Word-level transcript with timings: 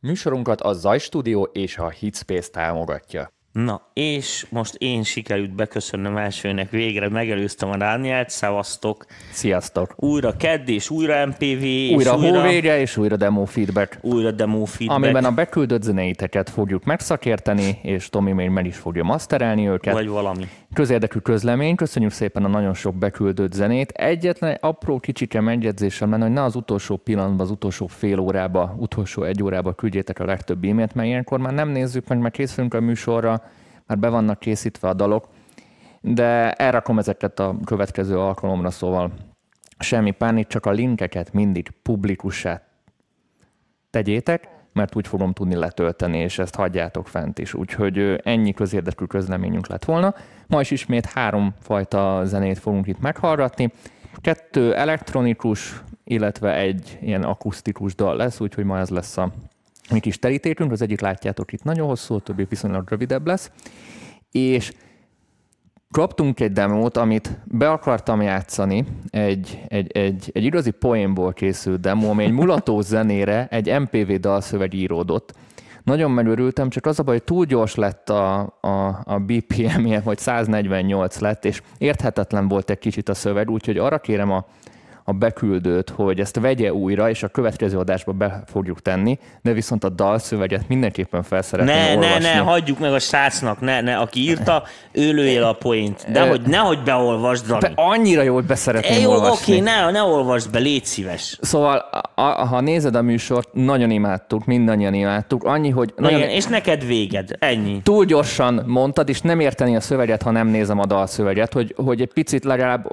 Műsorunkat 0.00 0.60
a 0.60 0.72
Zaj 0.72 0.98
Studio 0.98 1.42
és 1.42 1.78
a 1.78 1.88
Hitspace 1.88 2.50
támogatja. 2.50 3.37
Na, 3.52 3.90
és 3.92 4.46
most 4.50 4.74
én 4.74 5.02
sikerült 5.02 5.54
beköszönnöm 5.54 6.16
elsőnek 6.16 6.70
végre, 6.70 7.08
megelőztem 7.08 7.70
a 7.70 7.76
Dánielt, 7.76 8.30
szevasztok. 8.30 9.06
Sziasztok! 9.32 9.94
Újra 9.96 10.36
kedd 10.36 10.68
és 10.68 10.90
újra 10.90 11.26
MPV, 11.26 11.62
és 11.62 11.94
Újra 11.94 12.16
újra, 12.16 12.40
hóvége 12.40 12.80
és 12.80 12.96
újra 12.96 13.16
demo 13.16 13.44
feedback, 13.44 13.98
újra 14.00 14.30
demo 14.30 14.64
feedback. 14.64 15.02
amiben 15.02 15.24
a 15.24 15.30
beküldött 15.30 15.82
zeneiteket 15.82 16.50
fogjuk 16.50 16.84
megszakérteni, 16.84 17.78
és 17.82 18.08
Tomi 18.08 18.32
még 18.32 18.48
meg 18.48 18.66
is 18.66 18.76
fogja 18.76 19.04
masterelni 19.04 19.68
őket. 19.68 19.94
Vagy 19.94 20.08
valami. 20.08 20.48
Közérdekű 20.72 21.18
közlemény, 21.18 21.74
köszönjük 21.74 22.12
szépen 22.12 22.44
a 22.44 22.48
nagyon 22.48 22.74
sok 22.74 22.94
beküldött 22.94 23.52
zenét. 23.52 23.90
Egyetlen 23.90 24.58
apró 24.60 25.00
kicsike 25.00 25.40
megjegyzésem 25.40 26.10
lenne, 26.10 26.24
hogy 26.24 26.32
ne 26.32 26.42
az 26.42 26.56
utolsó 26.56 26.96
pillanatban, 26.96 27.40
az 27.40 27.50
utolsó 27.50 27.86
fél 27.86 28.18
órába, 28.18 28.74
utolsó 28.78 29.22
egy 29.22 29.42
órába 29.42 29.72
küldjétek 29.72 30.18
a 30.18 30.24
legtöbb 30.24 30.64
e-mailt, 30.64 30.94
mert 30.94 31.08
ilyenkor 31.08 31.38
már 31.38 31.52
nem 31.52 31.68
nézzük 31.68 32.08
meg, 32.08 32.18
meg 32.18 32.30
készülünk 32.30 32.74
a 32.74 32.80
műsorra, 32.80 33.42
már 33.88 33.98
be 33.98 34.08
vannak 34.08 34.38
készítve 34.38 34.88
a 34.88 34.94
dalok, 34.94 35.28
de 36.00 36.52
elrakom 36.52 36.98
ezeket 36.98 37.40
a 37.40 37.56
következő 37.64 38.18
alkalomra, 38.18 38.70
szóval 38.70 39.12
semmi 39.78 40.10
pánik, 40.10 40.46
csak 40.46 40.66
a 40.66 40.70
linkeket 40.70 41.32
mindig 41.32 41.70
publikussá 41.82 42.62
tegyétek, 43.90 44.48
mert 44.72 44.96
úgy 44.96 45.06
fogom 45.06 45.32
tudni 45.32 45.54
letölteni, 45.54 46.18
és 46.18 46.38
ezt 46.38 46.54
hagyjátok 46.54 47.08
fent 47.08 47.38
is. 47.38 47.54
Úgyhogy 47.54 48.20
ennyi 48.22 48.52
közérdekű 48.54 49.04
közleményünk 49.04 49.66
lett 49.66 49.84
volna. 49.84 50.14
Ma 50.46 50.60
is 50.60 50.70
ismét 50.70 51.06
három 51.06 51.54
fajta 51.60 52.22
zenét 52.24 52.58
fogunk 52.58 52.86
itt 52.86 53.00
meghallgatni. 53.00 53.72
Kettő 54.14 54.74
elektronikus, 54.74 55.82
illetve 56.04 56.54
egy 56.54 56.98
ilyen 57.00 57.22
akusztikus 57.22 57.94
dal 57.94 58.16
lesz, 58.16 58.40
úgyhogy 58.40 58.64
ma 58.64 58.78
ez 58.78 58.88
lesz 58.88 59.16
a 59.16 59.32
mi 59.90 60.00
kis 60.00 60.18
terítékünk. 60.18 60.72
Az 60.72 60.82
egyik 60.82 61.00
látjátok 61.00 61.52
itt 61.52 61.62
nagyon 61.62 61.86
hosszú, 61.86 62.14
a 62.14 62.20
többi 62.20 62.46
viszonylag 62.48 62.88
rövidebb 62.88 63.26
lesz. 63.26 63.50
És 64.30 64.72
kaptunk 65.90 66.40
egy 66.40 66.52
demót, 66.52 66.96
amit 66.96 67.38
be 67.44 67.70
akartam 67.70 68.22
játszani, 68.22 68.84
egy, 69.10 69.60
egy, 69.68 69.92
egy, 69.92 70.30
egy 70.32 70.44
igazi 70.44 70.70
poénból 70.70 71.32
készült 71.32 71.80
demo, 71.80 72.08
ami 72.08 72.24
egy 72.24 72.32
mulató 72.32 72.80
zenére 72.92 73.46
egy 73.50 73.80
MPV 73.80 74.12
dalszöveg 74.12 74.74
íródott. 74.74 75.34
Nagyon 75.82 76.10
megörültem, 76.10 76.68
csak 76.68 76.86
az 76.86 76.98
a 76.98 77.02
baj, 77.02 77.14
hogy 77.14 77.24
túl 77.24 77.44
gyors 77.44 77.74
lett 77.74 78.10
a, 78.10 78.38
a, 78.60 78.86
a 79.04 79.18
BPM-je, 79.18 80.00
hogy 80.00 80.18
148 80.18 81.18
lett, 81.18 81.44
és 81.44 81.62
érthetetlen 81.78 82.48
volt 82.48 82.70
egy 82.70 82.78
kicsit 82.78 83.08
a 83.08 83.14
szöveg, 83.14 83.50
úgyhogy 83.50 83.78
arra 83.78 83.98
kérem 83.98 84.30
a, 84.30 84.46
a 85.08 85.12
beküldőt, 85.12 85.90
hogy 85.90 86.20
ezt 86.20 86.38
vegye 86.40 86.72
újra, 86.72 87.10
és 87.10 87.22
a 87.22 87.28
következő 87.28 87.78
adásba 87.78 88.12
be 88.12 88.42
fogjuk 88.46 88.82
tenni, 88.82 89.18
de 89.42 89.52
viszont 89.52 89.84
a 89.84 89.88
dalszöveget 89.88 90.68
mindenképpen 90.68 91.22
fel 91.22 91.42
szeretném 91.42 91.74
Ne, 91.76 91.88
ne, 91.94 92.06
olvasni. 92.06 92.24
ne, 92.24 92.34
hagyjuk 92.36 92.78
meg 92.78 92.92
a 92.92 92.98
srácnak, 92.98 93.60
ne, 93.60 93.80
ne, 93.80 93.96
aki 93.96 94.20
írta, 94.20 94.62
ő 94.92 95.12
lője 95.12 95.40
le 95.40 95.48
a 95.48 95.52
poént. 95.52 96.06
De 96.12 96.28
hogy 96.28 96.40
nehogy 96.40 96.82
beolvasd, 96.82 97.46
Dani. 97.46 97.60
Be, 97.60 97.72
annyira 97.74 98.22
jól 98.22 98.42
be 98.42 98.54
szeretném 98.54 98.98
E, 98.98 99.00
jó, 99.00 99.10
olvasni. 99.10 99.52
oké, 99.52 99.62
ne, 99.62 99.90
ne 99.90 100.02
olvasd 100.02 100.50
be, 100.50 100.58
légy 100.58 100.84
szíves. 100.84 101.38
Szóval, 101.40 101.76
a, 101.76 102.22
a, 102.22 102.46
ha 102.46 102.60
nézed 102.60 102.94
a 102.94 103.02
műsort, 103.02 103.48
nagyon 103.52 103.90
imádtuk, 103.90 104.44
mindannyian 104.44 104.94
imádtuk. 104.94 105.44
Annyi, 105.44 105.70
hogy 105.70 105.92
Na 105.96 106.02
nagyon 106.02 106.18
igen, 106.18 106.30
és 106.30 106.46
neked 106.46 106.86
véged, 106.86 107.30
ennyi. 107.38 107.80
túl 107.82 108.04
gyorsan 108.04 108.62
mondtad, 108.66 109.08
és 109.08 109.20
nem 109.20 109.40
érteni 109.40 109.76
a 109.76 109.80
szöveget, 109.80 110.22
ha 110.22 110.30
nem 110.30 110.46
nézem 110.48 110.78
a 110.78 110.86
dalszöveget, 110.86 111.52
hogy, 111.52 111.74
hogy 111.76 112.00
egy 112.00 112.12
picit 112.12 112.44
legalább 112.44 112.92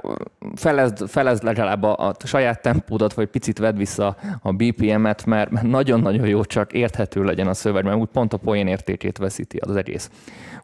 felezd, 0.54 1.08
felezd 1.08 1.42
legalább 1.42 1.82
a, 1.82 2.05
a 2.06 2.26
saját 2.26 2.62
tempódat, 2.62 3.14
vagy 3.14 3.26
picit 3.26 3.58
vedd 3.58 3.76
vissza 3.76 4.16
a 4.42 4.52
BPM-et, 4.52 5.26
mert, 5.26 5.62
nagyon-nagyon 5.62 6.26
jó, 6.26 6.44
csak 6.44 6.72
érthető 6.72 7.22
legyen 7.24 7.46
a 7.46 7.54
szöveg, 7.54 7.84
mert 7.84 7.96
úgy 7.96 8.08
pont 8.12 8.32
a 8.32 8.36
poén 8.36 8.66
értékét 8.66 9.18
veszíti 9.18 9.56
az 9.56 9.76
egész. 9.76 10.10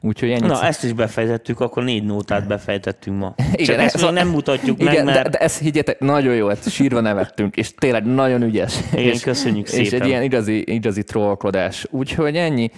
Úgyhogy 0.00 0.30
ennyit 0.30 0.46
Na, 0.46 0.64
ezt 0.64 0.84
is 0.84 0.92
befejtettük, 0.92 1.60
akkor 1.60 1.84
négy 1.84 2.04
nótát 2.04 2.46
befejtettünk 2.46 3.18
ma. 3.18 3.34
Igen, 3.52 3.64
Csak 3.64 3.84
ezt 3.84 3.94
ez- 3.94 4.02
még 4.02 4.12
nem 4.12 4.28
mutatjuk 4.28 4.81
igen, 4.81 4.94
meg, 4.94 5.04
mert 5.04 5.22
de, 5.22 5.28
de 5.28 5.38
ezt 5.38 5.58
higgyetek, 5.58 6.00
nagyon 6.00 6.34
jó, 6.34 6.48
ezt 6.48 6.70
sírva 6.70 7.00
nevettünk, 7.00 7.56
és 7.56 7.75
tényleg 7.75 8.06
nagyon 8.06 8.42
ügyes. 8.42 8.78
Igen, 8.92 9.04
és, 9.04 9.22
köszönjük 9.22 9.66
És 9.66 9.72
szépen. 9.72 10.00
egy 10.00 10.08
ilyen 10.08 10.22
igazi, 10.22 10.64
igazi 10.66 11.02
trollkodás. 11.02 11.86
Úgyhogy 11.91 12.36
ennyi. 12.36 12.70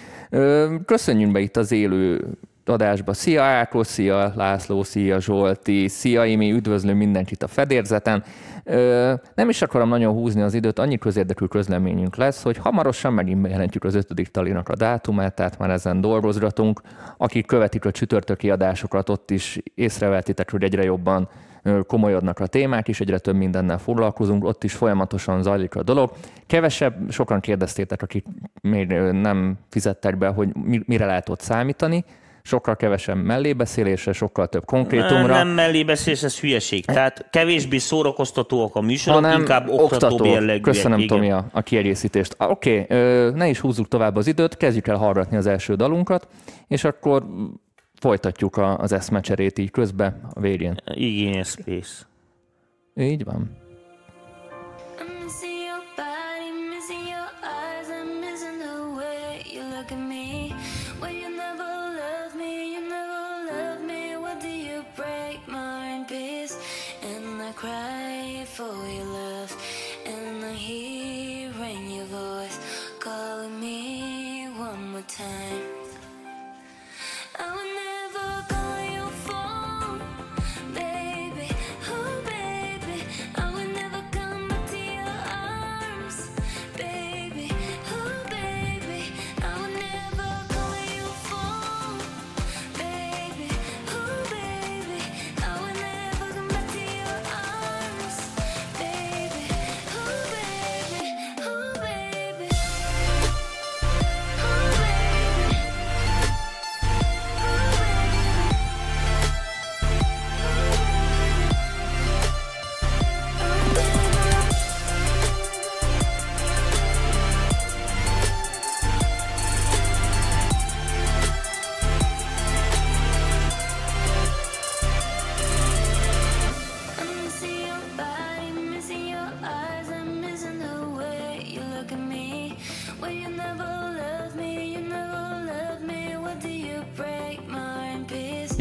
Köszönjünk 0.85 1.31
be 1.31 1.39
itt 1.39 1.57
az 1.57 1.71
élő 1.71 2.25
adásba. 2.69 3.13
Szia 3.13 3.43
Ákos, 3.43 3.87
szia 3.87 4.31
László, 4.35 4.83
szia 4.83 5.19
Zsolti, 5.19 5.87
szia 5.87 6.25
Imi, 6.25 6.51
üdvözlöm 6.51 6.97
mindenkit 6.97 7.43
a 7.43 7.47
fedélzeten. 7.47 8.23
Ö, 8.63 9.13
Nem 9.35 9.49
is 9.49 9.61
akarom 9.61 9.89
nagyon 9.89 10.13
húzni 10.13 10.41
az 10.41 10.53
időt, 10.53 10.79
annyi 10.79 10.97
közérdekű 10.97 11.45
közleményünk 11.45 12.15
lesz, 12.15 12.43
hogy 12.43 12.57
hamarosan 12.57 13.13
megint 13.13 13.41
bejelentjük 13.41 13.83
az 13.83 13.95
ötödik 13.95 14.27
talinak 14.27 14.69
a 14.69 14.75
dátumát, 14.75 15.35
tehát 15.35 15.57
már 15.57 15.69
ezen 15.69 16.01
dolgozgatunk. 16.01 16.81
Akik 17.17 17.45
követik 17.45 17.85
a 17.85 17.91
csütörtöki 17.91 18.49
adásokat, 18.49 19.09
ott 19.09 19.31
is 19.31 19.59
észrevettitek, 19.75 20.51
hogy 20.51 20.63
egyre 20.63 20.83
jobban 20.83 21.29
komolyodnak 21.87 22.39
a 22.39 22.47
témák, 22.47 22.87
és 22.87 22.99
egyre 22.99 23.17
több 23.17 23.35
mindennel 23.35 23.77
foglalkozunk, 23.77 24.43
ott 24.43 24.63
is 24.63 24.73
folyamatosan 24.73 25.41
zajlik 25.43 25.75
a 25.75 25.83
dolog. 25.83 26.11
Kevesebb, 26.47 27.11
sokan 27.11 27.39
kérdeztétek, 27.39 28.01
akik 28.01 28.25
még 28.61 28.87
nem 29.11 29.57
fizettek 29.69 30.17
be, 30.17 30.27
hogy 30.27 30.55
mi- 30.55 30.83
mire 30.85 31.05
lehet 31.05 31.29
ott 31.29 31.39
számítani, 31.41 32.05
sokkal 32.45 32.75
kevesebb 32.75 33.23
mellébeszélésre, 33.23 34.13
sokkal 34.13 34.47
több 34.47 34.65
konkrétumra. 34.65 35.25
nem 35.25 35.47
mellébeszélés, 35.47 36.23
ez 36.23 36.39
hülyeség. 36.39 36.85
Tehát 36.85 37.27
kevésbé 37.29 37.77
szórakoztatóak 37.77 38.75
a 38.75 38.81
műsorok, 38.81 39.23
hanem 39.23 39.39
inkább 39.39 39.69
oktató 39.69 40.25
jellegűek. 40.25 40.61
Köszönöm, 40.61 40.99
igen. 40.99 41.17
Tomi, 41.17 41.31
a, 41.31 41.61
kiegészítést. 41.61 42.35
Ah, 42.37 42.49
Oké, 42.49 42.79
okay, 42.79 43.31
ne 43.31 43.47
is 43.47 43.59
húzzuk 43.59 43.87
tovább 43.87 44.15
az 44.15 44.27
időt, 44.27 44.57
kezdjük 44.57 44.87
el 44.87 44.95
hallgatni 44.95 45.37
az 45.37 45.45
első 45.45 45.75
dalunkat, 45.75 46.27
és 46.67 46.83
akkor 46.83 47.25
folytatjuk 47.99 48.57
a, 48.57 48.77
az 48.77 48.91
eszmecserét 48.91 49.59
így 49.59 49.71
közbe 49.71 50.19
a 50.33 50.39
végén. 50.39 50.75
Igen, 50.93 51.43
space. 51.43 52.05
Így 52.95 53.23
van. 53.23 53.64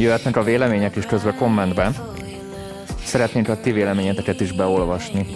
Jöhetnek 0.04 0.36
a 0.36 0.42
vélemények 0.42 0.96
is 0.96 1.06
közben 1.06 1.36
kommentben. 1.36 1.94
Szeretnénk 3.04 3.48
a 3.48 3.60
ti 3.60 3.72
véleményeteket 3.72 4.40
is 4.40 4.52
beolvasni. 4.52 5.26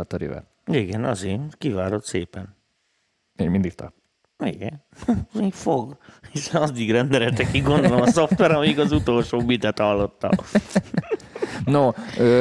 Mindig 0.00 0.28
tatarivel. 0.30 0.48
Igen, 0.66 1.04
azért. 1.04 1.56
Kivárod 1.58 2.04
szépen. 2.04 2.56
Még 3.36 3.48
mindig 3.48 3.74
tart. 3.74 3.94
Igen. 4.44 4.84
Még 5.40 5.52
fog. 5.52 5.96
És 6.32 6.48
addig 6.52 6.90
rendelete 6.90 7.50
ki, 7.50 7.60
gondolom 7.60 8.00
a 8.00 8.06
szoftver, 8.06 8.50
amíg 8.50 8.78
az 8.78 8.92
utolsó 8.92 9.38
bitet 9.38 9.78
hallotta. 9.78 10.30
No, 11.64 11.90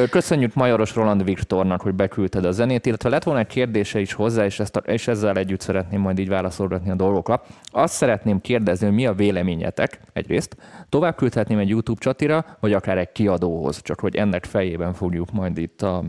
köszönjük 0.09 0.53
Majoros 0.53 0.95
Roland 0.95 1.23
Viktornak, 1.23 1.81
hogy 1.81 1.93
beküldted 1.93 2.45
a 2.45 2.51
zenét, 2.51 2.85
illetve 2.85 3.09
lett 3.09 3.23
volna 3.23 3.39
egy 3.39 3.47
kérdése 3.47 3.99
is 3.99 4.13
hozzá, 4.13 4.45
és, 4.45 4.59
ezt 4.59 4.75
a, 4.75 4.79
és 4.79 5.07
ezzel 5.07 5.37
együtt 5.37 5.59
szeretném 5.59 6.01
majd 6.01 6.19
így 6.19 6.29
válaszolgatni 6.29 6.89
a 6.89 6.95
dolgokra. 6.95 7.43
Azt 7.63 7.93
szeretném 7.93 8.41
kérdezni, 8.41 8.85
hogy 8.85 8.95
mi 8.95 9.05
a 9.05 9.13
véleményetek 9.13 9.99
egyrészt. 10.13 10.55
Tovább 10.89 11.15
küldhetném 11.15 11.57
egy 11.57 11.69
YouTube 11.69 12.01
csatira, 12.01 12.45
vagy 12.59 12.73
akár 12.73 12.97
egy 12.97 13.11
kiadóhoz, 13.11 13.81
csak 13.81 13.99
hogy 13.99 14.15
ennek 14.15 14.45
fejében 14.45 14.93
fogjuk 14.93 15.31
majd 15.31 15.57
itt 15.57 15.81
a 15.81 16.03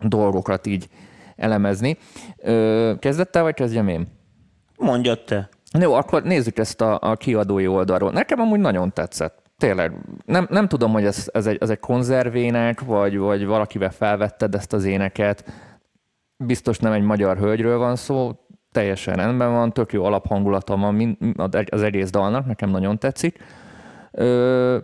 dolgokat 0.00 0.66
így 0.66 0.88
elemezni. 1.36 1.96
Ö, 2.36 2.92
kezdettel, 2.98 3.42
vagy 3.42 3.54
kezdjem 3.54 3.88
én? 3.88 4.06
Mondjad 4.78 5.24
te. 5.24 5.48
Jó, 5.80 5.92
akkor 5.92 6.22
nézzük 6.22 6.58
ezt 6.58 6.80
a, 6.80 6.98
a 7.02 7.14
kiadói 7.14 7.66
oldalról. 7.66 8.12
Nekem 8.12 8.40
amúgy 8.40 8.60
nagyon 8.60 8.92
tetszett. 8.92 9.42
Tényleg. 9.58 9.92
Nem, 10.24 10.46
nem 10.50 10.68
tudom, 10.68 10.92
hogy 10.92 11.04
ez, 11.04 11.28
ez, 11.32 11.46
egy, 11.46 11.58
ez 11.60 11.70
egy 11.70 11.78
konzervének, 11.78 12.80
vagy, 12.80 13.16
vagy 13.16 13.46
valakivel 13.46 13.90
felvetted 13.90 14.54
ezt 14.54 14.72
az 14.72 14.84
éneket. 14.84 15.52
Biztos 16.36 16.78
nem 16.78 16.92
egy 16.92 17.02
magyar 17.02 17.38
hölgyről 17.38 17.78
van 17.78 17.96
szó, 17.96 18.32
teljesen 18.72 19.14
rendben 19.14 19.52
van, 19.52 19.72
tök 19.72 19.92
jó 19.92 20.04
alaphangulata 20.04 20.76
van 20.76 20.94
mind- 20.94 21.18
az 21.70 21.82
egész 21.82 22.10
dalnak, 22.10 22.46
nekem 22.46 22.70
nagyon 22.70 22.98
tetszik. 22.98 23.38
Ö, 24.10 24.78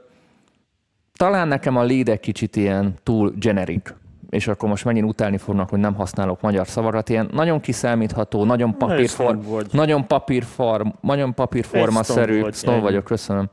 talán 1.12 1.48
nekem 1.48 1.76
a 1.76 1.82
lead 1.82 2.08
egy 2.08 2.20
kicsit 2.20 2.56
ilyen 2.56 2.94
túl 3.02 3.32
generic, 3.36 3.94
és 4.32 4.48
akkor 4.48 4.68
most 4.68 4.84
megint 4.84 5.08
utálni 5.08 5.36
fognak, 5.36 5.68
hogy 5.68 5.78
nem 5.78 5.94
használok 5.94 6.40
magyar 6.40 6.66
szavakat, 6.66 7.08
ilyen 7.08 7.28
nagyon 7.32 7.60
kiszámítható, 7.60 8.44
nagyon 8.44 8.76
papírform, 8.78 9.38
nagyon 9.70 10.06
papírform, 10.06 10.88
nagyon 11.00 11.34
papírformaszerű, 11.34 12.40
vagy, 12.40 12.80
vagyok, 12.80 13.04
köszönöm. 13.04 13.50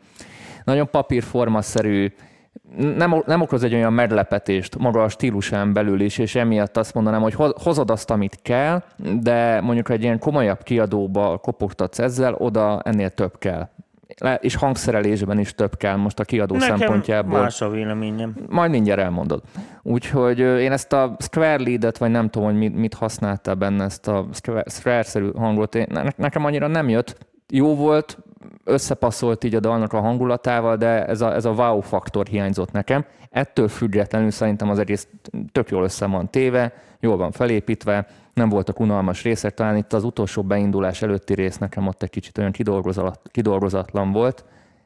Nagyon 0.64 0.90
papírformaszerű, 0.90 2.14
nem, 2.78 3.24
nem 3.26 3.42
okoz 3.42 3.64
egy 3.64 3.74
olyan 3.74 3.94
meglepetést 3.94 4.78
maga 4.78 5.04
a 5.04 5.10
stílusán 5.10 5.74
belül 5.74 6.02
is, 6.02 6.18
és 6.18 6.36
emiatt 6.36 6.78
azt 6.78 6.94
mondanám, 6.94 7.22
hogy 7.22 7.34
hoz- 7.34 7.64
hozod 7.64 7.92
azt, 7.92 8.12
amit 8.12 8.40
kell, 8.42 8.84
de 9.22 9.62
mondjuk 9.62 9.90
egy 9.90 10.04
ilyen 10.04 10.20
komolyabb 10.20 10.64
kiadóba 10.64 11.38
kopogtatsz 11.38 12.00
ezzel, 12.00 12.34
oda 12.34 12.82
ennél 12.82 13.10
több 13.10 13.38
kell. 13.38 13.70
És 14.40 14.56
hangszerelésben 14.56 15.40
is 15.40 15.56
több 15.56 15.78
kell 15.78 15.96
most 15.96 16.20
a 16.20 16.24
kiadó 16.24 16.56
Nekem 16.56 16.78
szempontjából. 16.78 17.40
más 17.40 17.62
a 17.62 17.70
véleményem. 17.70 18.36
Majd 18.50 18.72
mindjárt 18.72 19.00
elmondod. 19.00 19.42
Úgyhogy 19.84 20.40
én 20.40 20.72
ezt 20.72 20.94
a 20.94 21.16
Square 21.20 21.64
Lead-et, 21.64 21.98
vagy 21.98 22.12
nem 22.12 22.30
tudom, 22.30 22.48
hogy 22.48 22.58
mit, 22.58 22.76
mit 22.76 22.94
használtál 22.94 23.56
benne, 23.56 23.84
ezt 23.84 24.08
a 24.08 24.26
Square- 24.34 24.70
Square-szerű 24.72 25.32
hangot, 25.32 25.76
én, 25.76 25.86
ne- 25.90 26.04
nekem 26.16 26.46
annyira 26.46 26.68
nem 26.68 26.90
jött. 26.90 27.18
Jó 27.50 27.76
volt, 27.76 28.18
összepasszolt 28.64 29.44
így 29.44 29.56
a 29.56 29.60
dalnak 29.60 29.94
a 29.94 30.00
hangulatával, 30.00 30.76
de 30.78 31.06
ez 31.06 31.22
a, 31.22 31.34
ez 31.34 31.46
a 31.46 31.52
wow 31.52 31.80
faktor 31.82 32.28
hiányzott 32.28 32.72
nekem. 32.72 33.06
Ettől 33.30 33.68
függetlenül 33.68 34.32
szerintem 34.32 34.70
az 34.70 34.80
egész 34.80 35.08
tök 35.52 35.70
jól 35.70 35.84
össze 35.84 36.06
van 36.06 36.30
téve, 36.30 36.74
jól 37.00 37.18
van 37.18 37.32
felépítve, 37.32 38.08
nem 38.40 38.50
voltak 38.50 38.80
unalmas 38.80 39.24
részek, 39.24 39.54
talán 39.54 39.76
itt 39.76 39.94
az 39.94 40.04
utolsó 40.04 40.44
beindulás 40.44 41.02
előtti 41.02 41.34
rész 41.34 41.58
nekem 41.58 41.88
ott 41.88 42.04
egy 42.04 42.10
kicsit 42.10 42.38
olyan 42.38 42.52
kidolgozat, 42.52 43.22
kidolgozatlan 43.32 44.12
volt, 44.12 44.46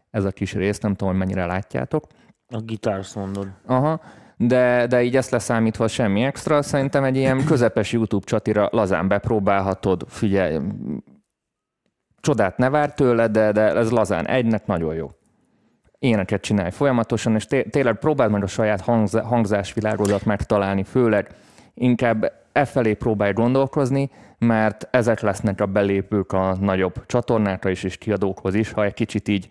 ez 0.10 0.24
a 0.24 0.32
kis 0.32 0.54
rész, 0.54 0.80
nem 0.80 0.96
tudom, 0.96 1.10
hogy 1.10 1.18
mennyire 1.24 1.46
látjátok. 1.46 2.08
A 2.48 2.62
gitárst 2.62 3.16
mondod. 3.16 3.48
Aha, 3.66 4.02
de, 4.38 4.88
de 4.88 5.04
így 5.04 5.16
ezt 5.16 5.30
leszámítva 5.30 5.88
semmi 5.88 6.22
extra, 6.22 6.62
szerintem 6.62 7.04
egy 7.04 7.16
ilyen 7.16 7.46
közepes 7.46 7.92
YouTube 7.92 8.26
csatira 8.26 8.70
lazán 8.72 9.08
bepróbálhatod, 9.08 10.04
figyelj, 10.08 10.60
csodát 12.22 12.58
ne 12.58 12.70
vár 12.70 12.94
tőle, 12.94 13.28
de, 13.28 13.52
de 13.52 13.62
ez 13.62 13.92
lazán 13.92 14.28
egynek 14.28 14.66
nagyon 14.66 14.94
jó. 14.94 15.10
Éneket 16.00 16.42
csinálj 16.42 16.72
folyamatosan, 16.72 17.36
és 17.36 17.46
té- 17.46 17.72
tényleg 17.72 17.96
próbáld 17.96 18.32
meg 18.32 18.44
a 18.44 18.48
saját 18.48 18.82
hangz- 18.82 19.24
hangzásvilágodat 19.24 20.26
megtalálni, 20.26 20.84
főleg 20.84 21.28
inkább 21.74 22.43
e 22.54 22.66
felé 22.66 22.94
próbálj 22.94 23.34
gondolkozni, 23.34 24.10
mert 24.38 24.88
ezek 24.92 25.20
lesznek 25.20 25.62
a 25.62 25.66
belépők 25.66 26.32
a 26.32 26.56
nagyobb 26.60 27.06
csatornákra 27.06 27.70
is, 27.70 27.84
és 27.84 27.98
kiadókhoz 27.98 28.54
is, 28.54 28.72
ha 28.72 28.84
egy 28.84 28.94
kicsit 28.94 29.28
így 29.28 29.50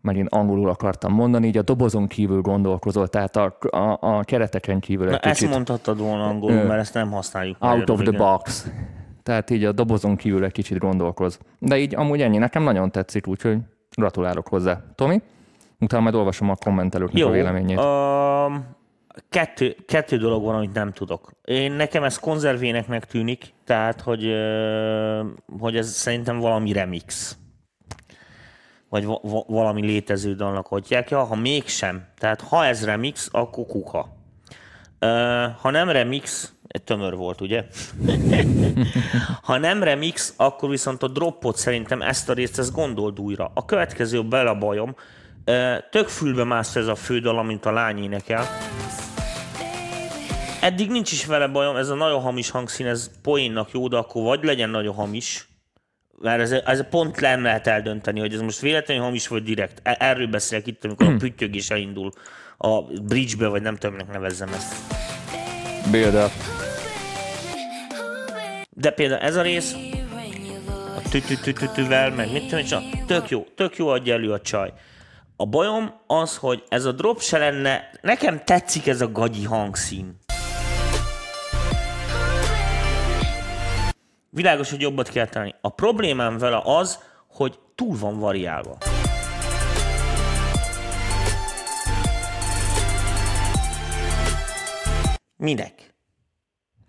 megint 0.00 0.28
angolul 0.28 0.68
akartam 0.68 1.12
mondani, 1.12 1.46
így 1.46 1.56
a 1.56 1.62
dobozon 1.62 2.06
kívül 2.06 2.40
gondolkozol, 2.40 3.08
tehát 3.08 3.36
a, 3.36 3.56
a, 3.70 3.98
a 4.00 4.22
kereteken 4.24 4.80
kívül 4.80 5.08
egy 5.08 5.18
ezt 5.22 5.38
kicsit 5.38 5.54
mondhattad 5.54 5.98
volna 5.98 6.26
angolul, 6.26 6.56
Ö, 6.56 6.66
mert 6.66 6.80
ezt 6.80 6.94
nem 6.94 7.10
használjuk. 7.10 7.56
out 7.60 7.90
of 7.90 8.00
the 8.00 8.08
igen. 8.08 8.20
box. 8.20 8.70
Tehát 9.22 9.50
így 9.50 9.64
a 9.64 9.72
dobozon 9.72 10.16
kívül 10.16 10.44
egy 10.44 10.52
kicsit 10.52 10.78
gondolkoz. 10.78 11.38
De 11.58 11.78
így 11.78 11.94
amúgy 11.94 12.20
ennyi, 12.22 12.38
nekem 12.38 12.62
nagyon 12.62 12.90
tetszik, 12.90 13.26
úgyhogy 13.26 13.58
gratulálok 13.96 14.48
hozzá. 14.48 14.80
Tomi? 14.94 15.22
Utána 15.80 16.02
majd 16.02 16.14
olvasom 16.14 16.50
a 16.50 16.54
kommentelőknek 16.64 17.18
Jó, 17.18 17.28
a 17.28 17.30
véleményét. 17.30 17.78
um, 17.78 18.64
kettő, 19.28 19.76
kettő 19.86 20.16
dolog 20.16 20.44
van, 20.44 20.54
amit 20.54 20.72
nem 20.72 20.92
tudok. 20.92 21.32
Én 21.44 21.72
nekem 21.72 22.02
ez 22.02 22.18
konzervéneknek 22.18 23.04
tűnik, 23.04 23.54
tehát, 23.64 24.00
hogy, 24.00 24.34
hogy 25.58 25.76
ez 25.76 25.90
szerintem 25.90 26.38
valami 26.38 26.72
remix. 26.72 27.36
Vagy 28.88 29.04
va- 29.04 29.22
va- 29.22 29.46
valami 29.46 29.86
létező 29.86 30.34
dalnak 30.34 30.66
hagyják. 30.66 31.10
Ja, 31.10 31.24
ha 31.24 31.34
mégsem, 31.34 32.06
tehát 32.18 32.40
ha 32.40 32.64
ez 32.64 32.84
remix, 32.84 33.28
akkor 33.32 33.66
kuka. 33.66 34.08
Ha 35.60 35.70
nem 35.70 35.88
remix, 35.88 36.54
tömör 36.84 37.16
volt, 37.16 37.40
ugye? 37.40 37.64
ha 39.42 39.58
nem 39.58 39.82
remix, 39.82 40.34
akkor 40.36 40.70
viszont 40.70 41.02
a 41.02 41.08
droppot 41.08 41.56
szerintem 41.56 42.02
ezt 42.02 42.28
a 42.28 42.32
részt, 42.32 42.58
ezt 42.58 42.72
gondold 42.72 43.20
újra. 43.20 43.50
A 43.54 43.64
következő 43.64 44.24
bele 44.24 44.54
bajom. 44.54 44.96
Tök 45.90 46.08
fülbe 46.08 46.44
mász 46.44 46.76
ez 46.76 46.86
a 46.86 46.94
fődal, 46.94 47.38
amint 47.38 47.66
a 47.66 47.72
lány 47.72 48.02
énekel. 48.02 48.48
Eddig 50.60 50.90
nincs 50.90 51.12
is 51.12 51.26
vele 51.26 51.46
bajom, 51.46 51.76
ez 51.76 51.88
a 51.88 51.94
nagyon 51.94 52.20
hamis 52.20 52.50
hangszín, 52.50 52.86
ez 52.86 53.10
poénnak 53.22 53.70
jó, 53.72 53.88
de 53.88 53.96
akkor 53.96 54.22
vagy 54.22 54.44
legyen 54.44 54.70
nagyon 54.70 54.94
hamis, 54.94 55.48
mert 56.18 56.40
ez, 56.40 56.52
ez 56.52 56.88
pont 56.90 57.20
nem 57.20 57.42
lehet 57.42 57.66
eldönteni, 57.66 58.20
hogy 58.20 58.34
ez 58.34 58.40
most 58.40 58.60
véletlenül 58.60 59.02
hamis 59.02 59.28
vagy 59.28 59.42
direkt. 59.42 59.80
E- 59.82 59.96
Erről 59.98 60.26
beszélek 60.26 60.66
itt, 60.66 60.84
amikor 60.84 61.06
a 61.06 61.16
püttyögés 61.18 61.70
elindul 61.70 62.10
a 62.58 62.82
bridge-be, 62.82 63.46
vagy 63.46 63.62
nem 63.62 63.76
tudom, 63.76 63.96
minek 63.96 64.12
nevezzem 64.12 64.48
ezt. 64.48 64.74
Build 65.90 66.14
up. 66.14 66.30
De 68.70 68.90
például 68.90 69.20
ez 69.20 69.36
a 69.36 69.42
rész, 69.42 69.74
a 70.96 71.08
tütütütüvel, 71.10 72.10
meg 72.10 72.32
mit 72.32 72.48
tudom, 72.48 72.64
csak 72.64 72.82
tök 73.06 73.28
jó, 73.28 73.46
tök 73.56 73.76
jó 73.76 73.88
adja 73.88 74.14
elő 74.14 74.32
a 74.32 74.40
csaj. 74.40 74.72
A 75.40 75.46
bajom 75.46 75.94
az, 76.06 76.36
hogy 76.36 76.64
ez 76.68 76.84
a 76.84 76.92
drop 76.92 77.20
se 77.20 77.38
lenne, 77.38 77.90
nekem 78.00 78.44
tetszik 78.44 78.86
ez 78.86 79.00
a 79.00 79.12
gagyi 79.12 79.44
hangszín. 79.44 80.18
Világos, 84.30 84.70
hogy 84.70 84.80
jobbat 84.80 85.08
kell 85.08 85.26
tenni. 85.26 85.54
A 85.60 85.68
problémám 85.68 86.38
vele 86.38 86.60
az, 86.64 87.02
hogy 87.28 87.58
túl 87.74 87.96
van 87.98 88.18
variálva. 88.18 88.78
Minek? 95.36 95.89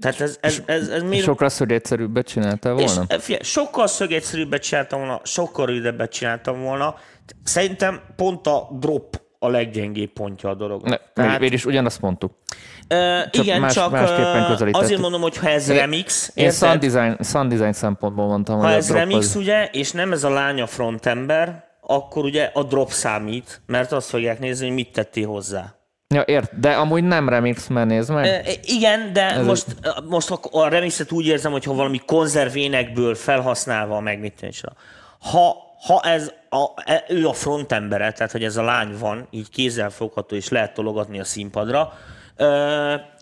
Tehát 0.02 0.22
ez, 0.22 0.38
ez, 0.42 0.62
ez, 0.66 0.88
ez 0.88 1.02
miért... 1.04 1.24
Sokkal 1.24 1.50
szögegyszerűbbet 1.50 2.28
csináltál 2.28 2.78
És 2.80 2.86
volna? 2.94 3.06
e, 3.08 3.20
figyelj, 3.20 3.44
sokkal 3.44 3.88
szögegyszerűbbet 3.88 4.62
csináltam 4.62 5.00
volna, 5.00 5.22
sokkal 5.24 5.66
rövidebbet 5.66 6.12
csináltam 6.12 6.62
volna. 6.62 6.96
Szerintem 7.44 8.02
pont 8.16 8.48
a 8.48 8.68
drop 8.80 9.22
a 9.40 9.48
leggyengébb 9.50 10.10
pontja 10.14 10.50
a 10.50 10.54
dolognak. 10.56 10.90
Ne, 11.16 11.24
Tehát, 11.24 11.40
végül 11.40 11.56
is 11.56 11.66
ugyanazt 11.66 12.02
mondtuk. 12.02 12.32
ö, 12.88 13.20
igen, 13.32 13.60
más- 13.62 13.74
csak 13.74 13.92
másképpen 13.92 14.44
azért 14.72 15.00
mondom, 15.00 15.22
hogy 15.22 15.38
ha 15.38 15.50
ez 15.50 15.70
Én- 15.70 15.78
remix, 15.78 16.32
Én 16.34 16.52
sound 16.52 16.80
design, 16.86 17.24
sound 17.24 17.52
design 17.52 17.72
szempontból 17.72 18.26
mondtam, 18.26 18.60
ha 18.60 18.66
hogy 18.68 18.74
ez 18.76 18.92
remix, 18.92 19.18
az- 19.18 19.36
ugye, 19.36 19.70
és 19.72 19.92
nem 19.92 20.12
ez 20.12 20.24
a 20.24 20.30
lánya 20.30 20.68
frontember, 20.68 21.64
akkor 21.82 22.24
ugye 22.24 22.50
a 22.54 22.64
drop 22.64 22.90
számít, 22.92 23.62
mert 23.66 23.92
azt 23.92 24.10
fogják 24.10 24.40
nézni, 24.40 24.66
hogy 24.66 24.76
mit 24.76 24.92
tettél 24.92 25.28
hozzá. 25.28 25.74
Ja, 26.14 26.22
ért, 26.22 26.60
de 26.60 26.72
amúgy 26.72 27.04
nem 27.04 27.30
remix, 27.30 27.68
mert 27.68 27.88
nézd 27.88 28.12
meg. 28.12 28.26
E, 28.26 28.42
Igen, 28.64 29.14
de 29.14 29.30
Ez 29.30 29.46
most, 29.46 29.66
most 30.10 30.32
a, 30.32 30.40
a 30.52 30.68
remixet 30.68 31.12
úgy 31.12 31.26
érzem, 31.26 31.52
hogy 31.52 31.64
ha 31.64 31.74
valami 31.74 32.02
konzervénekből 32.06 33.16
felhasználva 33.16 33.96
a 33.96 34.00
megnyitásra. 34.00 34.74
Ha, 35.20 35.56
ha 35.88 36.02
ez 36.04 36.32
a, 36.50 36.66
e- 36.86 37.06
ő 37.08 37.28
a 37.28 37.34
frontembere, 37.34 38.12
tehát 38.12 38.32
hogy 38.32 38.44
ez 38.44 38.58
a 38.58 38.64
lány 38.64 38.98
van, 39.00 39.28
így 39.30 39.50
kézzel 39.50 39.90
fogható 39.90 40.36
és 40.36 40.50
lehet 40.50 40.74
tologatni 40.74 41.20
a 41.20 41.24
színpadra, 41.24 41.94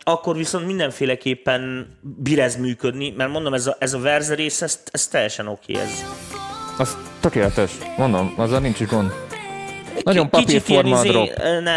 akkor 0.02 0.36
viszont 0.36 0.66
mindenféleképpen 0.66 1.86
bír 2.00 2.40
ez 2.40 2.56
működni, 2.56 3.14
mert 3.16 3.30
mondom, 3.30 3.54
ez 3.54 3.66
a, 3.66 3.76
ez 3.78 3.92
a 3.92 3.98
verze 3.98 4.34
rész, 4.34 4.62
ez, 4.62 4.82
ez 4.90 5.06
teljesen 5.06 5.48
oké. 5.48 5.72
Okay, 5.72 5.84
ez. 5.84 6.04
Az 6.78 6.96
tökéletes. 7.20 7.70
Mondom, 7.96 8.34
azzal 8.36 8.60
nincs 8.60 8.80
is 8.80 8.86
gond. 8.88 9.29
Nagyon 10.02 10.30
papírforma 10.30 10.98
a 10.98 11.02
drop. 11.02 11.24
izé, 11.24 11.32
ö, 11.42 11.60
ne, 11.60 11.70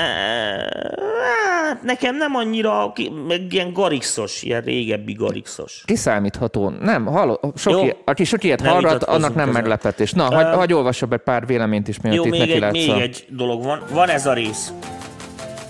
hát 1.68 1.84
nekem 1.84 2.16
nem 2.16 2.36
annyira, 2.36 2.94
meg 3.28 3.54
ilyen 3.54 3.74
garixos, 3.74 4.42
ilyen 4.42 4.62
régebbi 4.62 5.14
garixos. 5.14 5.82
Kiszámítható. 5.86 6.70
Nem, 6.70 7.06
halló, 7.06 7.54
sok 7.56 7.74
Jó. 7.74 7.84
ilyen, 7.84 7.96
aki 8.06 8.24
sok 8.24 8.44
ilyet 8.44 8.62
Nem 8.62 8.72
hallgat, 8.72 9.04
annak 9.04 9.36
nem 9.36 9.50
ezen. 9.50 9.62
meglepetés. 9.62 10.12
Na, 10.12 10.24
hagy, 10.24 10.56
hagy 10.56 10.74
olvasok 10.74 11.14
egy 11.14 11.20
pár 11.20 11.46
véleményt 11.46 11.88
is, 11.88 12.02
mielőtt 12.02 12.26
Jó, 12.26 12.34
itt 12.34 12.40
még 12.48 12.60
neki 12.60 12.80
egy, 12.80 12.88
még 12.88 12.90
a- 12.90 13.02
egy 13.02 13.26
dolog 13.30 13.64
van. 13.64 13.82
Van 13.92 14.10
ez 14.10 14.26
a 14.26 14.34
rész. 14.34 14.74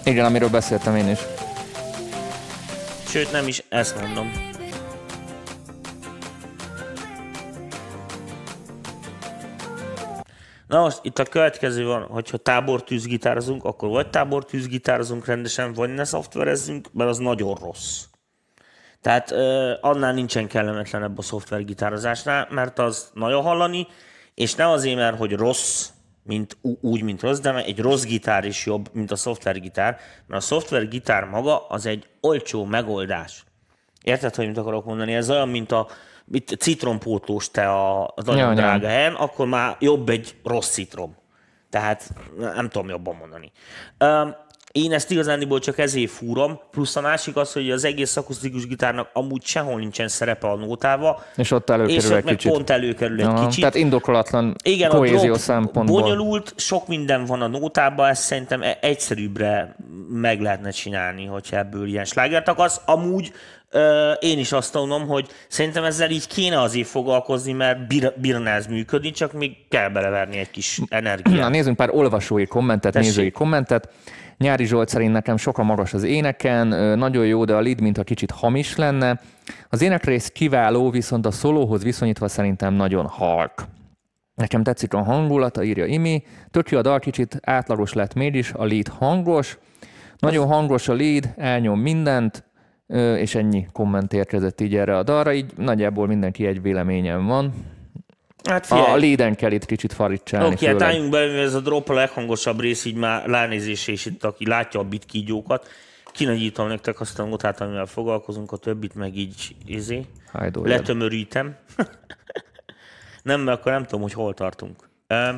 Igen, 0.05 0.25
amiről 0.25 0.49
beszéltem 0.49 0.95
én 0.95 1.09
is. 1.09 1.19
Sőt, 3.07 3.31
nem 3.31 3.47
is 3.47 3.63
ezt 3.69 4.01
mondom. 4.01 4.31
Na 10.67 10.79
most 10.79 10.99
itt 11.01 11.19
a 11.19 11.23
következő 11.23 11.85
van, 11.85 12.03
hogyha 12.03 12.37
tábortűz 12.37 13.05
gitározunk, 13.05 13.63
akkor 13.63 13.89
vagy 13.89 14.09
tábortűz 14.09 14.67
gitározunk 14.67 15.25
rendesen, 15.25 15.73
vagy 15.73 15.93
ne 15.93 16.03
szoftverezzünk, 16.03 16.93
mert 16.93 17.09
az 17.09 17.17
nagyon 17.17 17.55
rossz. 17.55 18.03
Tehát 19.01 19.31
annál 19.81 20.13
nincsen 20.13 20.47
kellemetlenebb 20.47 21.17
a 21.17 21.21
szoftvergitározásnál, 21.21 22.47
mert 22.49 22.79
az 22.79 23.09
nagyon 23.13 23.43
hallani, 23.43 23.87
és 24.33 24.55
nem 24.55 24.69
azért, 24.69 24.95
mert 24.95 25.17
hogy 25.17 25.31
rossz, 25.31 25.89
mint, 26.23 26.57
úgy, 26.81 27.01
mint 27.01 27.21
rossz, 27.21 27.39
de 27.39 27.63
egy 27.63 27.79
rossz 27.79 28.03
gitár 28.03 28.45
is 28.45 28.65
jobb, 28.65 28.89
mint 28.93 29.11
a 29.11 29.15
szoftvergitár, 29.15 29.97
mert 30.27 30.41
a 30.41 30.45
szoftvergitár 30.45 31.23
maga 31.23 31.67
az 31.67 31.85
egy 31.85 32.07
olcsó 32.21 32.65
megoldás. 32.65 33.43
Érted, 34.01 34.35
hogy 34.35 34.47
mit 34.47 34.57
akarok 34.57 34.85
mondani? 34.85 35.13
Ez 35.13 35.29
olyan, 35.29 35.49
mint 35.49 35.71
a 35.71 35.87
mit, 36.33 36.55
citrompótlós 36.59 37.51
te 37.51 37.69
a, 37.69 38.13
az 38.15 38.25
nagyon 38.25 38.47
Ja, 38.49 38.53
drága 38.53 38.87
helyen, 38.87 39.13
akkor 39.13 39.47
már 39.47 39.75
jobb 39.79 40.09
egy 40.09 40.35
rossz 40.43 40.69
citrom. 40.69 41.15
Tehát 41.69 42.09
nem 42.55 42.69
tudom 42.69 42.89
jobban 42.89 43.15
mondani. 43.15 43.51
Um, 43.99 44.35
én 44.71 44.91
ezt 44.91 45.11
igazániból 45.11 45.59
csak 45.59 45.77
ezért 45.77 46.11
fúrom, 46.11 46.59
plusz 46.71 46.95
a 46.95 47.01
másik 47.01 47.35
az, 47.35 47.53
hogy 47.53 47.71
az 47.71 47.83
egész 47.83 48.17
akusztikus 48.17 48.67
gitárnak 48.67 49.09
amúgy 49.13 49.43
sehol 49.45 49.79
nincsen 49.79 50.07
szerepe 50.07 50.47
a 50.47 50.55
nótába, 50.55 51.23
És 51.35 51.51
ott 51.51 51.69
és 51.69 51.73
előkerül 51.75 52.11
ott 52.11 52.17
egy 52.17 52.23
meg 52.23 52.35
kicsit. 52.35 52.51
pont 52.51 52.69
előkerül 52.69 53.19
egy 53.19 53.25
Aha, 53.25 53.45
kicsit. 53.45 53.59
Tehát 53.59 53.75
indokolatlan 53.75 54.55
Igen, 54.63 54.91
a 54.91 54.95
kohézió 54.95 55.23
drop 55.23 55.37
szempontból. 55.37 56.01
bonyolult, 56.01 56.53
sok 56.57 56.87
minden 56.87 57.25
van 57.25 57.41
a 57.41 57.47
nótában, 57.47 58.09
ezt 58.09 58.21
szerintem 58.21 58.61
e- 58.61 58.77
egyszerűbbre 58.81 59.75
meg 60.09 60.41
lehetne 60.41 60.69
csinálni, 60.69 61.25
hogyha 61.25 61.57
ebből 61.57 61.87
ilyen 61.87 62.05
slágert 62.05 62.47
akarsz. 62.47 62.81
Amúgy 62.85 63.31
én 64.19 64.39
is 64.39 64.51
azt 64.51 64.73
mondom, 64.73 65.07
hogy 65.07 65.27
szerintem 65.47 65.83
ezzel 65.83 66.09
így 66.09 66.27
kéne 66.27 66.61
azért 66.61 66.87
foglalkozni, 66.87 67.51
mert 67.51 67.87
bir, 67.87 68.13
bírna 68.15 68.49
ez 68.49 68.67
működni, 68.67 69.11
csak 69.11 69.33
még 69.33 69.67
kell 69.69 69.89
beleverni 69.89 70.37
egy 70.37 70.51
kis 70.51 70.77
Na, 70.77 70.85
energiát. 70.89 71.49
nézzünk 71.49 71.75
pár 71.75 71.89
olvasói 71.91 72.45
kommentet, 72.45 72.91
Tessék. 72.91 73.09
nézői 73.09 73.31
kommentet. 73.31 73.89
Nyári 74.37 74.65
Zsolt 74.65 74.89
szerint 74.89 75.11
nekem 75.11 75.37
sokkal 75.37 75.65
magas 75.65 75.93
az 75.93 76.03
éneken, 76.03 76.67
nagyon 76.97 77.25
jó, 77.25 77.45
de 77.45 77.53
a 77.53 77.61
lead 77.61 77.81
mintha 77.81 78.03
kicsit 78.03 78.31
hamis 78.31 78.75
lenne. 78.75 79.19
Az 79.69 79.81
énekrész 79.81 80.27
kiváló, 80.27 80.89
viszont 80.89 81.25
a 81.25 81.31
szólóhoz 81.31 81.83
viszonyítva 81.83 82.27
szerintem 82.27 82.73
nagyon 82.73 83.07
halk. 83.07 83.63
Nekem 84.35 84.63
tetszik 84.63 84.93
a 84.93 85.03
hangulata, 85.03 85.63
írja 85.63 85.85
Imi. 85.85 86.23
Tök 86.51 86.69
jó 86.69 86.77
a 86.77 86.81
dal, 86.81 86.99
kicsit 86.99 87.39
átlagos 87.41 87.93
lett 87.93 88.13
mégis, 88.13 88.51
a 88.53 88.63
lead 88.65 88.87
hangos. 88.87 89.57
Nagyon 90.17 90.47
hangos 90.47 90.87
a 90.87 90.93
lead, 90.93 91.33
elnyom 91.37 91.79
mindent, 91.79 92.43
és 92.93 93.35
ennyi 93.35 93.67
komment 93.71 94.13
érkezett 94.13 94.61
így 94.61 94.75
erre 94.75 94.97
a 94.97 95.03
dalra, 95.03 95.33
így 95.33 95.51
nagyjából 95.57 96.07
mindenki 96.07 96.45
egy 96.45 96.61
véleményem 96.61 97.25
van. 97.25 97.53
Hát 98.43 98.71
A 98.71 98.95
leaden 98.95 99.35
kell 99.35 99.51
itt 99.51 99.65
kicsit 99.65 99.93
farigcsálni. 99.93 100.53
Oké, 100.53 100.65
hát 100.65 100.75
főleg. 100.75 100.89
álljunk 100.89 101.11
bele, 101.11 101.41
ez 101.41 101.53
a 101.53 101.59
drop 101.59 101.89
a 101.89 101.93
leghangosabb 101.93 102.59
rész, 102.59 102.85
így 102.85 102.95
már 102.95 103.25
ránézés 103.25 103.87
és 103.87 104.05
itt, 104.05 104.23
aki 104.23 104.47
látja 104.47 104.79
a 104.79 104.83
bit 104.83 105.05
kígyókat, 105.05 105.67
kinagyítom 106.11 106.67
nektek 106.67 106.99
azt 106.99 107.19
a 107.19 107.25
notát, 107.25 107.61
amivel 107.61 107.85
foglalkozunk, 107.85 108.51
a 108.51 108.57
többit 108.57 108.95
meg 108.95 109.17
így 109.17 109.55
izé, 109.65 110.05
letömörítem. 110.53 111.55
nem, 113.23 113.41
mert 113.41 113.59
akkor 113.59 113.71
nem 113.71 113.83
tudom, 113.83 114.01
hogy 114.01 114.13
hol 114.13 114.33
tartunk. 114.33 114.89
Um, 115.09 115.37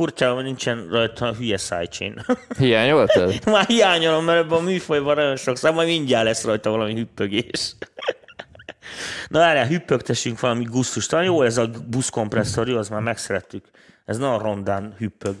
furcsa, 0.00 0.40
nincsen 0.40 0.88
rajta 0.90 1.26
a 1.26 1.34
hülye 1.34 1.56
sidechain. 1.56 2.24
Hiányoltad? 2.58 3.40
Már 3.44 3.66
hiányolom, 3.66 4.24
mert 4.24 4.38
ebben 4.38 4.58
a 4.58 4.60
műfajban 4.60 5.14
nagyon 5.14 5.36
sok 5.36 5.56
szám, 5.56 5.74
majd 5.74 5.88
mindjárt 5.88 6.24
lesz 6.24 6.44
rajta 6.44 6.70
valami 6.70 6.94
hüppögés. 6.94 7.74
Na 9.28 9.38
várjál, 9.38 9.66
hüppögtessünk 9.66 10.40
valami 10.40 10.64
gusztus. 10.64 11.06
Talán 11.06 11.24
jó 11.24 11.42
ez 11.42 11.56
a 11.56 11.70
buszkompresszor, 11.86 12.68
jó, 12.68 12.76
az 12.76 12.88
már 12.88 13.00
megszerettük. 13.00 13.64
Ez 14.04 14.18
nagyon 14.18 14.38
rondán 14.38 14.94
hüppög. 14.98 15.34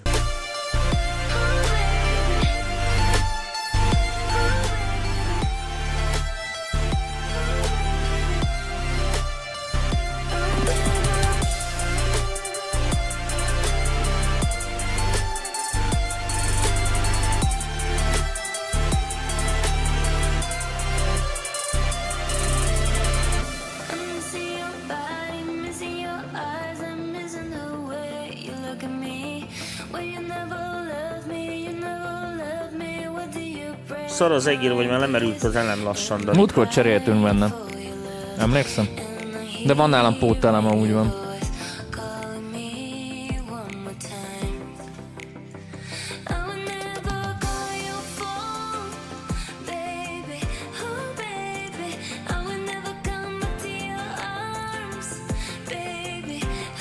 Szar 34.20 34.32
az 34.32 34.46
egér, 34.46 34.72
vagy 34.72 34.88
már 34.88 34.98
lemerült 34.98 35.42
az 35.42 35.56
elem 35.56 35.82
lassan, 35.84 36.20
de 36.24 36.32
Múltkor 36.32 36.68
cseréltünk 36.68 37.22
benne. 37.22 37.54
Emlékszem? 38.38 38.88
De 39.66 39.74
van 39.74 39.90
nálam 39.90 40.18
póttelem, 40.18 40.66
amúgy 40.66 40.92
van. 40.92 41.14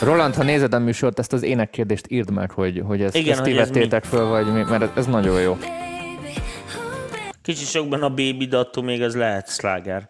Roland, 0.01 0.36
ha 0.36 0.43
nézed 0.43 0.74
a 0.74 0.79
műsort, 0.79 1.19
ezt 1.19 1.34
az 1.34 1.43
énekkérdést 1.43 2.05
írd 2.10 2.31
meg, 2.31 2.51
hogy, 2.51 2.84
hogy 2.86 3.01
ezt, 3.01 3.15
Igen, 3.15 3.31
ezt 3.31 3.41
hogy 3.41 3.58
ez 3.91 4.08
föl, 4.08 4.25
vagy 4.25 4.53
mi, 4.53 4.63
mert 4.69 4.98
ez 4.98 5.05
nagyon 5.05 5.41
jó. 5.41 5.58
Baby, 7.50 7.62
oh 7.62 7.68
baby, 7.68 7.68
kicsit 7.68 7.68
sok 7.68 7.88
benne 7.88 8.06
a 8.06 8.10
baby, 8.10 8.46
de 8.46 8.58
attól 8.58 8.84
még 8.84 9.01
ez 9.01 9.15
lehet 9.15 9.50
sláger. 9.50 10.10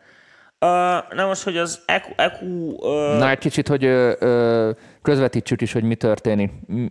Uh, 0.60 0.70
na 1.16 1.26
most, 1.26 1.44
hogy 1.44 1.58
az 1.58 1.80
EQ, 1.86 2.08
EQ 2.16 2.46
uh, 2.46 3.18
Na, 3.18 3.30
egy 3.30 3.38
kicsit, 3.38 3.68
hogy 3.68 3.86
ö, 3.86 4.14
ö, 4.20 4.72
közvetítsük 5.02 5.62
is, 5.62 5.72
hogy 5.72 5.84
mi 5.84 5.96
történik. 5.96 6.52
Mi, 6.68 6.90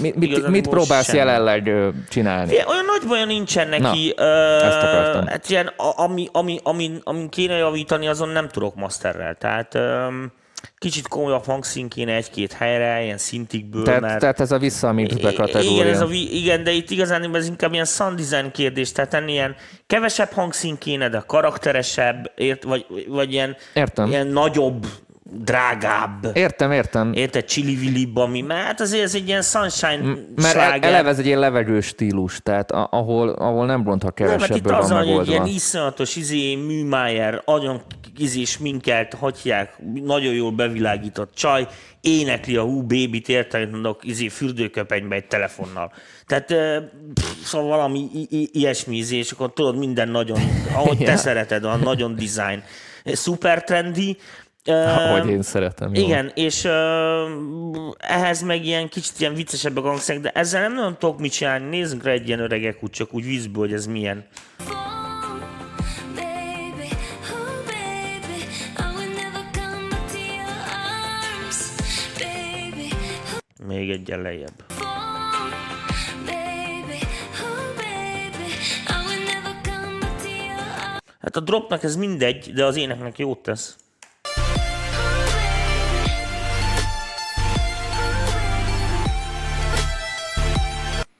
mit, 0.00 0.16
mit, 0.16 0.48
mit 0.48 0.68
próbálsz 0.68 1.06
semmi. 1.06 1.18
jelenleg 1.18 1.66
ö, 1.66 1.88
csinálni? 2.08 2.48
Figyelj, 2.48 2.68
olyan 2.68 2.84
nagy 2.84 3.08
baja 3.08 3.24
nincsen 3.24 3.68
neki. 3.68 4.12
Na, 4.16 4.24
ö, 4.24 4.58
ezt 4.64 4.82
akartam. 4.82 5.26
Hát 5.26 5.50
ilyen, 5.50 5.66
ami, 5.76 6.28
ami, 6.32 6.60
ami, 6.62 6.98
amin 7.02 7.28
kéne 7.28 7.54
javítani, 7.56 8.08
azon 8.08 8.28
nem 8.28 8.48
tudok 8.48 8.74
masterrel. 8.74 9.34
Tehát 9.34 9.74
öm, 9.74 10.32
kicsit 10.78 11.08
komolyabb 11.08 11.44
hangszín 11.44 11.88
kéne 11.88 12.14
egy-két 12.14 12.52
helyre, 12.52 13.02
ilyen 13.02 13.18
szintikből, 13.18 13.84
Tehát, 13.84 14.00
mert... 14.00 14.20
tehát 14.20 14.40
ez 14.40 14.52
a 14.52 14.58
vissza 14.58 14.88
a 14.88 14.92
mixbe 14.92 15.32
kategória. 15.32 15.70
Igen, 15.70 15.86
ez 15.86 16.00
a, 16.00 16.08
igen, 16.12 16.64
de 16.64 16.70
itt 16.70 16.90
igazán 16.90 17.34
ez 17.34 17.46
inkább 17.46 17.72
ilyen 17.72 17.84
sound 17.84 18.20
design 18.20 18.50
kérdés, 18.50 18.92
tehát 18.92 19.14
ennél 19.14 19.34
ilyen 19.34 19.56
kevesebb 19.86 20.30
hangszín 20.30 20.78
kéne, 20.78 21.08
de 21.08 21.22
karakteresebb, 21.26 22.32
ért, 22.36 22.62
vagy, 22.62 22.86
vagy 23.08 23.32
ilyen, 23.32 23.56
Értem. 23.74 24.08
ilyen 24.08 24.26
nagyobb, 24.26 24.86
drágább. 25.38 26.30
Értem, 26.34 26.72
értem. 26.72 27.12
Érted, 27.12 27.44
csili 27.44 27.74
ami, 28.14 28.40
mert 28.40 28.64
hát 28.66 28.80
azért 28.80 29.02
ez 29.02 29.14
egy 29.14 29.28
ilyen 29.28 29.42
sunshine 29.42 30.14
Mert 30.36 30.48
sláger. 30.48 30.90
eleve 30.92 31.08
ez 31.08 31.18
egy 31.18 31.26
ilyen 31.26 31.38
levegős 31.38 31.86
stílus, 31.86 32.40
tehát 32.42 32.70
ahol, 32.72 33.28
ahol 33.28 33.66
nem 33.66 33.84
ront, 33.84 34.02
ha 34.02 34.12
Nem, 34.16 34.26
mert 34.28 34.40
itt 34.40 34.46
kevesebből 34.46 34.74
az 34.74 34.88
van 34.90 34.98
van, 34.98 35.06
hogy 35.14 35.20
egy 35.26 35.28
ilyen 35.28 35.46
iszonyatos 35.46 36.16
izé, 36.16 36.54
műmájer, 36.54 37.42
nagyon 37.46 37.82
izé 38.18 38.44
sminkelt, 38.44 39.14
hagyják, 39.14 39.76
nagyon 40.04 40.34
jól 40.34 40.50
bevilágított 40.50 41.34
csaj, 41.34 41.66
énekli 42.00 42.56
a 42.56 42.62
hú 42.62 42.82
érted, 43.28 43.70
mondok, 43.70 44.04
izé, 44.04 44.28
fürdőköpenybe 44.28 45.14
egy 45.14 45.26
telefonnal. 45.26 45.92
Tehát 46.26 46.46
pff, 47.14 47.24
szóval 47.44 47.68
valami 47.68 47.98
i- 48.14 48.26
i- 48.30 48.50
ilyesmi 48.52 48.96
izé, 48.96 49.16
és 49.16 49.30
akkor 49.30 49.52
tudod, 49.52 49.76
minden 49.76 50.08
nagyon, 50.08 50.38
ahogy 50.74 50.98
te 50.98 51.16
szereted, 51.26 51.64
a 51.64 51.76
nagyon 51.76 52.14
design. 52.14 52.62
Szuper 53.04 53.64
trendy. 53.64 54.16
Ahogy 54.66 55.28
én 55.28 55.42
szeretem. 55.42 55.94
Jó. 55.94 56.02
Igen, 56.02 56.30
és 56.34 56.64
uh, 56.64 56.72
ehhez 57.98 58.42
meg 58.42 58.64
ilyen 58.64 58.88
kicsit 58.88 59.20
ilyen 59.20 59.34
viccesebb 59.34 59.76
a 59.76 59.80
hangszerek, 59.80 60.22
de 60.22 60.30
ezzel 60.30 60.60
nem 60.60 60.74
nagyon 60.74 60.98
tudok 60.98 61.18
mit 61.18 61.32
csinálni. 61.32 61.76
Nézzünk 61.76 62.04
rá 62.04 62.10
egy 62.10 62.26
ilyen 62.26 62.40
öregek 62.40 62.82
úgy, 62.82 62.90
csak 62.90 63.14
úgy 63.14 63.24
vízből, 63.24 63.64
hogy 63.64 63.72
ez 63.72 63.86
milyen. 63.86 64.26
Még 73.66 73.90
egy 73.90 74.08
lejjebb. 74.08 74.64
Hát 81.20 81.36
a 81.36 81.40
dropnak 81.40 81.82
ez 81.82 81.96
mindegy, 81.96 82.52
de 82.52 82.64
az 82.64 82.76
éneknek 82.76 83.18
jót 83.18 83.38
tesz. 83.38 83.76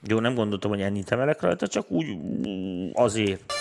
Jó, 0.07 0.19
nem 0.19 0.35
gondoltam, 0.35 0.71
hogy 0.71 0.81
ennyit 0.81 1.11
emelek 1.11 1.41
rajta, 1.41 1.67
csak 1.67 1.91
úgy 1.91 2.05
azért. 2.93 3.53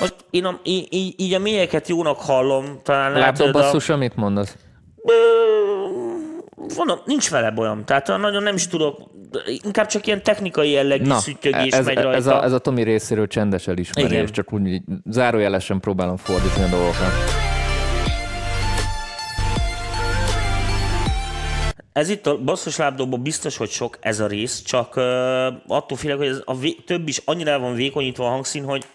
Most 0.00 0.14
én 0.30 0.44
a, 0.44 0.60
így, 0.62 1.14
így, 1.16 1.34
a 1.34 1.38
mélyeket 1.38 1.88
jónak 1.88 2.18
hallom, 2.20 2.78
talán 2.82 3.12
hogy 3.12 3.20
a- 3.20 3.24
Lábdobasszus, 3.24 3.88
amit 3.88 4.16
mondasz? 4.16 4.56
Mondom, 6.76 6.98
nincs 7.04 7.30
vele 7.30 7.50
bajom. 7.50 7.84
Tehát 7.84 8.06
nagyon 8.06 8.42
nem 8.42 8.54
is 8.54 8.68
tudok, 8.68 9.10
inkább 9.64 9.86
csak 9.86 10.06
ilyen 10.06 10.22
technikai 10.22 10.70
jellegű 10.70 11.04
Na, 11.06 11.18
szüttyögés 11.18 11.72
ez, 11.72 11.84
megy 11.86 11.94
rajta. 11.94 12.16
ez, 12.16 12.26
a, 12.26 12.44
ez 12.44 12.52
a 12.52 12.58
Tomi 12.58 12.82
részéről 12.82 13.26
csendes 13.26 13.66
elismerés, 13.68 14.10
Igen. 14.10 14.26
csak 14.26 14.52
úgy 14.52 14.80
zárójelesen 15.10 15.80
próbálom 15.80 16.16
fordítani 16.16 16.64
a 16.64 16.68
dolgokat. 16.68 17.12
Ez 21.92 22.08
itt 22.08 22.26
a 22.26 22.38
basszus 22.38 22.76
lábdobban 22.76 23.22
biztos, 23.22 23.56
hogy 23.56 23.70
sok 23.70 23.98
ez 24.00 24.20
a 24.20 24.26
rész, 24.26 24.62
csak 24.62 24.96
uh, 24.96 25.04
attól 25.66 25.96
félek, 25.96 26.16
hogy 26.16 26.26
ez 26.26 26.42
a 26.44 26.56
vé- 26.56 26.84
több 26.86 27.08
is 27.08 27.22
annyira 27.24 27.50
el 27.50 27.58
van 27.58 27.74
vékonyítva 27.74 28.26
a 28.26 28.30
hangszín, 28.30 28.64
hogy 28.64 28.86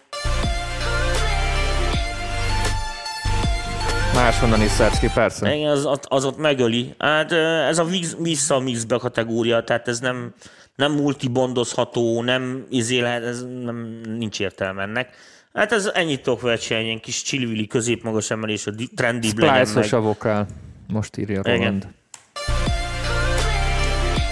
Máshonnan 4.14 4.62
is 4.62 4.70
szedsz 4.70 4.98
ki, 4.98 5.08
persze. 5.14 5.54
igen, 5.54 5.70
az, 5.70 5.88
az, 6.02 6.24
ott 6.24 6.38
megöli. 6.38 6.94
Hát 6.98 7.32
ez 7.68 7.78
a 7.78 7.86
vissza 8.18 8.54
a 8.54 8.58
mixbe 8.58 8.96
kategória, 8.96 9.64
tehát 9.64 9.88
ez 9.88 10.00
nem, 10.00 10.32
nem 10.76 10.92
multibondozható, 10.92 12.22
nem 12.22 12.66
izé 12.70 13.00
lehet, 13.00 13.24
ez 13.24 13.42
nem, 13.62 14.00
nincs 14.16 14.40
értelme 14.40 14.82
ennek. 14.82 15.14
Hát 15.52 15.72
ez 15.72 15.90
ennyit 15.94 16.22
tudok 16.22 16.58
csinálni, 16.58 16.88
ilyen 16.88 17.00
kis 17.00 17.22
csillivili 17.22 17.66
középmagas 17.66 18.30
emelés, 18.30 18.66
a 18.66 18.70
di- 18.70 18.90
trendibb 18.96 19.38
legyen 19.38 19.68
meg. 19.74 19.92
A 19.94 20.00
vokál. 20.00 20.46
Most 20.88 21.16
írja 21.16 21.40
Igen. 21.44 21.96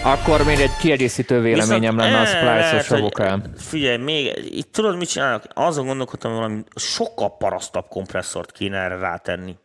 Akkor 0.07 0.45
még 0.45 0.61
egy 0.61 0.77
kiegészítő 0.81 1.41
véleményem 1.41 1.97
Viszont, 1.97 2.13
lenne 2.13 2.21
a 2.21 2.27
eh, 2.27 2.43
lehet, 2.45 2.59
Splice-os 2.69 2.91
a 2.91 2.93
hogy- 2.93 3.03
vokál. 3.03 3.43
Figyelj, 3.57 3.97
még 3.97 4.49
itt 4.51 4.73
tudod, 4.73 4.97
mit 4.97 5.09
csinálnak? 5.09 5.45
Azon 5.55 5.87
gondolkodtam, 5.87 6.31
hogy 6.31 6.41
valami 6.41 6.63
sokkal 6.75 7.37
parasztabb 7.37 7.87
kompresszort 7.89 8.53
kéne 8.53 8.77
erre 8.79 8.97
rátenni. 8.99 9.57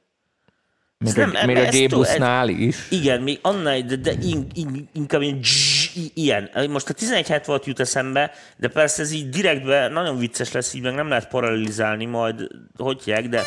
Még 0.97 1.13
nem- 1.13 1.33
a, 1.41 1.45
még 1.45 1.57
a 1.57 1.65
G-busznál 1.71 2.49
is. 2.49 2.77
Igen, 2.89 3.21
még 3.21 3.39
annál, 3.41 3.81
de, 3.81 3.95
de 3.95 4.11
in, 4.21 4.47
in, 4.53 4.89
inkább 4.93 5.21
ilyen, 5.21 5.39
dzs, 5.41 5.95
i- 5.95 6.11
ilyen. 6.13 6.49
Most 6.69 6.89
a 6.89 6.93
1170 6.97 7.59
jut 7.63 7.79
eszembe, 7.79 8.31
de 8.57 8.67
persze 8.67 9.01
ez 9.01 9.11
így 9.11 9.29
direktbe 9.29 9.87
nagyon 9.87 10.17
vicces 10.17 10.51
lesz, 10.51 10.73
így 10.73 10.81
meg 10.81 10.93
nem 10.93 11.07
lehet 11.07 11.27
paralelizálni 11.27 12.05
majd, 12.05 12.47
hogy 12.77 13.03
hívják, 13.03 13.27
de 13.27 13.41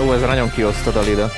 Ó, 0.00 0.12
ez 0.12 0.20
nagyon 0.20 0.50
kiosztod 0.50 0.96
a 0.96 1.00
Lida. 1.00 1.30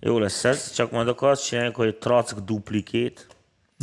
jó 0.00 0.18
lesz 0.18 0.44
ez, 0.44 0.72
csak 0.72 0.90
majd 0.90 1.08
akkor 1.08 1.28
azt 1.28 1.46
csináljuk, 1.46 1.74
hogy 1.74 1.96
track 1.96 2.38
duplikét. 2.38 3.26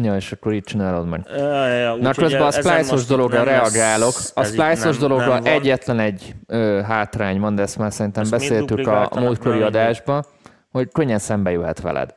Ja, 0.03 0.15
és 0.15 0.31
akkor 0.31 0.53
így 0.53 0.63
csinálod 0.63 1.07
meg. 1.07 1.21
Ja, 1.37 1.67
ja, 1.67 1.95
Na 1.95 2.11
közben 2.13 2.41
a 2.41 2.51
Splice-os 2.51 3.05
dologra 3.05 3.43
lesz- 3.43 3.73
reagálok. 3.73 4.13
A 4.33 4.43
Splice-os 4.43 4.97
dologra 4.97 5.39
nem 5.39 5.53
egyetlen 5.53 5.99
egy 5.99 6.35
ö, 6.47 6.81
hátrány 6.85 7.39
van, 7.39 7.55
de 7.55 7.61
ezt 7.61 7.77
már 7.77 7.93
szerintem 7.93 8.21
Ezt 8.21 8.31
beszéltük 8.31 8.87
a 8.87 9.09
múltkori 9.19 9.61
adásban, 9.61 10.25
hogy 10.71 10.89
könnyen 10.91 11.19
szembe 11.19 11.51
jöhet 11.51 11.81
veled. 11.81 12.13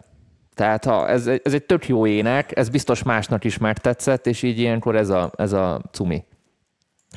Tehát 0.55 0.85
ha 0.85 1.09
ez, 1.09 1.27
egy- 1.27 1.40
ez 1.45 1.53
egy 1.55 1.62
tök 1.64 1.88
jó 1.88 2.07
ének, 2.07 2.57
ez 2.57 2.68
biztos 2.68 3.03
másnak 3.03 3.45
is 3.45 3.59
megtetszett, 3.59 4.27
és 4.27 4.42
így 4.42 4.59
ilyenkor 4.59 4.97
ez 4.97 5.09
a, 5.09 5.31
ez 5.37 5.53
a 5.53 5.81
cumi. 5.92 6.25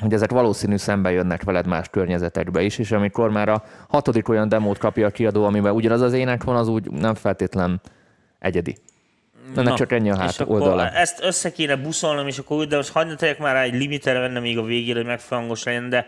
Hogy 0.00 0.12
ezek 0.12 0.30
valószínű 0.30 0.76
szembe 0.76 1.10
jönnek 1.10 1.42
veled 1.44 1.66
más 1.66 1.88
környezetekbe 1.88 2.62
is, 2.62 2.78
és 2.78 2.92
amikor 2.92 3.30
már 3.30 3.48
a 3.48 3.62
hatodik 3.88 4.28
olyan 4.28 4.48
demót 4.48 4.78
kapja 4.78 5.06
a 5.06 5.10
kiadó, 5.10 5.44
amiben 5.44 5.72
ugyanaz 5.74 6.00
az 6.00 6.12
ének 6.12 6.44
van, 6.44 6.56
az 6.56 6.68
úgy 6.68 6.90
nem 6.90 7.14
feltétlen 7.14 7.80
egyedi. 8.38 8.76
Ennek 9.54 9.64
Na, 9.64 9.76
csak 9.76 9.92
ennyi 9.92 10.10
a 10.10 10.16
hát 10.16 10.40
oldala. 10.46 10.90
Ezt 10.90 11.22
össze 11.22 11.52
kéne 11.52 11.76
buszolnom, 11.76 12.26
és 12.26 12.38
akkor 12.38 12.56
úgy, 12.56 12.68
de 12.68 12.76
most 12.76 12.92
hagyd 12.92 13.16
tegyek 13.16 13.38
már 13.38 13.54
rá 13.54 13.62
egy 13.62 13.74
limiter 13.74 14.18
venne 14.18 14.40
még 14.40 14.58
a 14.58 14.62
végére, 14.62 14.98
hogy 14.98 15.06
megfelelően 15.06 15.56
legyen, 15.64 15.88
de 15.88 16.06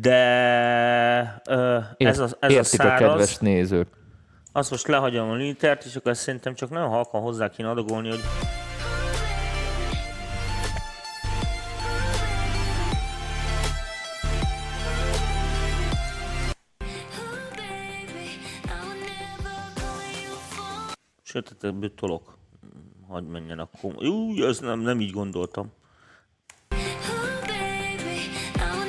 de 0.00 1.40
ö, 1.48 1.78
ez 1.96 2.18
a, 2.18 2.28
ez 2.40 2.50
a 2.50 2.54
Értik 2.54 2.80
a 2.80 2.82
kedves 2.82 2.98
száraz, 2.98 3.38
nézők. 3.38 3.88
azt 4.52 4.70
most 4.70 4.86
lehagyom 4.86 5.30
a 5.30 5.34
limitert, 5.34 5.84
és 5.84 5.96
akkor 5.96 6.10
ezt 6.10 6.20
szerintem 6.22 6.54
csak 6.54 6.70
nagyon 6.70 6.88
halkan 6.88 7.20
hozzá 7.20 7.48
kéne 7.48 7.68
adagolni, 7.70 8.08
hogy 8.08 8.20
Oh, 20.82 21.22
sőt, 21.22 21.48
hát 21.48 21.64
ebből 21.64 21.94
tolok. 21.94 22.38
Hagy 23.12 23.26
menjen 23.26 23.58
akkor. 23.58 24.04
Ú, 24.04 24.42
ezt 24.44 24.60
nem, 24.60 24.80
nem 24.80 25.00
így 25.00 25.10
gondoltam. 25.10 25.72
Oh, 26.70 26.78
baby, 27.46 28.30
I 28.56 28.84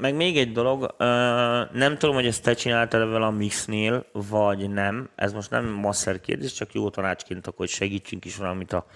meg 0.00 0.14
még 0.14 0.38
egy 0.38 0.52
dolog, 0.52 0.94
nem 1.72 1.96
tudom, 1.98 2.14
hogy 2.14 2.26
ezt 2.26 2.42
te 2.42 2.54
csináltad 2.54 3.10
vele 3.10 3.26
a 3.26 3.30
mixnél, 3.30 4.06
vagy 4.12 4.70
nem. 4.70 5.10
Ez 5.14 5.32
most 5.32 5.50
nem 5.50 5.66
master 5.66 6.20
kérdés, 6.20 6.52
csak 6.52 6.72
jó 6.72 6.90
tanácsként, 6.90 7.46
akkor 7.46 7.58
hogy 7.58 7.68
segítsünk 7.68 8.24
is 8.24 8.36
valamit 8.36 8.72
a... 8.72 8.86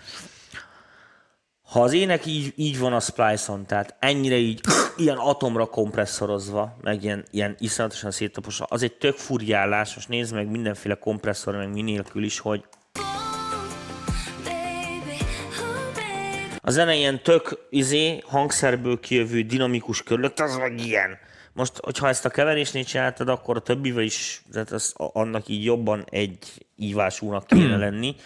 Ha 1.63 1.83
az 1.83 1.93
ének 1.93 2.27
így, 2.27 2.53
így 2.57 2.79
van 2.79 2.93
a 2.93 3.01
Splice-on, 3.01 3.67
tehát 3.67 3.97
ennyire 3.99 4.37
így 4.37 4.61
ilyen 4.97 5.17
atomra 5.17 5.67
kompresszorozva, 5.67 6.77
meg 6.81 7.03
ilyen, 7.03 7.25
ilyen 7.31 7.57
iszonyatosan 7.59 8.11
széttaposva, 8.11 8.67
az 8.69 8.83
egy 8.83 8.97
tök 8.97 9.17
furjálás, 9.17 9.95
most 9.95 10.09
nézd 10.09 10.35
meg 10.35 10.51
mindenféle 10.51 10.95
kompresszor, 10.95 11.57
meg 11.57 11.73
minélkül 11.73 12.25
is, 12.25 12.39
hogy 12.39 12.65
A 16.67 16.71
zene 16.71 16.95
ilyen 16.95 17.23
tök 17.23 17.67
izé, 17.71 18.23
hangszerből 18.27 19.01
kijövő 19.01 19.43
dinamikus 19.43 20.03
körülött, 20.03 20.41
az 20.41 20.57
meg 20.57 20.81
ilyen. 20.81 21.19
Most, 21.53 21.73
hogyha 21.83 22.09
ezt 22.09 22.25
a 22.25 22.29
keverésnél 22.29 22.85
csináltad, 22.85 23.29
akkor 23.29 23.57
a 23.57 23.61
többivel 23.61 24.03
is, 24.03 24.43
tehát 24.53 24.71
az, 24.71 24.95
annak 24.97 25.49
így 25.49 25.65
jobban 25.65 26.05
egy 26.11 26.39
ívásúnak 26.77 27.47
kéne 27.47 27.77
lenni. 27.77 28.17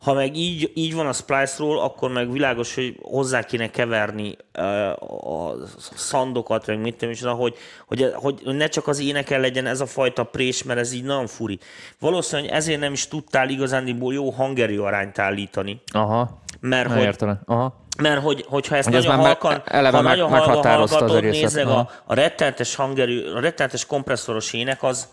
Ha 0.00 0.12
meg 0.12 0.36
így, 0.36 0.72
így 0.74 0.94
van 0.94 1.06
a 1.06 1.12
Splice-ról, 1.12 1.80
akkor 1.80 2.10
meg 2.10 2.32
világos, 2.32 2.74
hogy 2.74 2.98
hozzá 3.02 3.42
kéne 3.42 3.70
keverni 3.70 4.36
a 4.52 5.52
szandokat, 5.94 6.66
meg 6.66 6.80
mit 6.80 6.96
tudom 6.96 7.14
is, 7.14 7.22
hogy, 7.22 7.54
hogy, 7.86 8.12
hogy 8.14 8.42
ne 8.44 8.68
csak 8.68 8.86
az 8.86 8.98
éneken 9.00 9.40
legyen 9.40 9.66
ez 9.66 9.80
a 9.80 9.86
fajta 9.86 10.24
prés, 10.24 10.62
mert 10.62 10.78
ez 10.78 10.92
így 10.92 11.04
nagyon 11.04 11.26
furi. 11.26 11.58
Valószínűleg 11.98 12.52
ezért 12.52 12.80
nem 12.80 12.92
is 12.92 13.08
tudtál 13.08 13.48
igazándiból 13.48 14.12
jó 14.14 14.30
hangerő 14.30 14.80
arányt 14.82 15.18
állítani, 15.18 15.80
Aha, 15.92 16.42
mert 16.60 16.88
Na, 16.88 16.94
hogy. 16.96 17.18
Aha. 17.46 17.84
mert 18.02 18.22
hogy, 18.22 18.44
hogyha 18.48 18.76
ezt 18.76 18.86
Hogy 18.88 18.96
ez 18.96 19.04
nagyon 19.04 19.18
me- 19.18 19.26
halkan, 19.26 19.62
eleve 19.64 19.96
ha 19.96 20.02
meg- 20.02 20.16
nagyon 20.16 20.30
halkan 20.30 20.62
hallgatod, 20.72 21.16
egészet. 21.16 21.40
nézzeg 21.42 21.66
a, 21.66 21.70
Aha. 21.70 21.90
a 22.04 22.14
rettenetes 22.14 22.74
hangerő, 22.74 23.32
a 23.34 23.40
rettenetes 23.40 23.86
kompresszoros 23.86 24.52
ének 24.52 24.82
az 24.82 25.08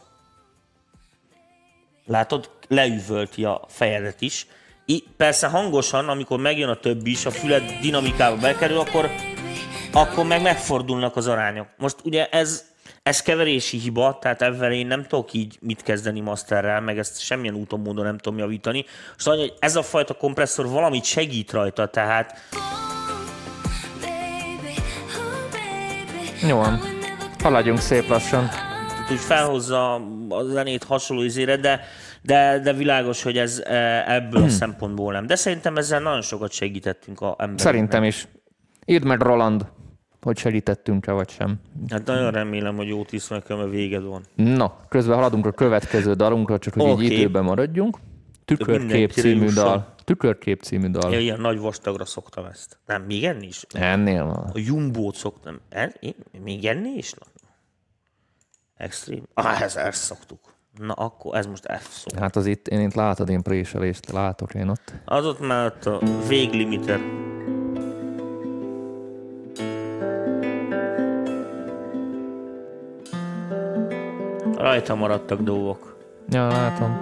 Látod, 2.08 2.50
leüvölti 2.68 3.44
a 3.46 3.62
fejedet 3.68 4.22
is. 4.22 4.48
I, 4.86 5.04
persze 5.18 5.48
hangosan, 5.48 6.10
amikor 6.10 6.40
megjön 6.40 6.70
a 6.70 6.76
többi 6.76 7.12
is, 7.12 7.26
a 7.26 7.32
füled 7.32 7.64
dinamikába 7.82 8.36
bekerül, 8.38 8.80
akkor, 8.80 9.10
akkor 9.94 10.26
meg 10.26 10.42
megfordulnak 10.42 11.16
az 11.16 11.28
arányok. 11.28 11.68
Most 11.78 11.96
ugye 12.04 12.26
ez, 12.30 12.64
ez 13.04 13.22
keverési 13.22 13.78
hiba, 13.78 14.18
tehát 14.22 14.42
ebben 14.42 14.72
én 14.72 14.88
nem 14.88 15.04
tudok 15.04 15.34
így 15.34 15.58
mit 15.62 15.84
kezdeni 15.84 16.20
masterrel, 16.20 16.82
meg 16.82 16.98
ezt 16.98 17.20
semmilyen 17.20 17.56
úton, 17.56 17.80
módon 17.80 18.06
nem 18.06 18.18
tudom 18.18 18.40
javítani. 18.40 18.86
Szóval, 19.18 19.40
hogy 19.40 19.54
ez 19.60 19.76
a 19.76 19.82
fajta 19.82 20.14
kompresszor 20.14 20.68
valamit 20.68 21.04
segít 21.04 21.52
rajta, 21.52 21.88
tehát. 21.88 22.40
Jó 26.48 26.58
van. 26.58 26.80
Haladjunk 27.40 27.80
szép 27.80 28.08
lassan. 28.08 28.50
úgy 29.12 29.20
felhozza 29.20 29.94
a 30.30 30.44
zenét 30.44 30.84
hasonló 30.84 31.24
izére, 31.24 31.58
de, 31.58 31.82
de, 32.22 32.60
de 32.60 32.74
világos, 32.74 33.24
hogy 33.24 33.38
ez 33.38 33.60
e, 33.60 34.04
ebből 34.14 34.44
a 34.44 34.50
szempontból 34.50 35.14
nem. 35.14 35.28
De 35.28 35.36
szerintem 35.36 35.78
ezzel 35.78 36.00
nagyon 36.00 36.22
sokat 36.22 36.52
segítettünk 36.52 37.22
a 37.22 37.26
embereknek. 37.26 37.60
Szerintem 37.60 38.04
is. 38.04 38.28
Írd 38.86 39.04
meg 39.04 39.22
Roland, 39.22 39.66
hogy 40.26 40.38
segítettünk-e 40.38 41.12
vagy 41.12 41.30
sem. 41.30 41.60
Hát 41.90 42.06
nagyon 42.06 42.32
remélem, 42.32 42.76
hogy 42.76 42.88
jó 42.88 43.04
tíz 43.04 43.28
nekem 43.28 43.60
a 43.60 43.66
véged 43.66 44.04
van. 44.04 44.24
No, 44.36 44.68
közben 44.90 45.16
haladunk 45.16 45.46
a 45.46 45.52
következő 45.52 46.14
dalunkra, 46.14 46.60
csak 46.60 46.74
hogy 46.74 46.90
Oké. 46.90 47.04
így 47.04 47.12
időben 47.12 47.44
maradjunk. 47.44 47.98
Tükörkép 48.46 49.12
című 49.12 49.48
dal. 49.48 49.94
Tükörkép 50.04 50.62
című 50.62 50.90
dal. 50.90 51.12
Ja, 51.12 51.20
ilyen 51.20 51.40
nagy 51.40 51.60
vastagra 51.60 52.06
szoktam 52.06 52.46
ezt. 52.46 52.80
Nem, 52.86 53.02
még 53.02 53.24
enni 53.24 53.46
is? 53.46 53.66
Ennél 53.74 54.26
van. 54.26 54.50
A 54.54 54.60
jumbót 54.60 55.16
szoktam. 55.16 55.60
En, 55.70 55.94
én, 56.00 56.16
még 56.44 56.66
enni 56.66 56.90
is? 56.90 57.14
Na. 57.14 57.26
Extrém. 58.78 59.24
Ah, 59.34 59.62
ez 59.62 59.76
ezt 59.76 60.04
szoktuk. 60.04 60.40
Na 60.78 60.94
akkor 60.94 61.36
ez 61.36 61.46
most 61.46 61.66
F 61.80 61.88
szó. 61.90 62.20
Hát 62.20 62.36
az 62.36 62.46
itt, 62.46 62.68
én 62.68 62.80
itt 62.80 62.94
látod, 62.94 63.30
én 63.30 63.42
préselést 63.42 64.12
látok 64.12 64.54
én 64.54 64.68
ott. 64.68 64.94
Az 65.06 65.26
ott 65.26 65.40
már 65.40 65.66
ott 65.66 65.86
a 65.86 66.00
véglimiter. 66.28 67.00
Rajta 74.66 74.96
maradtak 74.96 75.42
dolgok. 75.42 75.98
Ja, 76.30 76.48
látom. 76.48 76.98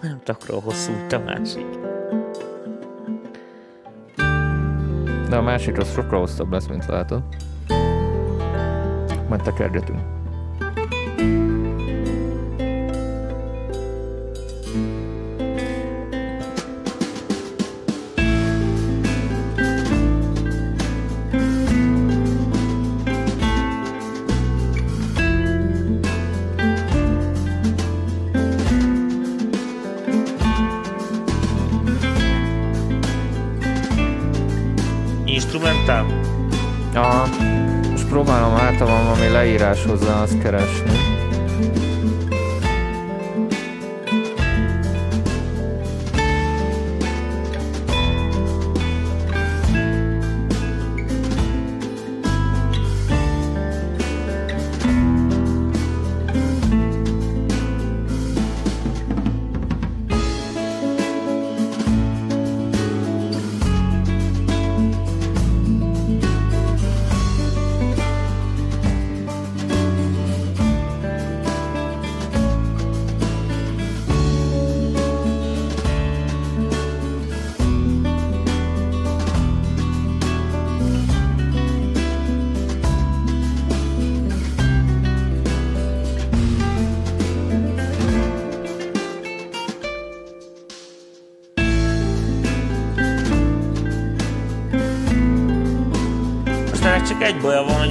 Nem 0.00 0.20
takról 0.24 0.60
hosszú, 0.60 0.92
mint 0.92 1.12
a 1.12 1.18
másik. 1.18 1.66
De 5.28 5.36
a 5.36 5.42
másik 5.42 5.78
az 5.78 5.92
sokkal 5.92 6.18
hosszabb 6.18 6.52
lesz, 6.52 6.66
mint 6.66 6.86
látod. 6.86 7.22
Majd 9.28 9.42
tekergetünk. 9.42 10.21
Próbálom 38.82 39.06
általában 39.06 39.18
valami 39.18 39.32
leírás 39.32 39.84
hozzá 39.84 40.22
azt 40.22 40.38
keresni. 40.38 41.01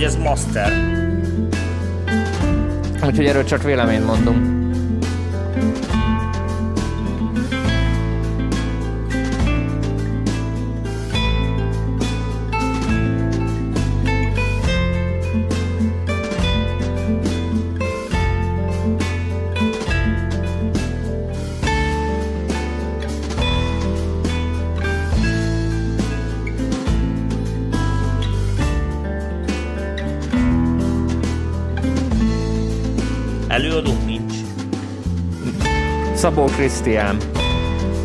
Hogy 0.01 0.09
ez 0.09 0.15
master. 0.15 0.71
Úgyhogy 3.05 3.25
erről 3.25 3.43
csak 3.43 3.63
véleményt 3.63 4.05
mondunk. 4.05 4.61
Előadónk 33.51 34.05
nincs. 34.05 34.33
Szabó 36.13 36.43
Krisztián. 36.43 37.17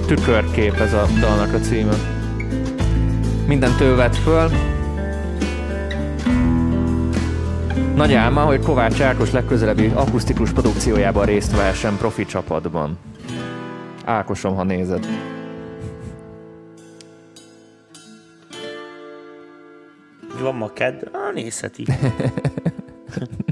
Tükörkép 0.07 0.73
ez 0.73 0.93
a 0.93 1.07
dalnak 1.21 1.55
a 1.55 1.59
címe. 1.59 1.95
Mindent 3.47 3.81
ő 3.81 3.95
vett 3.95 4.15
föl. 4.17 4.51
Nagy 7.95 8.13
álma, 8.13 8.41
hogy 8.41 8.61
Kovács 8.61 9.01
Ákos 9.01 9.31
legközelebbi 9.31 9.87
akusztikus 9.95 10.51
produkciójában 10.51 11.25
részt 11.25 11.57
vehessen 11.57 11.97
profi 11.97 12.25
csapatban. 12.25 12.99
Ákosom, 14.05 14.55
ha 14.55 14.63
nézed. 14.63 15.07
Van 20.41 20.55
ma 20.55 20.73
kedd? 20.73 21.03
Ah, 21.13 21.35
nézheti. 21.35 21.85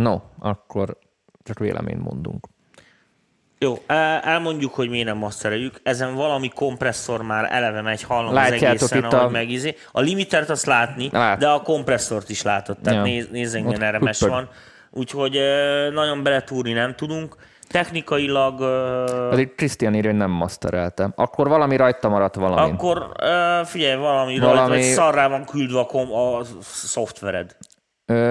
No, 0.00 0.20
akkor 0.38 0.98
csak 1.42 1.58
véleményt 1.58 2.02
mondunk. 2.02 2.46
Jó, 3.58 3.78
el- 3.86 4.20
elmondjuk, 4.20 4.74
hogy 4.74 4.88
miért 4.88 5.06
nem 5.06 5.16
mastereljük. 5.16 5.80
Ezen 5.82 6.14
valami 6.14 6.48
kompresszor 6.48 7.22
már 7.22 7.48
eleve 7.52 7.80
megy, 7.80 8.02
hallom 8.02 8.32
Látjátok 8.34 8.62
az 8.62 8.68
egészen, 8.68 8.98
itt 8.98 9.12
ahogy 9.12 9.26
a- 9.26 9.30
megizé. 9.30 9.74
A 9.92 10.00
limitert 10.00 10.50
azt 10.50 10.66
látni, 10.66 11.08
Lát. 11.12 11.38
de 11.38 11.48
a 11.48 11.60
kompresszort 11.62 12.28
is 12.28 12.42
látod. 12.42 12.76
Tehát 12.82 12.98
Ja. 12.98 13.04
néz, 13.12 13.28
nézzünk, 13.30 13.68
Ott 13.68 13.76
remes 13.78 14.18
püppög. 14.18 14.34
van. 14.34 14.48
Úgyhogy 14.90 15.36
ö, 15.36 15.90
nagyon 15.92 16.22
beletúrni 16.22 16.72
nem 16.72 16.94
tudunk. 16.94 17.36
Technikailag 17.68 18.60
ö, 18.60 19.26
Pedig 19.30 19.54
Krisztián 19.54 19.94
írja, 19.94 20.10
hogy 20.10 20.18
nem 20.18 20.30
masterelte. 20.30 21.12
Akkor 21.14 21.48
valami 21.48 21.76
rajta 21.76 22.08
maradt 22.08 22.34
valami. 22.34 22.70
akkor 22.70 23.12
figyelj, 23.64 23.96
valami, 23.96 24.38
Valami- 24.38 24.68
rajta, 24.72 24.86
szarrá 24.94 25.28
van 25.28 25.44
küldve 25.44 25.78
a, 25.78 25.86
kom- 25.86 26.12
a 26.12 26.44
szoftvered. 26.62 27.56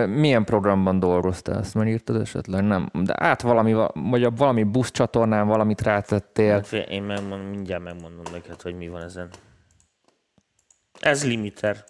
Milyen 0.08 0.46
programban 0.46 1.00
dolgoztál? 1.00 1.60
Ezt 1.60 1.74
már 1.74 1.88
írtad 1.88 2.22
esetleg? 2.22 2.64
Nem. 2.64 2.90
De 2.94 3.14
át 3.18 3.42
valami, 3.42 3.74
vagy 3.94 4.36
valami 4.36 4.64
buszcsatornán 4.64 5.48
valamit 5.48 5.82
rátettél. 5.82 6.54
Hát 6.54 6.74
én 6.74 7.04
megmondom, 7.04 7.48
mindjárt 7.48 7.84
megmondom 7.84 8.24
neked, 8.32 8.62
hogy 8.62 8.76
mi 8.76 8.88
van 8.88 9.02
ezen. 9.02 9.30
Ez 11.00 11.28
limiter. 11.28 11.84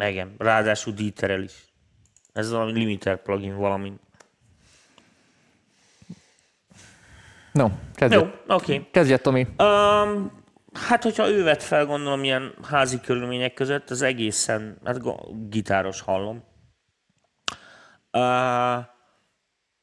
Igen, 0.00 0.34
ráadásul 0.38 0.92
díterel 0.92 1.42
is. 1.42 1.64
Ez 2.32 2.50
valami 2.50 2.72
limiter 2.72 3.22
plugin, 3.22 3.56
valami. 3.56 3.92
No, 7.52 7.70
kezdje, 7.94 8.18
Jó, 8.18 8.24
oké. 8.24 8.74
Okay. 8.74 8.86
kezdje 8.90 9.16
Tomi. 9.16 9.46
Um, 9.58 10.30
hát, 10.88 11.02
hogyha 11.02 11.28
ő 11.28 11.42
vett 11.42 11.62
fel, 11.62 11.86
gondolom, 11.86 12.24
ilyen 12.24 12.54
házi 12.70 13.00
körülmények 13.00 13.54
között, 13.54 13.90
az 13.90 14.02
egészen, 14.02 14.78
hát 14.84 14.98
gitáros 15.48 16.00
hallom. 16.00 16.44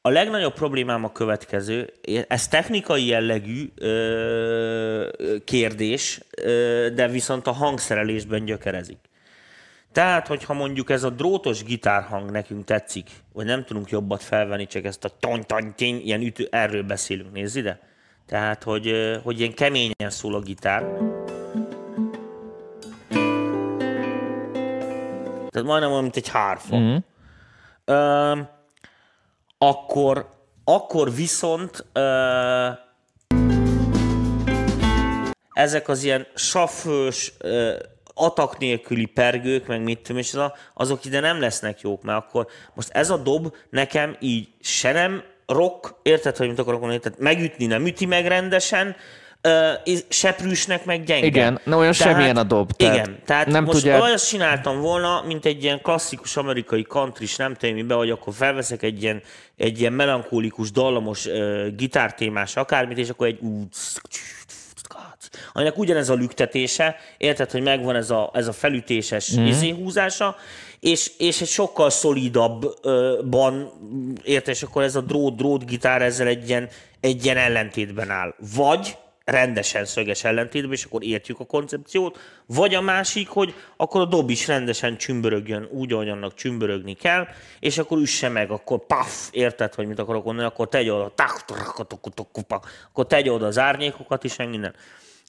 A 0.01 0.09
legnagyobb 0.09 0.53
problémám 0.53 1.03
a 1.03 1.11
következő, 1.11 1.93
ez 2.27 2.47
technikai 2.47 3.05
jellegű 3.05 3.73
kérdés, 5.43 6.21
de 6.93 7.07
viszont 7.07 7.47
a 7.47 7.51
hangszerelésben 7.51 8.45
gyökerezik. 8.45 8.97
Tehát, 9.91 10.27
hogyha 10.27 10.53
mondjuk 10.53 10.89
ez 10.89 11.03
a 11.03 11.09
drótos 11.09 11.63
gitárhang 11.63 12.31
nekünk 12.31 12.65
tetszik, 12.65 13.09
vagy 13.33 13.45
nem 13.45 13.63
tudunk 13.63 13.89
jobbat 13.89 14.23
felvenni, 14.23 14.65
csak 14.65 14.85
ezt 14.85 15.05
a 15.05 15.17
tony 15.19 15.45
tony 15.45 15.73
ilyen 15.77 16.21
ütő, 16.21 16.47
erről 16.51 16.83
beszélünk, 16.83 17.31
nézd 17.31 17.57
ide. 17.57 17.79
Tehát, 18.25 18.63
hogy, 18.63 19.19
hogy 19.23 19.39
ilyen 19.39 19.53
keményen 19.53 20.09
szól 20.09 20.35
a 20.35 20.39
gitár. 20.39 20.81
Tehát 25.49 25.67
majdnem 25.67 25.91
olyan, 25.91 26.01
mint 26.01 26.15
egy 26.15 26.29
hárfa. 26.29 26.77
Mm-hmm. 26.77 26.97
Ö, 27.85 28.39
akkor, 29.57 30.29
akkor 30.63 31.13
viszont 31.13 31.85
ö, 31.93 32.69
ezek 35.53 35.87
az 35.87 36.03
ilyen 36.03 36.27
safős, 36.35 37.33
atak 38.13 38.57
nélküli 38.57 39.05
pergők, 39.05 39.67
meg 39.67 39.83
mit 39.83 39.99
tudom, 39.99 40.17
és 40.17 40.37
azok 40.73 41.05
ide 41.05 41.19
nem 41.19 41.39
lesznek 41.39 41.81
jók, 41.81 42.03
mert 42.03 42.25
akkor 42.25 42.47
most 42.73 42.89
ez 42.89 43.09
a 43.09 43.17
dob 43.17 43.55
nekem 43.69 44.15
így 44.19 44.49
se 44.61 44.91
nem 44.91 45.23
rock, 45.47 45.95
érted, 46.01 46.37
hogy 46.37 46.47
mit 46.47 46.59
akarok 46.59 46.79
mondani, 46.79 47.01
tehát 47.01 47.19
megütni 47.19 47.65
nem 47.65 47.85
üti 47.85 48.05
meg 48.05 48.25
rendesen, 48.25 48.95
uh, 49.43 49.97
seprűsnek 50.09 50.85
meg 50.85 51.03
gyenge. 51.03 51.25
Igen, 51.25 51.59
na 51.63 51.77
olyan 51.77 51.91
tehát, 51.91 52.13
semmilyen 52.13 52.37
a 52.37 52.43
dob. 52.43 52.71
Tehát 52.71 52.95
igen, 52.95 53.19
tehát 53.25 53.47
nem 53.47 53.63
most 53.63 53.77
tudja... 53.77 54.03
azt 54.03 54.27
csináltam 54.27 54.79
volna, 54.79 55.23
mint 55.25 55.45
egy 55.45 55.63
ilyen 55.63 55.81
klasszikus 55.81 56.37
amerikai 56.37 56.83
country 56.83 57.27
nem 57.37 57.53
tudom 57.53 57.75
mibe, 57.75 57.93
hogy 57.93 58.09
akkor 58.09 58.33
felveszek 58.33 58.83
egy 58.83 59.01
ilyen, 59.01 59.21
egy 59.57 59.79
ilyen 59.79 59.93
melankólikus, 59.93 60.71
dallamos 60.71 61.25
uh, 61.25 61.67
gitártémás 61.75 62.55
akármit, 62.55 62.97
és 62.97 63.09
akkor 63.09 63.27
egy 63.27 63.39
aminek 65.53 65.77
ugyanez 65.77 66.09
a 66.09 66.13
lüktetése, 66.13 66.95
érted, 67.17 67.51
hogy 67.51 67.61
megvan 67.61 67.95
ez 67.95 68.09
a, 68.09 68.31
ez 68.33 68.47
a 68.47 68.53
felütéses 68.53 69.35
mm. 69.37 69.45
izéhúzása, 69.45 70.35
és, 70.83 71.11
és 71.17 71.41
egy 71.41 71.47
sokkal 71.47 71.89
szolidabban, 71.89 73.71
érted, 74.23 74.53
és 74.53 74.63
akkor 74.63 74.83
ez 74.83 74.95
a 74.95 75.01
drót-drót 75.01 75.65
gitár 75.65 76.01
ezzel 76.01 76.27
egy 76.27 76.49
ilyen, 76.49 76.69
egy 76.99 77.25
ilyen 77.25 77.37
ellentétben 77.37 78.09
áll. 78.09 78.35
Vagy 78.55 78.97
rendesen 79.25 79.85
szöges 79.85 80.23
ellentétben, 80.23 80.71
és 80.71 80.83
akkor 80.83 81.03
értjük 81.03 81.39
a 81.39 81.45
koncepciót, 81.45 82.19
vagy 82.45 82.75
a 82.75 82.81
másik, 82.81 83.29
hogy 83.29 83.53
akkor 83.77 84.01
a 84.01 84.05
dob 84.05 84.29
is 84.29 84.47
rendesen 84.47 84.97
csümbörögjön 84.97 85.67
úgy, 85.71 85.93
ahogy 85.93 86.09
annak 86.09 86.33
csümbörögni 86.33 86.93
kell, 86.93 87.27
és 87.59 87.77
akkor 87.77 87.97
üsse 87.97 88.29
meg, 88.29 88.51
akkor 88.51 88.85
paf, 88.85 89.29
érted, 89.31 89.73
hogy 89.73 89.87
mit 89.87 89.99
akarok 89.99 90.25
mondani, 90.25 90.47
akkor 90.47 90.69
tegy 90.69 90.89
oda, 90.89 91.13
akkor 92.87 93.07
tegy 93.07 93.29
oda 93.29 93.45
az 93.45 93.57
árnyékokat 93.57 94.23
is, 94.23 94.35
meg 94.35 94.49
minden. 94.49 94.75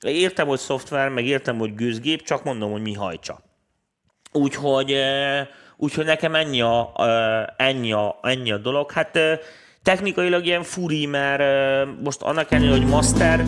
Értem, 0.01 0.47
hogy 0.47 0.59
szoftver, 0.59 1.09
meg 1.09 1.27
értem, 1.27 1.59
hogy 1.59 1.75
gőzgép, 1.75 2.23
csak 2.23 2.45
mondom, 2.45 2.71
hogy 2.71 2.83
mi 2.83 2.93
hajtsa. 2.93 3.53
Úgyhogy, 4.37 4.97
úgyhogy 5.77 6.05
nekem 6.05 6.35
ennyi 6.35 6.61
a, 6.61 6.93
ennyi 7.57 7.93
a, 7.93 8.19
ennyi 8.23 8.53
a 8.53 8.59
dolog. 8.59 8.93
Hát 8.93 9.19
technikailag 9.83 10.47
ilyen 10.47 10.63
furi, 10.63 11.07
mert 11.07 11.43
most 12.03 12.23
annak 12.23 12.51
ellenére, 12.53 12.77
hogy 12.77 12.87
master, 12.87 13.45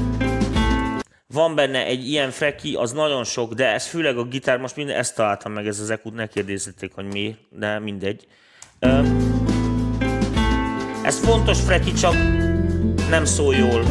van 1.27 1.55
benne 1.55 1.85
egy 1.85 2.09
ilyen 2.09 2.31
freki, 2.31 2.75
az 2.75 2.93
nagyon 2.93 3.25
sok, 3.25 3.53
de 3.53 3.73
ez 3.73 3.87
főleg 3.87 4.17
a 4.17 4.25
gitár, 4.25 4.59
most 4.59 4.77
minden 4.77 4.97
ezt 4.97 5.15
találtam 5.15 5.53
meg, 5.53 5.67
ez 5.67 5.81
az 5.81 5.91
ekut, 5.91 6.15
ne 6.15 6.27
kérdezzetek, 6.27 6.91
hogy 6.95 7.05
mi, 7.05 7.37
de 7.51 7.79
mindegy. 7.79 8.27
Ez 11.05 11.19
fontos 11.19 11.61
freki, 11.61 11.93
csak 11.93 12.15
nem 13.11 13.25
szól 13.25 13.55
jól. 13.55 13.83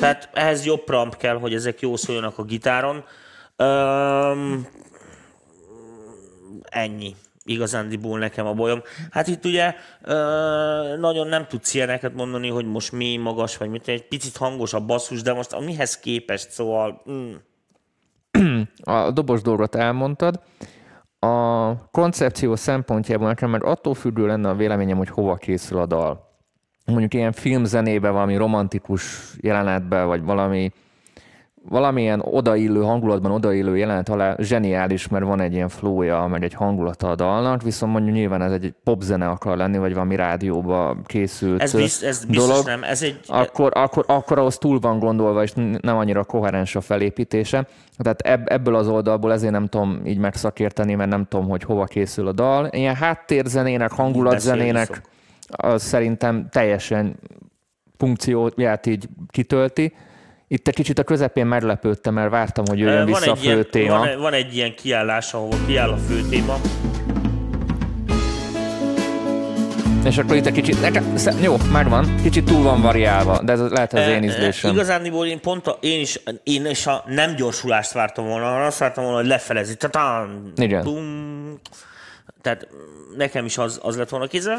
Tehát 0.00 0.28
ehhez 0.32 0.64
jobb 0.64 0.84
pramp 0.84 1.16
kell, 1.16 1.38
hogy 1.38 1.54
ezek 1.54 1.80
jó 1.80 1.96
szóljanak 1.96 2.38
a 2.38 2.42
gitáron. 2.42 3.04
Um, 3.64 4.66
ennyi 6.62 7.14
igazándiból 7.44 8.18
nekem 8.18 8.46
a 8.46 8.54
bolyom. 8.54 8.82
Hát 9.10 9.26
itt 9.26 9.44
ugye 9.44 9.74
nagyon 10.98 11.26
nem 11.26 11.46
tudsz 11.46 11.74
ilyeneket 11.74 12.14
mondani, 12.14 12.48
hogy 12.48 12.66
most 12.66 12.92
mély, 12.92 13.16
magas, 13.16 13.56
vagy 13.56 13.68
mit, 13.68 13.88
egy 13.88 14.08
picit 14.08 14.36
hangos 14.36 14.72
a 14.72 14.84
basszus, 14.84 15.22
de 15.22 15.32
most 15.32 15.52
a 15.52 15.60
mihez 15.60 15.98
képest, 15.98 16.50
szóval... 16.50 17.02
Mm. 17.10 17.32
A 18.82 19.10
dobos 19.10 19.42
dolgot 19.42 19.74
elmondtad. 19.74 20.40
A 21.18 21.74
koncepció 21.90 22.56
szempontjából 22.56 23.28
nekem 23.28 23.50
meg 23.50 23.64
attól 23.64 23.94
függő 23.94 24.26
lenne 24.26 24.48
a 24.48 24.54
véleményem, 24.54 24.96
hogy 24.96 25.10
hova 25.10 25.34
készül 25.34 25.78
a 25.78 25.86
dal. 25.86 26.28
Mondjuk 26.86 27.14
ilyen 27.14 27.32
filmzenébe, 27.32 28.10
valami 28.10 28.36
romantikus 28.36 29.32
jelenetbe, 29.40 30.02
vagy 30.02 30.22
valami 30.22 30.72
valamilyen 31.68 32.20
odaillő 32.20 32.82
hangulatban 32.82 33.30
odaillő 33.30 33.76
jelenet 33.76 34.08
alá 34.08 34.36
zseniális, 34.38 35.08
mert 35.08 35.24
van 35.24 35.40
egy 35.40 35.52
ilyen 35.52 35.68
flója, 35.68 36.26
meg 36.26 36.42
egy 36.42 36.54
hangulata 36.54 37.10
a 37.10 37.14
dalnak, 37.14 37.62
viszont 37.62 37.92
mondjuk 37.92 38.14
nyilván 38.14 38.42
ez 38.42 38.52
egy 38.52 38.74
popzene 38.84 39.28
akar 39.28 39.56
lenni, 39.56 39.78
vagy 39.78 39.92
valami 39.92 40.16
rádióba 40.16 40.96
készült 41.04 41.62
ez, 41.62 41.74
biz, 41.74 42.02
ez 42.02 42.24
biztos 42.24 42.46
dolog, 42.46 42.66
nem, 42.66 42.82
ez 42.82 43.02
egy... 43.02 43.20
Akkor, 43.26 43.72
akkor, 43.74 44.04
akkor 44.06 44.38
ahhoz 44.38 44.58
túl 44.58 44.78
van 44.78 44.98
gondolva, 44.98 45.42
és 45.42 45.52
nem 45.80 45.96
annyira 45.96 46.24
koherens 46.24 46.76
a 46.76 46.80
felépítése. 46.80 47.66
Tehát 47.96 48.20
ebb, 48.20 48.50
ebből 48.50 48.74
az 48.74 48.88
oldalból 48.88 49.32
ezért 49.32 49.52
nem 49.52 49.66
tudom 49.66 50.00
így 50.04 50.18
megszakérteni, 50.18 50.94
mert 50.94 51.10
nem 51.10 51.26
tudom, 51.28 51.48
hogy 51.48 51.62
hova 51.62 51.84
készül 51.84 52.26
a 52.26 52.32
dal. 52.32 52.68
Ilyen 52.70 52.94
háttérzenének, 52.94 53.92
hangulatzenének 53.92 55.02
az 55.48 55.82
szerintem 55.82 56.48
teljesen 56.50 57.16
funkcióját 57.96 58.86
így 58.86 59.08
kitölti 59.28 59.92
itt 60.52 60.68
egy 60.68 60.74
kicsit 60.74 60.98
a 60.98 61.02
közepén 61.02 61.46
meglepődtem, 61.46 62.14
mert 62.14 62.30
vártam, 62.30 62.64
hogy 62.68 62.78
jöjjön 62.78 62.96
van 62.96 63.06
vissza 63.06 63.32
a 63.32 63.36
fő 63.36 63.44
ilyen, 63.44 63.66
téma. 63.70 63.98
Van, 63.98 64.18
van 64.18 64.32
egy 64.32 64.54
ilyen 64.54 64.74
kiállás, 64.74 65.34
ahol 65.34 65.58
kiáll 65.66 65.90
a 65.90 65.96
fő 65.96 66.22
téma. 66.28 66.60
És 70.04 70.18
akkor 70.18 70.36
itt 70.36 70.46
egy 70.46 70.52
kicsit, 70.52 70.80
nekem, 70.80 71.14
jó, 71.42 71.56
megvan, 71.72 72.14
kicsit 72.22 72.44
túl 72.44 72.62
van 72.62 72.80
variálva, 72.82 73.42
de 73.42 73.52
ez 73.52 73.60
lehet 73.60 73.92
az 73.92 74.06
én 74.08 74.22
ízlésem. 74.22 74.72
Igazániból 74.72 75.26
én 75.26 75.40
pont 75.40 75.66
a, 75.66 75.78
én 75.80 76.00
is, 76.00 76.20
én 76.42 76.66
is 76.66 76.86
a 76.86 77.04
nem 77.06 77.34
gyorsulást 77.34 77.92
vártam 77.92 78.26
volna, 78.26 78.46
hanem 78.46 78.66
azt 78.66 78.78
vártam 78.78 79.04
volna, 79.04 79.18
hogy 79.18 79.28
lefelezi. 79.28 79.76
Tatán, 79.76 80.52
Igen. 80.56 80.84
Bum. 80.84 81.60
Tehát 82.42 82.68
nekem 83.16 83.44
is 83.44 83.58
az, 83.58 83.80
az 83.82 83.96
lett 83.96 84.08
volna 84.08 84.26
kézzel, 84.26 84.58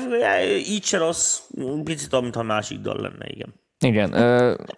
így 0.67 0.83
se 0.83 0.97
rossz, 0.97 1.39
picit 1.83 2.13
olyan, 2.13 2.23
mintha 2.23 2.43
másik 2.43 2.79
dal 2.79 3.01
lenne, 3.01 3.25
igen. 3.27 3.53
Igen, 3.85 4.13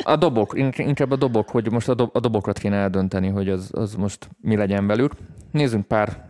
a 0.04 0.16
dobok, 0.16 0.58
inkább 0.76 1.12
a 1.12 1.16
dobok, 1.16 1.50
hogy 1.50 1.72
most 1.72 1.90
a, 1.90 2.10
a 2.14 2.20
dobokat 2.20 2.58
kéne 2.58 2.76
eldönteni, 2.76 3.28
hogy 3.28 3.50
az, 3.50 3.70
az 3.74 3.96
most 3.96 4.30
mi 4.42 4.56
legyen 4.56 4.88
velük. 4.88 5.14
Nézzünk 5.52 5.86
pár 5.86 6.26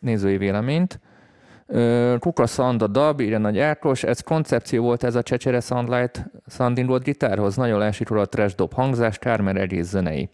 nézői 0.00 0.36
véleményt. 0.36 1.00
Kuka 2.18 2.46
Sound 2.46 2.82
a 2.82 2.86
dab, 2.86 3.20
írja 3.20 3.38
Nagy 3.38 3.58
Ákos, 3.58 4.02
ez 4.02 4.20
koncepció 4.20 4.82
volt 4.82 5.04
ez 5.04 5.14
a 5.14 5.22
Csecsere 5.22 5.60
Soundlight 5.60 6.30
Soundinroad 6.46 7.02
gitárhoz, 7.02 7.56
nagyon 7.56 7.78
leesik 7.78 8.08
róla 8.08 8.22
a 8.22 8.26
trash 8.26 8.56
dob 8.56 8.72
hangzás, 8.72 9.18
kár, 9.18 9.40
mert 9.40 9.58
egész 9.58 9.88
zenei. 9.88 10.28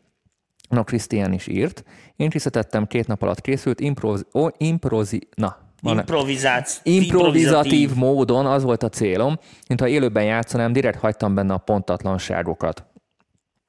Na, 0.68 0.84
Krisztián 0.84 1.32
is 1.32 1.46
írt. 1.46 1.84
Én 2.16 2.30
készítettem, 2.30 2.86
két 2.86 3.06
nap 3.06 3.22
alatt 3.22 3.40
készült, 3.40 3.80
improz, 3.80 4.26
oh, 4.32 4.50
improzi, 4.56 5.28
na, 5.34 5.65
Improvizáció. 5.92 6.92
Improvizatív 6.92 7.94
módon 7.94 8.46
az 8.46 8.62
volt 8.62 8.82
a 8.82 8.88
célom, 8.88 9.38
mintha 9.68 9.88
élőben 9.88 10.24
játszanám, 10.24 10.72
direkt 10.72 10.98
hagytam 10.98 11.34
benne 11.34 11.54
a 11.54 11.58
pontatlanságokat. 11.58 12.84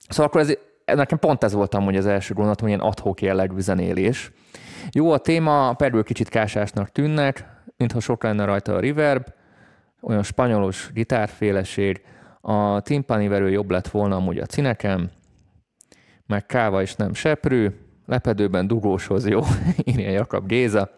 Szóval 0.10 0.26
akkor 0.26 0.42
ez, 0.42 0.54
nekem 0.96 1.20
pont 1.20 1.44
ez 1.44 1.54
voltam, 1.54 1.84
hogy 1.84 1.96
az 1.96 2.06
első 2.06 2.34
gondolatom, 2.34 2.68
ilyen 2.68 2.80
adhok 2.80 3.22
jellegű 3.22 3.60
zenélés. 3.60 4.32
Jó 4.92 5.12
a 5.12 5.18
téma, 5.18 5.74
perül 5.74 6.04
kicsit 6.04 6.30
kásásnak 6.30 6.92
tűnnek, 6.92 7.46
mintha 7.78 8.00
sok 8.00 8.24
lenne 8.24 8.46
rajta 8.46 8.74
a 8.74 8.80
reverb, 8.80 9.26
olyan 10.02 10.24
spanyolos 10.24 10.90
gitárféleség, 10.94 12.02
a 12.42 12.80
timpani 12.82 13.52
jobb 13.52 13.72
lett 13.72 13.88
volna 13.88 14.16
amúgy 14.16 14.38
a 14.38 14.46
cinekem, 14.46 15.10
meg 16.26 16.46
káva 16.46 16.82
is 16.82 16.96
nem 16.96 17.14
seprű, 17.14 17.70
lepedőben 18.06 18.68
dugóshoz 18.68 19.28
jó, 19.28 19.42
írja 19.84 20.10
Jakab 20.10 20.48
Géza. 20.48 20.90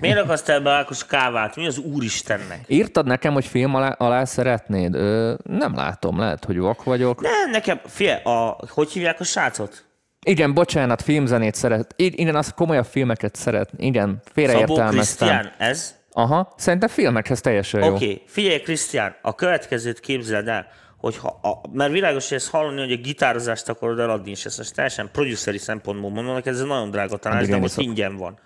Miért 0.00 0.18
akarsz 0.18 0.46
be 0.46 0.70
Ákos 0.70 1.06
kávát? 1.06 1.56
Mi 1.56 1.66
az 1.66 1.78
Úristennek? 1.78 2.60
Írtad 2.66 3.06
nekem, 3.06 3.32
hogy 3.32 3.44
film 3.44 3.74
alá, 3.74 3.88
alá 3.88 4.24
szeretnéd? 4.24 4.94
Ö, 4.94 5.34
nem 5.42 5.74
látom, 5.74 6.18
lehet, 6.18 6.44
hogy 6.44 6.58
vak 6.58 6.84
vagyok. 6.84 7.20
Nem, 7.20 7.50
nekem, 7.50 7.80
fél, 7.86 8.20
a, 8.24 8.56
hogy 8.68 8.90
hívják 8.90 9.20
a 9.20 9.24
srácot? 9.24 9.84
Igen, 10.26 10.54
bocsánat, 10.54 11.02
filmzenét 11.02 11.54
szeret. 11.54 11.94
Igen, 11.96 12.36
azt 12.36 12.54
komolyabb 12.54 12.86
filmeket 12.86 13.34
szeret. 13.34 13.70
Igen, 13.76 14.22
félreértelmeztem. 14.32 15.28
Szabó 15.28 15.40
Krisztián, 15.40 15.68
ez? 15.70 15.94
Aha, 16.12 16.54
szerintem 16.56 16.88
filmekhez 16.88 17.40
teljesen 17.40 17.80
jó. 17.80 17.94
Oké, 17.94 18.04
okay. 18.04 18.22
figyelj, 18.26 18.60
Krisztián, 18.60 19.16
a 19.22 19.34
következőt 19.34 20.00
képzeld 20.00 20.48
el, 20.48 20.66
hogyha, 20.96 21.28
a, 21.42 21.60
mert 21.72 21.92
világos, 21.92 22.28
hogy 22.28 22.36
ezt 22.36 22.50
hallani, 22.50 22.80
hogy 22.80 22.92
a 22.92 22.96
gitározást 22.96 23.68
akarod 23.68 23.98
eladni, 23.98 24.30
és 24.30 24.44
ezt 24.44 24.58
most 24.58 24.74
teljesen 24.74 25.08
produceri 25.12 25.58
szempontból 25.58 26.10
mondom, 26.10 26.40
ez 26.44 26.60
egy 26.60 26.66
nagyon 26.66 26.90
drága 26.90 27.16
tanács, 27.16 27.38
Addig 27.38 27.50
de 27.50 27.56
én 27.56 27.62
most 27.62 27.78
ingyen 27.78 28.16
van. 28.16 28.38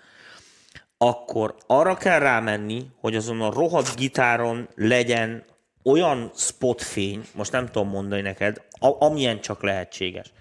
Akkor 1.03 1.55
arra 1.67 1.95
kell 1.95 2.19
rámenni, 2.19 2.85
hogy 2.99 3.15
azon 3.15 3.41
a 3.41 3.51
rohadt 3.51 3.95
gitáron 3.95 4.69
legyen 4.75 5.45
olyan 5.83 6.31
spotfény, 6.35 7.27
most 7.33 7.51
nem 7.51 7.65
tudom 7.65 7.89
mondani 7.89 8.21
neked, 8.21 8.61
a, 8.79 9.05
amilyen 9.05 9.41
csak 9.41 9.63
lehetséges. 9.63 10.31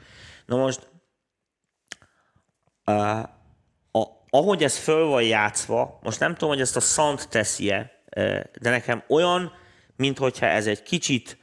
Na 0.46 0.56
most, 0.56 0.88
uh, 2.86 3.18
a, 3.92 4.06
ahogy 4.30 4.62
ez 4.62 4.76
föl 4.76 5.06
van 5.06 5.22
játszva, 5.22 5.98
most 6.02 6.20
nem 6.20 6.32
tudom, 6.32 6.48
hogy 6.48 6.60
ezt 6.60 6.76
a 6.76 6.80
sound 6.80 7.28
teszi-e, 7.28 7.90
de 8.60 8.70
nekem 8.70 9.04
olyan, 9.08 9.52
mintha 9.96 10.46
ez 10.46 10.66
egy 10.66 10.82
kicsit 10.82 11.38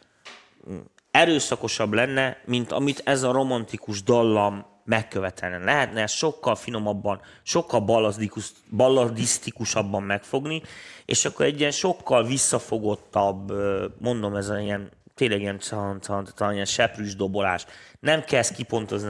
mm, 0.69 0.77
erőszakosabb 1.11 1.93
lenne, 1.93 2.41
mint 2.45 2.71
amit 2.71 3.01
ez 3.05 3.23
a 3.23 3.31
romantikus 3.31 4.03
dallam 4.03 4.65
megkövetelne. 4.87 5.57
Lehetne 5.57 6.07
sokkal 6.07 6.55
finomabban, 6.55 7.21
sokkal 7.43 7.79
balladikus, 7.79 8.51
balladisztikusabban 8.71 10.03
megfogni, 10.03 10.61
és 11.05 11.25
akkor 11.25 11.45
egy 11.45 11.59
ilyen 11.59 11.71
sokkal 11.71 12.23
visszafogottabb, 12.23 13.51
mondom, 13.99 14.35
ez 14.35 14.49
ilyen 14.49 14.91
tényleg 15.15 15.39
ilyen, 15.39 15.59
can, 15.59 15.99
can, 16.01 16.27
can, 16.35 16.53
ilyen 16.53 16.65
seprűs 16.65 17.15
dobolás. 17.15 17.65
Nem 17.99 18.23
kell 18.23 18.39
ezt 18.39 18.55
kipontozni, 18.55 19.09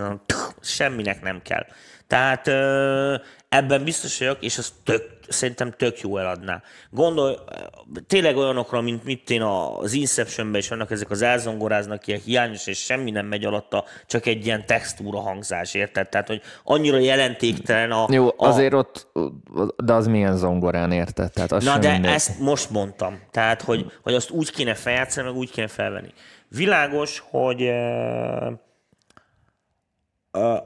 semminek 0.61 1.21
nem 1.21 1.41
kell. 1.41 1.65
Tehát 2.07 2.47
ebben 3.49 3.83
biztos 3.83 4.19
vagyok, 4.19 4.37
és 4.39 4.57
az 4.57 4.73
tök, 4.83 5.03
szerintem 5.27 5.71
tök 5.77 5.99
jó 5.99 6.17
eladná. 6.17 6.61
Gondolj 6.89 7.35
tényleg 8.07 8.37
olyanokra, 8.37 8.81
mint 8.81 9.03
mit 9.03 9.29
én 9.29 9.41
az 9.41 9.93
Inceptionben 9.93 10.61
is 10.61 10.67
vannak 10.67 10.91
ezek 10.91 11.09
az 11.09 11.21
elzongoráznak, 11.21 12.07
ilyen 12.07 12.19
hiányos, 12.25 12.67
és 12.67 12.77
semmi 12.77 13.11
nem 13.11 13.25
megy 13.25 13.45
alatta, 13.45 13.83
csak 14.05 14.25
egy 14.25 14.45
ilyen 14.45 14.65
textúra 14.65 15.19
hangzás, 15.19 15.73
érted? 15.73 16.09
Tehát, 16.09 16.27
hogy 16.27 16.41
annyira 16.63 16.97
jelentéktelen 16.97 17.91
a... 17.91 18.05
Jó, 18.09 18.27
a, 18.27 18.33
azért 18.37 18.73
ott, 18.73 19.07
de 19.83 19.93
az 19.93 20.07
milyen 20.07 20.37
zongorán 20.37 20.91
érted? 20.91 21.31
Tehát 21.31 21.51
az 21.51 21.63
Na 21.63 21.77
de 21.77 21.91
mindegy. 21.91 22.11
ezt 22.11 22.39
most 22.39 22.69
mondtam. 22.69 23.19
Tehát, 23.31 23.61
hogy, 23.61 23.91
hogy 24.03 24.13
azt 24.13 24.29
úgy 24.29 24.51
kéne 24.51 24.73
feljátszani, 24.73 25.27
meg 25.27 25.37
úgy 25.37 25.51
kéne 25.51 25.67
felvenni. 25.67 26.13
Világos, 26.49 27.23
hogy 27.29 27.61
eh, 27.61 28.47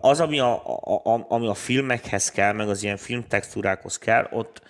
az, 0.01 0.19
ami 0.19 0.39
a, 0.39 0.61
a, 1.03 1.25
ami 1.29 1.47
a 1.47 1.53
filmekhez 1.53 2.31
kell, 2.31 2.53
meg 2.53 2.69
az 2.69 2.83
ilyen 2.83 2.97
filmtextúrákhoz 2.97 3.97
kell, 3.97 4.27
ott 4.31 4.61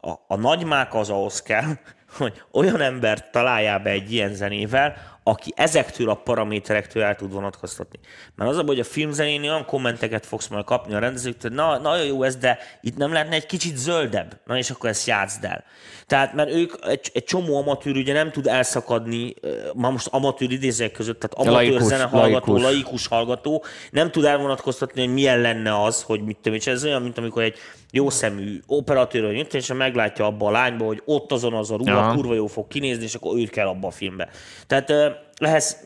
a, 0.00 0.10
a 0.26 0.36
nagymák 0.36 0.94
az 0.94 1.10
ahhoz 1.10 1.42
kell, 1.42 1.72
hogy 2.18 2.42
olyan 2.52 2.80
embert 2.80 3.30
találjál 3.30 3.78
be 3.78 3.90
egy 3.90 4.12
ilyen 4.12 4.34
zenével, 4.34 4.96
aki 5.28 5.52
ezektől 5.56 6.10
a 6.10 6.14
paraméterektől 6.14 7.02
el 7.02 7.16
tud 7.16 7.32
vonatkoztatni. 7.32 7.98
Mert 8.34 8.50
az 8.50 8.56
a 8.56 8.62
hogy 8.62 8.80
a 8.80 8.84
filmzenén 8.84 9.42
olyan 9.42 9.64
kommenteket 9.64 10.26
fogsz 10.26 10.46
majd 10.46 10.64
kapni 10.64 10.94
a 10.94 10.98
rendezőktől, 10.98 11.50
na, 11.54 11.78
nagyon 11.78 12.06
jó 12.06 12.22
ez, 12.22 12.36
de 12.36 12.58
itt 12.82 12.96
nem 12.96 13.12
lehetne 13.12 13.34
egy 13.34 13.46
kicsit 13.46 13.76
zöldebb. 13.76 14.40
Na 14.44 14.56
és 14.56 14.70
akkor 14.70 14.88
ezt 14.88 15.06
játszd 15.06 15.44
el. 15.44 15.64
Tehát, 16.06 16.34
mert 16.34 16.50
ők, 16.50 16.72
egy, 16.86 17.10
egy 17.12 17.24
csomó 17.24 17.56
amatőr 17.56 17.96
ugye 17.96 18.12
nem 18.12 18.30
tud 18.30 18.46
elszakadni, 18.46 19.34
ma 19.74 19.90
most 19.90 20.06
amatőr 20.06 20.50
idézek 20.50 20.92
között, 20.92 21.20
tehát 21.20 21.48
amatőr 21.48 21.70
Laikus, 21.70 21.88
zenehallgató, 21.88 22.52
laikus. 22.52 22.72
laikus 22.72 23.06
hallgató, 23.06 23.64
nem 23.90 24.10
tud 24.10 24.24
elvonatkoztatni, 24.24 25.00
hogy 25.04 25.12
milyen 25.12 25.40
lenne 25.40 25.82
az, 25.82 26.02
hogy 26.02 26.22
mit 26.22 26.36
tudom, 26.36 26.58
és 26.58 26.66
ez 26.66 26.84
olyan, 26.84 27.02
mint 27.02 27.18
amikor 27.18 27.42
egy 27.42 27.58
jó 27.92 28.10
szemű 28.10 28.60
operatőr 28.66 29.22
vagy 29.22 29.34
mit, 29.34 29.54
és 29.54 29.72
meglátja 29.72 30.26
abba 30.26 30.46
a 30.46 30.50
lányba, 30.50 30.84
hogy 30.84 31.02
ott 31.04 31.32
azon 31.32 31.54
az 31.54 31.70
a 31.70 31.76
ruha 31.76 31.98
Aha. 31.98 32.14
kurva 32.14 32.34
jó 32.34 32.46
fog 32.46 32.68
kinézni, 32.68 33.04
és 33.04 33.14
akkor 33.14 33.38
őt 33.38 33.50
kell 33.50 33.66
abba 33.66 33.86
a 33.86 33.90
filmbe. 33.90 34.28
Tehát 34.66 34.90
ö, 34.90 35.08
ehhez, 35.36 35.84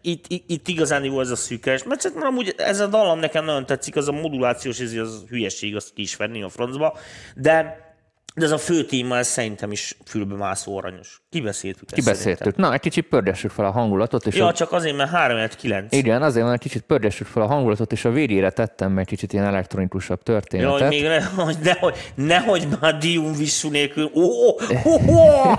itt, 0.00 0.24
itt, 0.28 0.44
itt 0.46 0.68
igazán 0.68 1.04
jó 1.04 1.20
ez 1.20 1.30
a 1.30 1.36
szűkes, 1.36 1.84
mert 1.84 2.00
szerintem 2.00 2.26
amúgy 2.26 2.54
ez 2.56 2.80
a 2.80 2.86
dallam 2.86 3.18
nekem 3.18 3.44
nagyon 3.44 3.66
tetszik, 3.66 3.96
az 3.96 4.08
a 4.08 4.12
modulációs, 4.12 4.80
ez 4.80 4.92
az 4.92 5.24
hülyeség, 5.28 5.76
azt 5.76 5.92
ki 5.94 6.02
is 6.02 6.16
venni 6.16 6.42
a 6.42 6.48
francba, 6.48 6.98
de 7.36 7.90
de 8.34 8.44
ez 8.44 8.50
a 8.50 8.58
fő 8.58 8.84
téma, 8.84 9.16
ez 9.16 9.26
szerintem 9.26 9.72
is 9.72 9.96
fülbe 10.04 10.34
mászó 10.34 10.76
aranyos. 10.76 11.22
Kibeszéltük 11.30 11.82
ezt 11.82 11.94
Kibeszéltük. 11.94 12.56
Na, 12.56 12.72
egy 12.72 12.80
kicsit 12.80 13.08
pördessük 13.08 13.50
fel 13.50 13.64
a 13.64 13.70
hangulatot. 13.70 14.26
És 14.26 14.32
szerintem. 14.32 14.46
a... 14.46 14.50
Ja, 14.50 14.56
csak 14.56 14.72
azért, 14.72 14.96
mert 14.96 15.10
3 15.10 15.48
9. 15.58 15.92
Igen, 15.96 16.22
azért 16.22 16.44
van, 16.44 16.52
egy 16.54 16.60
kicsit 16.60 16.82
pördessük 16.82 17.26
fel 17.26 17.42
a 17.42 17.46
hangulatot, 17.46 17.92
és 17.92 18.04
a 18.04 18.10
végére 18.10 18.50
tettem 18.50 18.92
meg 18.92 19.04
kicsit 19.04 19.32
ilyen 19.32 19.44
elektronikusabb 19.44 20.20
Ja, 20.24 20.32
történetet. 20.32 20.80
hogy 20.80 20.88
még 20.88 21.02
ne, 21.02 21.22
hogy 21.24 21.56
nehogy, 21.62 21.94
nehogy 22.14 22.66
már 22.80 22.98
Dium 22.98 23.32
Vissu 23.32 23.70
nélkül. 23.70 24.10
Ó, 24.14 24.22
ó, 24.22 24.56
ó, 24.86 25.00
ó, 25.10 25.56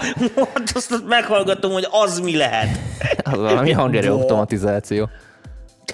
azt 0.73 1.03
meghallgatom, 1.07 1.71
hogy 1.71 1.87
az 1.91 2.19
mi 2.19 2.35
lehet. 2.35 2.79
Az 3.23 3.39
valami 3.39 3.71
hangerő 3.81 4.09
automatizáció. 4.11 5.09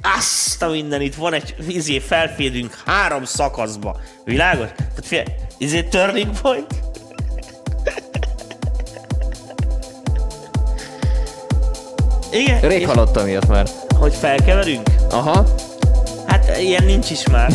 Azt 0.01 0.61
a 0.61 0.67
minden, 0.69 1.01
itt 1.01 1.15
van 1.15 1.33
egy 1.33 1.55
izé, 1.67 1.99
felfédünk 1.99 2.77
három 2.85 3.25
szakaszba. 3.25 3.99
Világos? 4.25 4.67
Tehát 4.75 5.05
figyelj, 5.05 5.27
izé 5.57 5.83
turning 5.83 6.39
point? 6.41 6.73
Igen, 12.31 12.59
Rég 12.61 12.87
hallottam 12.87 13.27
ilyet 13.27 13.47
már. 13.47 13.67
hogy 13.99 14.13
felkeverünk? 14.13 14.89
Aha, 15.11 15.45
Hát 16.27 16.57
ilyen 16.59 16.83
nincs 16.83 17.09
is 17.09 17.27
már. 17.27 17.51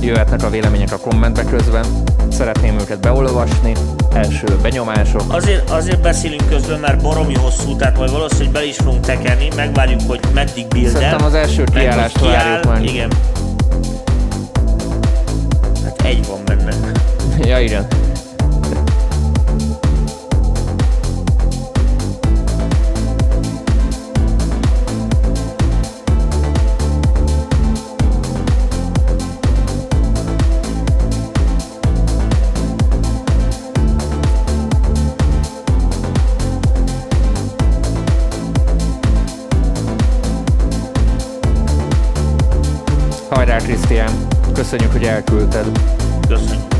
Jöhetnek 0.00 0.42
a 0.42 0.50
vélemények 0.50 0.92
a 0.92 0.96
kommentbe 0.96 1.44
közben. 1.44 1.84
Szeretném 2.30 2.78
őket 2.78 3.00
beolvasni. 3.00 3.72
Első 4.14 4.46
benyomások. 4.62 5.22
Azért, 5.28 5.70
azért 5.70 6.00
beszélünk 6.00 6.48
közben, 6.48 6.80
mert 6.80 7.02
baromi 7.02 7.34
hosszú, 7.34 7.76
tehát 7.76 7.96
majd 7.98 8.10
valószínűleg 8.10 8.52
bele 8.52 8.64
is 8.66 8.76
fogunk 8.76 9.06
tekerni, 9.06 9.48
megvárjuk, 9.56 10.00
hogy 10.06 10.20
meddig 10.34 10.66
bildel. 10.68 10.92
Szerintem 10.92 11.24
az 11.26 11.34
első 11.34 11.64
kiállást 11.64 12.18
kiáll, 12.18 12.44
várjuk 12.44 12.72
meg. 12.72 12.84
Igen. 12.84 13.12
Hát 15.84 16.02
egy 16.04 16.26
van 16.26 16.40
benne. 16.44 16.92
Ja, 17.42 17.60
igen. 17.60 17.86
Köszönjük, 44.74 44.96
hogy 44.98 45.06
elküldted. 45.06 45.78
Köszönjük. 46.28 46.73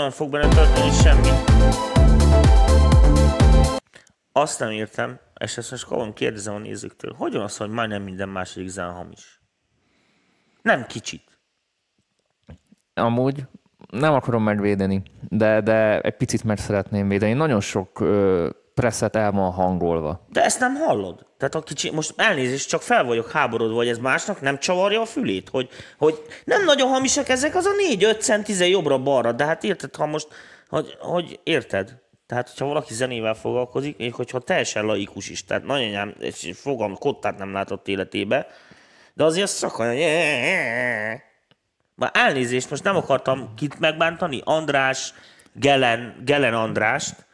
Nem 0.00 0.10
fog 0.10 0.30
benne 0.30 0.48
történni 0.48 0.90
semmi. 0.90 1.28
Azt 4.32 4.60
nem 4.60 4.70
értem, 4.70 5.18
és 5.40 5.56
ezt 5.56 5.70
most 5.70 5.84
komolyan 5.84 6.12
kérdezem 6.12 6.54
a 6.54 6.58
nézőktől, 6.58 7.14
hogy 7.16 7.32
van 7.32 7.42
az, 7.42 7.56
hogy 7.56 7.70
majdnem 7.70 8.02
minden 8.02 8.28
második 8.28 8.68
zene 8.68 8.92
hamis? 8.92 9.40
Nem 10.62 10.86
kicsit. 10.86 11.38
Amúgy 12.94 13.46
nem 13.90 14.14
akarom 14.14 14.42
megvédeni, 14.42 15.02
de, 15.28 15.60
de 15.60 16.00
egy 16.00 16.16
picit 16.16 16.44
meg 16.44 16.58
szeretném 16.58 17.08
védeni. 17.08 17.32
Nagyon 17.32 17.60
sok 17.60 18.00
ö, 18.00 18.48
presszet 18.80 19.16
el 19.16 19.32
van 19.32 19.52
hangolva. 19.52 20.26
De 20.28 20.44
ezt 20.44 20.60
nem 20.60 20.74
hallod. 20.74 21.26
Tehát 21.38 21.54
a 21.54 21.60
kicsi, 21.60 21.90
most 21.90 22.12
elnézést, 22.16 22.68
csak 22.68 22.82
fel 22.82 23.04
vagyok 23.04 23.30
háborodva, 23.30 23.76
hogy 23.76 23.88
ez 23.88 23.98
másnak 23.98 24.40
nem 24.40 24.58
csavarja 24.58 25.00
a 25.00 25.04
fülét, 25.04 25.48
hogy, 25.48 25.68
hogy 25.98 26.22
nem 26.44 26.64
nagyon 26.64 26.88
hamisak 26.88 27.28
ezek, 27.28 27.54
az 27.54 27.64
a 27.64 27.70
4-5 27.94 28.20
centize 28.20 28.66
jobbra-balra, 28.66 29.32
de 29.32 29.44
hát 29.44 29.64
érted, 29.64 29.96
ha 29.96 30.06
most, 30.06 30.28
hogy, 30.68 30.96
hogy 31.00 31.40
érted? 31.42 31.98
Tehát, 32.26 32.48
hogyha 32.48 32.66
valaki 32.66 32.94
zenével 32.94 33.34
foglalkozik, 33.34 33.96
még 33.96 34.14
hogyha 34.14 34.38
teljesen 34.38 34.84
laikus 34.84 35.28
is, 35.28 35.44
tehát 35.44 35.64
nagyanyám 35.64 36.14
egy 36.20 36.56
fogam 36.60 36.96
kottát 36.96 37.38
nem 37.38 37.52
látott 37.52 37.88
életébe, 37.88 38.46
de 39.14 39.24
azért 39.24 39.66
olyan, 39.78 39.96
már 41.94 42.10
elnézést, 42.12 42.70
most 42.70 42.84
nem 42.84 42.96
akartam 42.96 43.54
kit 43.56 43.78
megbántani, 43.78 44.40
András, 44.44 45.14
Gelen, 45.52 46.22
Gelen 46.24 46.54
Andrást, 46.54 47.28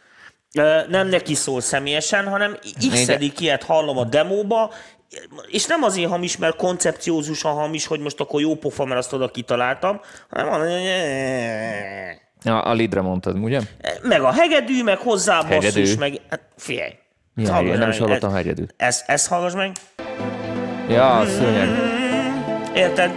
nem 0.89 1.09
neki 1.09 1.35
szól 1.35 1.61
személyesen, 1.61 2.29
hanem 2.29 2.57
x 2.91 3.09
ilyet 3.39 3.63
hallom 3.63 3.99
a 3.99 4.05
demóba, 4.05 4.71
és 5.51 5.67
nem 5.67 5.83
azért 5.83 6.11
hamis, 6.11 6.37
mert 6.37 6.57
koncepciózusan 6.57 7.53
hamis, 7.55 7.87
hogy 7.87 8.01
most 8.01 8.21
akkor 8.21 8.41
jó 8.41 8.55
pofa, 8.55 8.85
mert 8.85 8.99
azt 8.99 9.13
oda 9.13 9.29
kitaláltam, 9.31 10.01
hanem 10.31 10.49
van, 10.49 10.61
A, 12.55 12.69
a 12.69 12.73
lidre 12.73 13.01
mondtad, 13.01 13.39
ugye? 13.39 13.61
meg 14.03 14.21
a 14.23 14.33
hegedű, 14.33 14.83
meg 14.83 14.99
hozzá 14.99 15.39
a 15.39 15.43
basszus, 15.49 15.75
Hegedű. 15.75 15.95
meg 15.99 16.21
hát 16.31 16.41
figyelj. 16.57 16.93
Ja, 17.37 17.53
Hallgass 17.53 17.73
én 17.73 17.79
nem 17.79 17.89
is 17.91 17.99
hallottam 17.99 18.31
e- 18.31 18.35
hegyedűt. 18.37 18.75
Ezt, 18.77 19.09
ezt 19.09 19.29
hallgass 19.29 19.55
meg. 19.55 19.73
Ja, 20.89 21.23
szörnyeg. 21.27 21.69
Érted? 22.75 23.11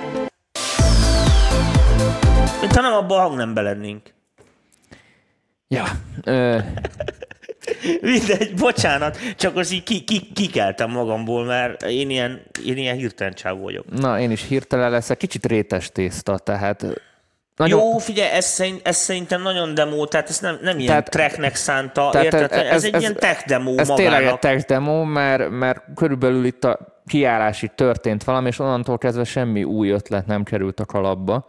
Mint 2.60 2.76
ha 2.76 2.82
nem 2.82 2.94
abban 2.94 3.20
a 3.20 3.22
hangnemben 3.22 3.64
lennénk. 3.64 4.14
Ja, 5.68 5.84
ö, 6.24 6.58
Mindegy, 8.02 8.54
bocsánat, 8.56 9.18
csak 9.36 9.54
most 9.54 9.72
így 9.72 9.84
ki, 9.84 10.04
ki, 10.04 10.30
kikeltem 10.34 10.90
magamból, 10.92 11.46
mert 11.46 11.84
én 11.84 12.10
ilyen, 12.10 12.42
én 12.66 12.78
ilyen 12.78 12.96
hirtelen 12.96 13.34
csávó 13.34 13.62
vagyok. 13.64 13.86
na, 14.00 14.20
én 14.20 14.32
is 14.32 14.48
hirtelen 14.48 14.90
leszek. 14.90 15.18
Kicsit 15.18 15.46
rétes 15.46 15.92
tészta, 15.92 16.38
tehát... 16.38 16.86
Nagyon, 17.56 17.80
Jó, 17.80 17.98
figyelj, 17.98 18.30
ez, 18.32 18.46
szerint, 18.46 18.88
ez 18.88 18.98
szerintem 18.98 19.42
nagyon 19.42 19.74
demo, 19.74 20.06
tehát 20.06 20.30
ez 20.30 20.40
nem, 20.40 20.58
nem 20.62 20.76
ilyen 20.78 20.88
Tehát- 20.88 21.10
tracknek 21.10 21.56
szánta, 21.56 22.10
tehát 22.12 22.26
érted? 22.34 22.52
Ez, 22.52 22.72
ez, 22.72 22.84
egy 22.84 23.00
ilyen 23.00 23.16
tech 23.16 23.48
demo 23.48 23.78
Ez 23.78 23.88
tényleg 23.88 24.06
egy 24.06 24.20
magának. 24.20 24.40
tech 24.40 24.66
demo, 24.66 25.04
mert, 25.04 25.50
mert 25.50 25.82
körülbelül 25.96 26.46
itt 26.46 26.64
a 26.64 26.80
kiállásig 27.08 27.70
történt 27.76 28.24
valami, 28.24 28.48
és 28.48 28.60
onnantól 28.60 28.98
kezdve 28.98 29.24
semmi 29.24 29.64
új 29.64 29.90
ötlet 29.90 30.26
nem 30.26 30.44
került 30.44 30.80
a 30.80 30.86
kalapba, 30.86 31.46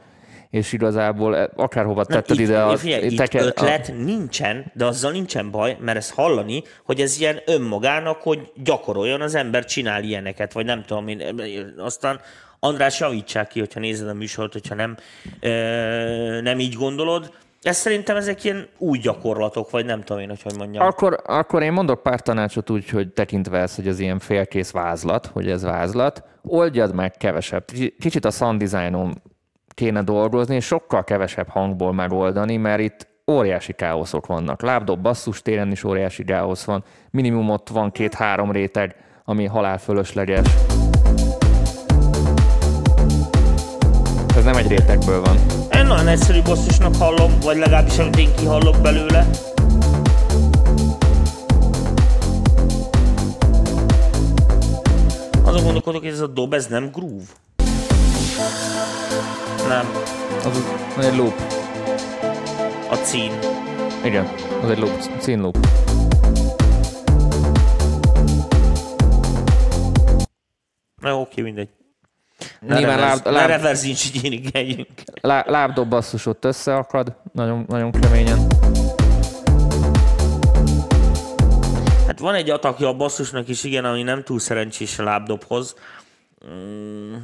és 0.50 0.72
igazából 0.72 1.36
e- 1.36 1.50
akárhova 1.56 2.04
tetted 2.04 2.38
itt, 2.38 2.42
ide 2.42 2.62
a... 2.62 2.76
figyelj, 2.76 3.14
teke- 3.14 3.42
ötlet 3.42 3.92
nincsen, 3.96 4.72
de 4.74 4.84
azzal 4.84 5.10
nincsen 5.10 5.50
baj, 5.50 5.76
mert 5.80 5.98
ez 5.98 6.10
hallani, 6.10 6.62
hogy 6.84 7.00
ez 7.00 7.20
ilyen 7.20 7.40
önmagának, 7.46 8.22
hogy 8.22 8.52
gyakoroljon 8.54 9.20
az 9.20 9.34
ember, 9.34 9.64
csinál 9.64 10.02
ilyeneket, 10.02 10.52
vagy 10.52 10.64
nem 10.64 10.82
tudom 10.82 11.08
én. 11.08 11.74
Aztán 11.78 12.20
András, 12.60 13.00
javítsák 13.00 13.48
ki, 13.48 13.58
hogyha 13.58 13.80
nézed 13.80 14.08
a 14.08 14.14
műsort, 14.14 14.52
hogyha 14.52 14.74
nem, 14.74 14.96
ö, 15.40 16.40
nem 16.42 16.58
így 16.58 16.74
gondolod. 16.74 17.32
Ez 17.62 17.76
szerintem 17.76 18.16
ezek 18.16 18.44
ilyen 18.44 18.68
új 18.78 18.98
gyakorlatok, 18.98 19.70
vagy 19.70 19.84
nem 19.84 20.02
tudom 20.02 20.22
én, 20.22 20.28
hogy 20.28 20.42
hogy 20.42 20.56
mondjam. 20.56 20.86
Akkor, 20.86 21.22
akkor 21.26 21.62
én 21.62 21.72
mondok 21.72 22.02
pár 22.02 22.20
tanácsot 22.20 22.70
úgy, 22.70 22.88
hogy 22.88 23.12
tekintve 23.12 23.58
ezt, 23.58 23.76
hogy 23.76 23.88
az 23.88 23.98
ilyen 23.98 24.18
félkész 24.18 24.70
vázlat, 24.70 25.26
hogy 25.26 25.50
ez 25.50 25.62
vázlat, 25.62 26.24
oldjad 26.42 26.94
meg 26.94 27.12
kevesebb. 27.16 27.64
Kicsit 27.98 28.24
a 28.24 28.30
sound 28.30 28.62
designon 28.62 29.22
kéne 29.80 30.02
dolgozni, 30.02 30.54
és 30.54 30.64
sokkal 30.64 31.04
kevesebb 31.04 31.48
hangból 31.48 31.92
megoldani, 31.92 32.56
mert 32.56 32.80
itt 32.80 33.08
óriási 33.30 33.72
káoszok 33.72 34.26
vannak. 34.26 34.62
Lábdob 34.62 35.00
basszus 35.00 35.42
téren 35.42 35.70
is 35.70 35.84
óriási 35.84 36.24
káosz 36.24 36.64
van. 36.64 36.84
Minimum 37.10 37.48
ott 37.48 37.68
van 37.68 37.90
két-három 37.90 38.52
réteg, 38.52 38.96
ami 39.24 39.46
halál 39.46 39.78
fölösleges. 39.78 40.46
Ez 44.36 44.44
nem 44.44 44.56
egy 44.56 44.68
rétegből 44.68 45.20
van. 45.20 45.36
Én 45.72 45.86
nagyon 45.86 46.08
egyszerű 46.08 46.42
bosszusnak 46.42 46.94
hallom, 46.96 47.32
vagy 47.42 47.56
legalábbis 47.56 47.98
amit 47.98 48.18
én 48.18 48.34
kihallok 48.36 48.76
belőle. 48.82 49.26
Azon 55.44 55.62
gondolkodok, 55.62 56.02
hogy 56.02 56.10
ez 56.10 56.20
a 56.20 56.26
dob, 56.26 56.54
ez 56.54 56.66
nem 56.66 56.90
groove. 56.92 57.24
Nem, 59.70 59.86
Az, 60.44 60.64
az 60.96 61.04
egy 61.04 61.16
loop. 61.16 61.34
a 62.90 62.94
cín. 62.94 63.32
Igen, 64.04 64.28
az 64.62 64.70
egy 64.70 64.78
loop, 64.78 65.00
színloop. 65.18 65.58
Na 71.02 71.20
oké, 71.20 71.42
mindegy. 71.42 71.68
Nyilván 72.60 72.80
reverz, 72.80 73.00
láb, 73.00 73.24
ne 73.24 73.30
láb, 73.30 73.48
reverz 73.48 73.82
nincs 73.82 74.14
igényig 74.14 74.48
eljünk. 74.52 74.88
lá, 75.20 75.44
lábdob 75.46 75.88
basszus 75.88 76.26
ott 76.26 76.44
összeakad, 76.44 77.16
nagyon, 77.32 77.64
nagyon 77.68 77.90
keményen. 77.90 78.46
Hát 82.06 82.18
van 82.18 82.34
egy 82.34 82.50
atakja 82.50 82.88
a 82.88 82.94
basszusnak 82.94 83.48
is, 83.48 83.64
igen, 83.64 83.84
ami 83.84 84.02
nem 84.02 84.22
túl 84.22 84.38
szerencsés 84.38 84.98
a 84.98 85.02
lábdobhoz. 85.02 85.74
Mm, 86.46 87.14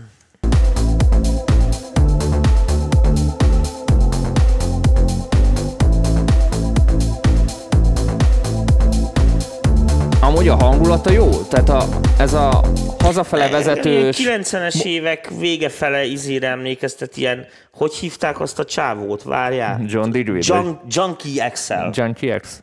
Amúgy 10.27 10.49
a 10.49 10.55
hangulata 10.55 11.11
jó, 11.11 11.31
tehát 11.31 11.69
a, 11.69 11.85
ez 12.19 12.33
a 12.33 12.63
hazafele 12.99 13.49
vezetős... 13.49 14.19
Ilyen 14.19 14.41
90-es 14.43 14.85
évek 14.85 15.31
vége 15.39 15.69
fele 15.69 16.05
izére 16.05 16.49
emlékeztet, 16.49 17.17
ilyen, 17.17 17.47
hogy 17.73 17.95
hívták 17.95 18.41
azt 18.41 18.59
a 18.59 18.65
csávót, 18.65 19.23
várjál? 19.23 19.83
John 19.87 20.11
Didwill. 20.11 20.41
Junk, 20.43 20.81
Junkie 20.89 21.51
XL. 21.51 21.75
Junkie 21.93 22.39
X. 22.39 22.63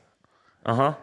Aha. 0.63 0.97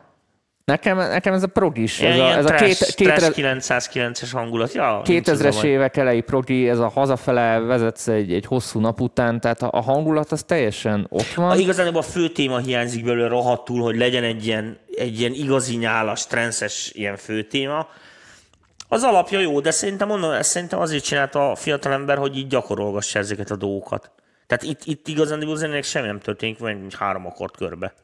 Nekem, 0.65 0.97
nekem 0.97 1.33
ez 1.35 1.43
a 1.43 1.47
progis, 1.47 2.01
ez 2.01 2.19
a, 2.19 2.29
ez 2.29 2.45
a 2.45 2.49
trash, 2.49 2.95
két, 2.95 3.07
trash 3.07 3.33
két, 3.33 3.45
909-es 3.47 4.29
hangulat. 4.33 4.73
Ja, 4.73 5.03
nincs 5.07 5.29
ez 5.29 5.41
a 5.41 5.49
2000-es 5.49 5.57
baj. 5.61 5.69
évek 5.69 5.97
elejé 5.97 6.21
progi, 6.21 6.69
ez 6.69 6.79
a 6.79 6.89
hazafele 6.89 7.59
vezetsz 7.59 8.09
egy, 8.09 8.33
egy 8.33 8.47
hosszú 8.47 8.81
nap 8.81 9.01
után, 9.01 9.41
tehát 9.41 9.63
a, 9.63 9.69
a 9.73 9.81
hangulat 9.81 10.33
az 10.33 10.43
teljesen 10.43 11.07
ott 11.09 11.33
A, 11.37 11.41
van. 11.41 11.59
igazán 11.59 11.95
a 11.95 12.03
fő 12.03 12.29
téma 12.29 12.59
hiányzik 12.59 13.05
belőle 13.05 13.29
rohadtul, 13.29 13.83
hogy 13.83 13.97
legyen 13.97 14.25
egy 14.25 14.47
ilyen, 14.47 14.79
egy 14.97 15.21
ilyen 15.21 15.33
igazi 15.33 15.77
nyálas, 15.77 16.27
transzes 16.27 16.91
ilyen 16.95 17.17
fő 17.17 17.43
téma. 17.43 17.89
Az 18.89 19.03
alapja 19.03 19.39
jó, 19.39 19.61
de 19.61 19.71
szerintem 19.71 20.09
mondom, 20.09 20.31
ezt 20.31 20.51
szerintem 20.51 20.81
azért 20.81 21.05
csinálta 21.05 21.51
a 21.51 21.55
fiatalember, 21.55 22.19
hogy 22.19 22.37
így 22.37 22.47
gyakorolgassa 22.47 23.19
ezeket 23.19 23.51
a 23.51 23.57
dolgokat. 23.57 24.11
Tehát 24.47 24.65
itt, 24.65 24.81
itt 24.85 25.09
igazán 25.09 25.43
a 25.43 25.55
zenének 25.55 25.85
semmi 25.85 26.07
nem 26.07 26.19
történik, 26.19 26.59
vagy 26.59 26.77
három 26.99 27.27
akkord 27.27 27.57
körbe. 27.57 27.95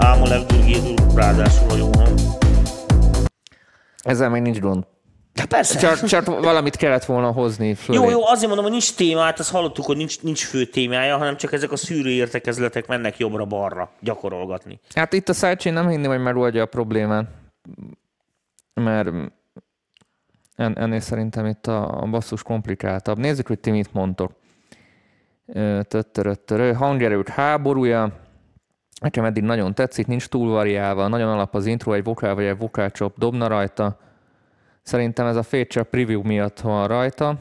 Ámolev 0.00 0.46
Durgédur, 0.46 1.14
ráadásul 1.14 1.70
a 1.70 1.76
jó 1.76 1.90
hang. 1.94 2.18
Ezzel 4.02 4.28
még 4.28 4.42
nincs 4.42 4.60
gond. 4.60 4.86
De 5.32 5.44
persze. 5.44 5.78
Csak, 5.78 6.04
csak 6.04 6.26
valamit 6.26 6.76
kellett 6.76 7.04
volna 7.04 7.32
hozni 7.32 7.74
fölé. 7.74 7.98
Jó, 7.98 8.10
jó, 8.10 8.26
azért 8.26 8.46
mondom, 8.46 8.62
hogy 8.62 8.72
nincs 8.72 8.94
téma, 8.94 9.20
hát 9.20 9.38
azt 9.38 9.50
hallottuk, 9.50 9.84
hogy 9.84 9.96
nincs, 9.96 10.22
nincs 10.22 10.44
fő 10.44 10.64
témája, 10.64 11.16
hanem 11.16 11.36
csak 11.36 11.52
ezek 11.52 11.72
a 11.72 11.76
szűrő 11.76 12.10
értekezletek 12.10 12.86
mennek 12.86 13.18
jobbra-balra 13.18 13.90
gyakorolgatni. 14.00 14.80
Hát 14.94 15.12
itt 15.12 15.28
a 15.28 15.32
sidechain 15.32 15.74
nem 15.74 15.88
hinném, 15.88 16.10
hogy 16.10 16.22
megoldja 16.22 16.62
a 16.62 16.66
problémát, 16.66 17.26
mert 18.74 19.08
en, 20.56 20.78
ennél 20.78 21.00
szerintem 21.00 21.46
itt 21.46 21.66
a, 21.66 22.02
a 22.02 22.06
basszus 22.06 22.42
komplikáltabb. 22.42 23.18
Nézzük, 23.18 23.46
hogy 23.46 23.58
ti 23.58 23.70
mit 23.70 23.92
mondtok. 23.92 24.32
Ö, 25.46 25.80
Töttöröttörö. 25.88 26.72
Hangerők 26.72 27.28
háborúja. 27.28 28.28
Nekem 29.00 29.24
eddig 29.24 29.42
nagyon 29.42 29.74
tetszik, 29.74 30.06
nincs 30.06 30.26
túl 30.26 30.50
variálva, 30.50 31.08
nagyon 31.08 31.28
alap 31.28 31.54
az 31.54 31.66
intro, 31.66 31.92
egy 31.92 32.04
vokál 32.04 32.34
vagy 32.34 32.44
egy 32.44 32.58
vokálcsop 32.58 33.18
dobna 33.18 33.46
rajta. 33.46 33.98
Szerintem 34.82 35.26
ez 35.26 35.36
a 35.36 35.42
feature 35.42 35.84
preview 35.84 36.22
miatt 36.22 36.60
van 36.60 36.88
rajta. 36.88 37.38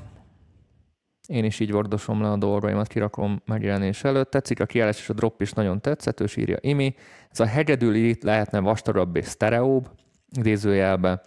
Én 1.27 1.43
is 1.43 1.59
így 1.59 1.71
vordosom 1.71 2.21
le 2.21 2.29
a 2.29 2.37
dolgaimat, 2.37 2.87
kirakom 2.87 3.41
megjelenés 3.45 4.03
előtt. 4.03 4.31
Tetszik 4.31 4.59
a 4.59 4.65
kiállás 4.65 4.99
és 4.99 5.09
a 5.09 5.13
drop 5.13 5.41
is 5.41 5.51
nagyon 5.51 5.81
tetszetős, 5.81 6.35
írja 6.35 6.57
Imi. 6.59 6.95
Ez 7.31 7.39
a 7.39 7.45
hegedül 7.45 7.95
itt 7.95 8.23
lehetne 8.23 8.59
vastagabb 8.59 9.15
és 9.15 9.25
sztereóbb, 9.25 9.89
idézőjelbe. 10.37 11.21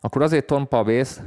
Akkor 0.00 0.22
azért 0.22 0.46
tompa 0.46 0.78
a 0.78 0.84
vész, 0.84 1.20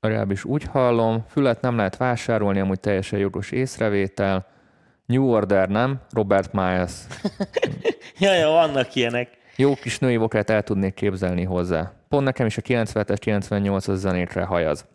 legalábbis 0.00 0.44
úgy 0.44 0.64
hallom. 0.64 1.24
Fület 1.28 1.60
nem 1.60 1.76
lehet 1.76 1.96
vásárolni, 1.96 2.60
amúgy 2.60 2.80
teljesen 2.80 3.18
jogos 3.18 3.50
észrevétel. 3.50 4.46
New 5.10 5.30
Order 5.30 5.68
nem, 5.68 6.00
Robert 6.12 6.52
Miles. 6.52 6.92
Ja, 8.18 8.32
ja, 8.32 8.48
vannak 8.48 8.94
ilyenek. 8.94 9.28
Jó 9.56 9.74
kis 9.74 9.98
női 9.98 10.16
vokát 10.16 10.50
el 10.50 10.62
tudnék 10.62 10.94
képzelni 10.94 11.44
hozzá. 11.44 11.92
Pont 12.08 12.24
nekem 12.24 12.46
is 12.46 12.56
a 12.56 12.60
97-es, 12.60 13.16
98-as 13.24 13.94
zenétre 13.94 14.44
hajaz. 14.44 14.86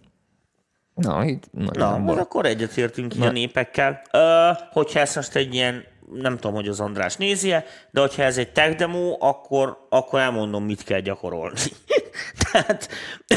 Na, 0.94 1.26
így 1.26 1.44
Na, 1.52 1.98
most 1.98 2.20
akkor 2.20 2.46
egyetértünk 2.46 3.16
így 3.16 3.22
a 3.22 3.32
népekkel. 3.32 4.02
Ö, 4.12 4.52
hogyha 4.72 5.00
ezt 5.00 5.16
most 5.16 5.36
egy 5.36 5.54
ilyen, 5.54 5.84
nem 6.12 6.36
tudom, 6.36 6.56
hogy 6.56 6.68
az 6.68 6.80
András 6.80 7.16
nézi 7.16 7.50
de 7.92 8.00
hogyha 8.00 8.24
ez 8.24 8.38
egy 8.38 8.52
tech 8.52 8.76
demo, 8.76 9.18
akkor, 9.20 9.78
akkor 9.90 10.20
elmondom, 10.20 10.64
mit 10.64 10.84
kell 10.84 11.00
gyakorolni. 11.00 11.60
Tehát 12.52 12.90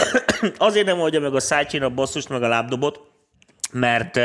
azért 0.68 0.86
nem 0.86 1.00
oldja 1.00 1.20
meg 1.20 1.34
a 1.34 1.40
sidechain 1.40 1.82
a 1.82 1.88
basszust, 1.88 2.28
meg 2.28 2.42
a 2.42 2.48
lábdobot, 2.48 3.00
mert 3.72 4.20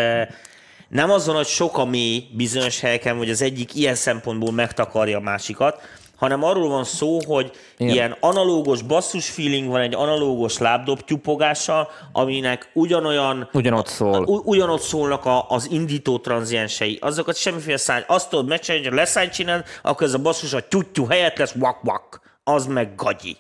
nem 0.93 1.09
azon, 1.11 1.35
hogy 1.35 1.45
sok 1.45 1.77
a 1.77 1.85
mély 1.85 2.23
bizonyos 2.31 2.79
helyeken, 2.79 3.17
hogy 3.17 3.29
az 3.29 3.41
egyik 3.41 3.75
ilyen 3.75 3.95
szempontból 3.95 4.51
megtakarja 4.51 5.17
a 5.17 5.21
másikat, 5.21 5.81
hanem 6.15 6.43
arról 6.43 6.69
van 6.69 6.83
szó, 6.83 7.19
hogy 7.27 7.51
Igen. 7.77 7.93
ilyen 7.93 8.17
analógos 8.19 8.81
basszus 8.81 9.29
feeling 9.29 9.69
van 9.69 9.81
egy 9.81 9.95
analógos 9.95 10.57
lábdob 10.57 11.01
tyupogással, 11.01 11.89
aminek 12.11 12.69
ugyanolyan 12.73 13.49
Ugyanott 13.53 13.87
szól. 13.87 14.23
U- 14.25 14.45
ugyanott 14.45 14.81
szólnak 14.81 15.25
a, 15.25 15.45
az 15.49 15.67
indító 15.71 16.19
tranziensei. 16.19 16.97
Azokat 17.01 17.35
semmiféle 17.35 17.77
szány. 17.77 18.03
Azt 18.07 18.29
tudod 18.29 18.47
megcsinálni, 18.47 18.87
hogy 18.87 18.97
leszájcsinálod, 18.97 19.63
akkor 19.81 20.07
ez 20.07 20.13
a 20.13 20.19
basszus 20.19 20.53
a 20.53 20.67
tyuttyú 20.67 21.05
helyett 21.05 21.37
lesz 21.37 21.53
vak-vak. 21.55 22.21
Az 22.43 22.65
meg 22.65 22.95
gagyi. 22.95 23.37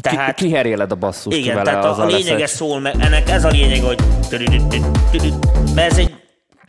Tehát, 0.00 0.34
Ki, 0.34 0.44
kiheréled 0.44 0.92
a 0.92 0.94
basszust 0.94 1.36
igen, 1.36 1.54
vele 1.54 1.70
tehát 1.70 1.84
a, 1.84 2.02
a 2.02 2.06
lényege 2.06 2.46
szól 2.46 2.80
meg, 2.80 2.94
ennek 2.98 3.30
ez 3.30 3.44
a 3.44 3.48
lényeg, 3.48 3.82
hogy 3.82 3.98
mert 5.74 5.92
ez 5.92 5.98
egy 5.98 6.22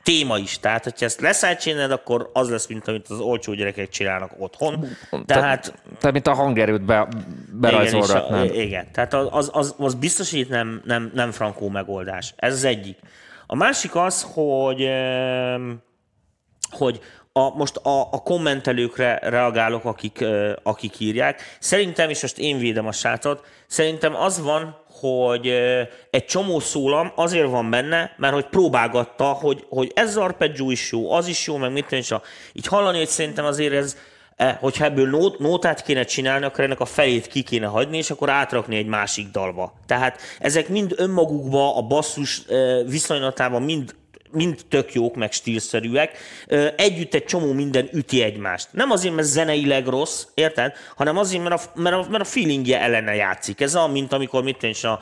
téma 0.05 0.37
is. 0.37 0.59
Tehát, 0.59 0.83
hogyha 0.83 1.05
ezt 1.05 1.21
leszájtcsinálod, 1.21 1.91
akkor 1.91 2.29
az 2.33 2.49
lesz, 2.49 2.67
mint 2.67 2.87
amit 2.87 3.07
az 3.09 3.19
olcsó 3.19 3.53
gyerekek 3.53 3.89
csinálnak 3.89 4.31
otthon. 4.37 4.87
Tehát, 5.25 5.73
Tehát, 5.99 6.11
mint 6.11 6.27
a 6.27 6.33
hangerőt 6.33 6.81
be, 6.81 7.07
berajzolgatnád. 7.59 8.43
igen, 8.45 8.65
igen, 8.65 8.91
tehát 8.91 9.13
az, 9.13 9.49
az, 9.53 9.75
az, 9.77 9.93
biztos, 9.93 10.31
hogy 10.31 10.39
itt 10.39 10.49
nem, 10.49 10.81
nem, 10.85 11.11
nem 11.13 11.31
frankó 11.31 11.69
megoldás. 11.69 12.33
Ez 12.35 12.53
az 12.53 12.63
egyik. 12.63 12.97
A 13.47 13.55
másik 13.55 13.95
az, 13.95 14.27
hogy, 14.33 14.89
hogy 16.69 16.99
a, 17.31 17.55
most 17.55 17.75
a, 17.75 18.01
a 18.01 18.17
kommentelőkre 18.23 19.19
reagálok, 19.23 19.85
akik, 19.85 20.25
akik 20.63 20.99
írják. 20.99 21.41
Szerintem, 21.59 22.09
és 22.09 22.21
most 22.21 22.37
én 22.37 22.57
védem 22.57 22.87
a 22.87 22.91
srácot, 22.91 23.45
szerintem 23.67 24.15
az 24.15 24.41
van, 24.41 24.77
hogy 24.99 25.47
egy 26.09 26.25
csomó 26.25 26.59
szólam 26.59 27.11
azért 27.15 27.49
van 27.49 27.69
benne, 27.69 28.15
mert 28.17 28.33
hogy 28.33 28.45
próbálgatta, 28.45 29.25
hogy, 29.25 29.65
hogy 29.69 29.91
ez 29.95 30.09
az 30.09 30.17
arpeggio 30.17 30.71
is 30.71 30.91
jó, 30.91 31.11
az 31.11 31.27
is 31.27 31.47
jó, 31.47 31.57
meg 31.57 31.71
mit 31.71 31.91
a, 31.91 32.21
így 32.53 32.67
hallani, 32.67 32.97
hogy 32.97 33.07
szerintem 33.07 33.45
azért 33.45 33.73
ez, 33.73 33.97
eh, 34.35 34.57
hogyha 34.59 34.85
ebből 34.85 35.09
nót, 35.09 35.39
nótát 35.39 35.83
kéne 35.83 36.03
csinálni, 36.03 36.45
akkor 36.45 36.63
ennek 36.63 36.79
a 36.79 36.85
felét 36.85 37.27
ki 37.27 37.43
kéne 37.43 37.67
hagyni, 37.67 37.97
és 37.97 38.09
akkor 38.09 38.29
átrakni 38.29 38.77
egy 38.77 38.87
másik 38.87 39.31
dalba. 39.31 39.73
Tehát 39.85 40.19
ezek 40.39 40.69
mind 40.69 40.93
önmagukban, 40.97 41.75
a 41.75 41.81
basszus 41.81 42.41
viszonylatában 42.85 43.61
mind 43.61 43.95
mind 44.35 44.59
tök 44.69 44.93
jók, 44.93 45.15
meg 45.15 45.31
stílszerűek. 45.31 46.17
Együtt 46.75 47.13
egy 47.13 47.25
csomó 47.25 47.53
minden 47.53 47.89
üti 47.93 48.21
egymást. 48.21 48.67
Nem 48.71 48.91
azért, 48.91 49.15
mert 49.15 49.27
zeneileg 49.27 49.87
rossz, 49.87 50.25
érted? 50.33 50.73
Hanem 50.95 51.17
azért, 51.17 51.43
mert 51.43 51.61
a, 51.61 51.79
mert 51.79 51.95
a, 51.95 52.05
mert 52.09 52.23
a 52.23 52.25
feelingje 52.25 52.81
ellene 52.81 53.15
játszik. 53.15 53.61
Ez 53.61 53.75
olyan, 53.75 53.91
mint 53.91 54.13
amikor 54.13 54.43
mit 54.43 54.63
én, 54.63 54.73
a 54.81 54.99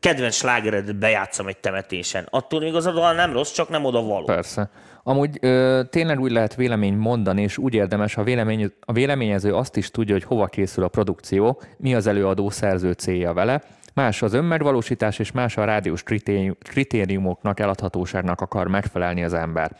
kedvenc 0.00 0.34
slágeredet 0.34 0.96
bejátszom 0.96 1.46
egy 1.46 1.58
temetésen. 1.58 2.26
Attól 2.30 2.60
még 2.60 2.74
az 2.74 2.86
a 2.86 2.92
dal 2.92 3.14
nem 3.14 3.32
rossz, 3.32 3.52
csak 3.52 3.68
nem 3.68 3.84
oda 3.84 4.02
való. 4.02 4.24
Persze. 4.24 4.70
Amúgy 5.02 5.38
ö, 5.40 5.82
tényleg 5.90 6.20
úgy 6.20 6.30
lehet 6.30 6.54
vélemény 6.54 6.94
mondani, 6.94 7.42
és 7.42 7.58
úgy 7.58 7.74
érdemes, 7.74 8.14
ha 8.14 8.22
vélemény, 8.22 8.72
a 8.80 8.92
véleményező 8.92 9.54
azt 9.54 9.76
is 9.76 9.90
tudja, 9.90 10.14
hogy 10.14 10.24
hova 10.24 10.46
készül 10.46 10.84
a 10.84 10.88
produkció, 10.88 11.62
mi 11.76 11.94
az 11.94 12.06
előadó 12.06 12.50
szerző 12.50 12.92
célja 12.92 13.32
vele, 13.32 13.62
más 13.98 14.22
az 14.22 14.32
önmegvalósítás, 14.32 15.18
és 15.18 15.32
más 15.32 15.56
a 15.56 15.64
rádiós 15.64 16.02
kritérium- 16.02 16.58
kritériumoknak, 16.62 17.60
eladhatóságnak 17.60 18.40
akar 18.40 18.68
megfelelni 18.68 19.24
az 19.24 19.32
ember. 19.34 19.76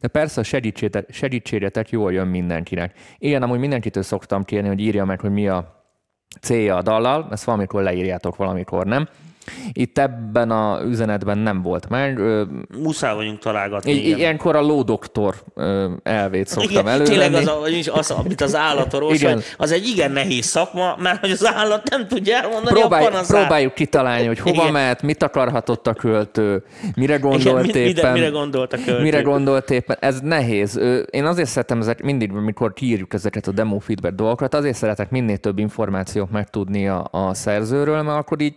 De 0.00 0.08
persze 0.08 0.40
a 0.40 0.44
segítséget, 0.44 1.06
segítségetek 1.12 1.90
jól 1.90 2.12
jön 2.12 2.26
mindenkinek. 2.26 2.98
Én 3.18 3.42
amúgy 3.42 3.58
mindenkitől 3.58 4.02
szoktam 4.02 4.44
kérni, 4.44 4.68
hogy 4.68 4.80
írja 4.80 5.04
meg, 5.04 5.20
hogy 5.20 5.30
mi 5.30 5.48
a 5.48 5.84
célja 6.40 6.76
a 6.76 6.82
dallal, 6.82 7.28
ezt 7.30 7.44
valamikor 7.44 7.82
leírjátok, 7.82 8.36
valamikor 8.36 8.86
nem. 8.86 9.08
Itt 9.72 9.98
ebben 9.98 10.50
a 10.50 10.80
üzenetben 10.84 11.38
nem 11.38 11.62
volt 11.62 11.88
meg. 11.88 12.20
Muszáj 12.82 13.14
vagyunk 13.14 13.38
találgatni. 13.38 13.92
igen. 13.92 14.18
ilyenkor 14.18 14.56
a 14.56 14.60
lódoktor 14.60 15.34
elvét 16.02 16.46
szoktam 16.46 16.70
Igen, 16.70 16.88
elővenni. 16.88 17.08
tényleg 17.08 17.34
az, 17.34 17.88
a, 17.88 17.94
az, 17.98 18.10
amit 18.10 18.40
az 18.40 18.54
állatorvos, 18.56 19.16
Igen. 19.20 19.40
az 19.56 19.72
egy 19.72 19.86
igen 19.86 20.12
nehéz 20.12 20.44
szakma, 20.44 20.96
mert 20.98 21.20
hogy 21.20 21.30
az 21.30 21.46
állat 21.54 21.90
nem 21.90 22.06
tudja 22.08 22.36
elmondani 22.36 22.78
Próbálj, 22.80 23.04
a 23.04 23.08
panaszát. 23.08 23.38
próbáljuk 23.40 23.74
kitalálni, 23.74 24.26
hogy 24.26 24.38
hova 24.38 24.60
Igen. 24.62 24.72
mehet, 24.72 25.02
mit 25.02 25.22
akarhatott 25.22 25.86
a 25.86 25.94
költő, 25.94 26.64
mire 26.96 27.14
Igen, 27.14 27.28
gondolt 27.30 27.62
mit- 27.66 27.74
éppen. 27.76 28.12
mire, 28.12 28.28
gondolt 28.28 28.72
a 28.72 28.76
költő? 28.84 29.02
Mire 29.02 29.20
gondolt 29.22 29.70
éppen? 29.70 29.96
Ez 30.00 30.20
nehéz. 30.20 30.80
Én 31.10 31.24
azért 31.24 31.48
szeretem 31.48 31.80
ezek, 31.80 32.02
mindig, 32.02 32.32
amikor 32.32 32.72
kiírjuk 32.72 33.14
ezeket 33.14 33.46
a 33.46 33.52
demo 33.52 33.78
feedback 33.78 34.14
dolgokat, 34.14 34.54
azért 34.54 34.76
szeretek 34.76 35.10
minél 35.10 35.36
több 35.36 35.58
információt 35.58 36.30
megtudni 36.30 36.88
a, 36.88 37.08
a 37.10 37.34
szerzőről, 37.34 38.02
mert 38.02 38.18
akkor 38.18 38.40
így 38.40 38.54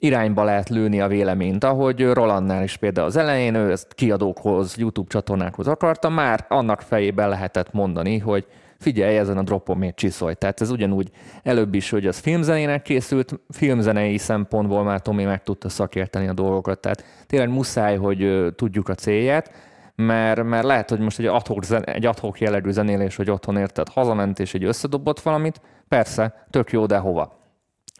irányba 0.00 0.44
lehet 0.44 0.68
lőni 0.68 1.00
a 1.00 1.08
véleményt, 1.08 1.64
ahogy 1.64 2.12
Rolandnál 2.12 2.62
is 2.62 2.76
például 2.76 3.06
az 3.06 3.16
elején, 3.16 3.54
ő 3.54 3.70
ezt 3.70 3.94
kiadókhoz, 3.94 4.76
YouTube 4.76 5.10
csatornákhoz 5.10 5.66
akarta, 5.66 6.08
már 6.08 6.44
annak 6.48 6.80
fejében 6.80 7.28
lehetett 7.28 7.72
mondani, 7.72 8.18
hogy 8.18 8.46
figyelj, 8.78 9.16
ezen 9.16 9.38
a 9.38 9.42
dropon 9.42 9.76
miért 9.76 9.96
csiszolj. 9.96 10.34
Tehát 10.34 10.60
ez 10.60 10.70
ugyanúgy 10.70 11.10
előbb 11.42 11.74
is, 11.74 11.90
hogy 11.90 12.06
az 12.06 12.18
filmzenének 12.18 12.82
készült, 12.82 13.40
filmzenei 13.48 14.18
szempontból 14.18 14.84
már 14.84 15.00
Tomi 15.00 15.24
meg 15.24 15.42
tudta 15.42 15.68
szakérteni 15.68 16.28
a 16.28 16.32
dolgokat. 16.32 16.80
Tehát 16.80 17.04
tényleg 17.26 17.48
muszáj, 17.48 17.96
hogy 17.96 18.52
tudjuk 18.56 18.88
a 18.88 18.94
célját, 18.94 19.52
mert, 19.94 20.42
mert 20.42 20.64
lehet, 20.64 20.90
hogy 20.90 20.98
most 20.98 21.18
egy 21.18 21.26
adhok, 21.26 21.64
zen, 21.64 21.84
egy 21.84 22.06
adhok 22.06 22.40
jellegű 22.40 22.70
zenélés, 22.70 23.16
hogy 23.16 23.30
otthon 23.30 23.56
érted, 23.56 23.88
hazament 23.88 24.38
és 24.38 24.54
egy 24.54 24.64
összedobott 24.64 25.20
valamit, 25.20 25.60
persze, 25.88 26.46
tök 26.50 26.72
jó, 26.72 26.86
de 26.86 26.96
hova? 26.96 27.39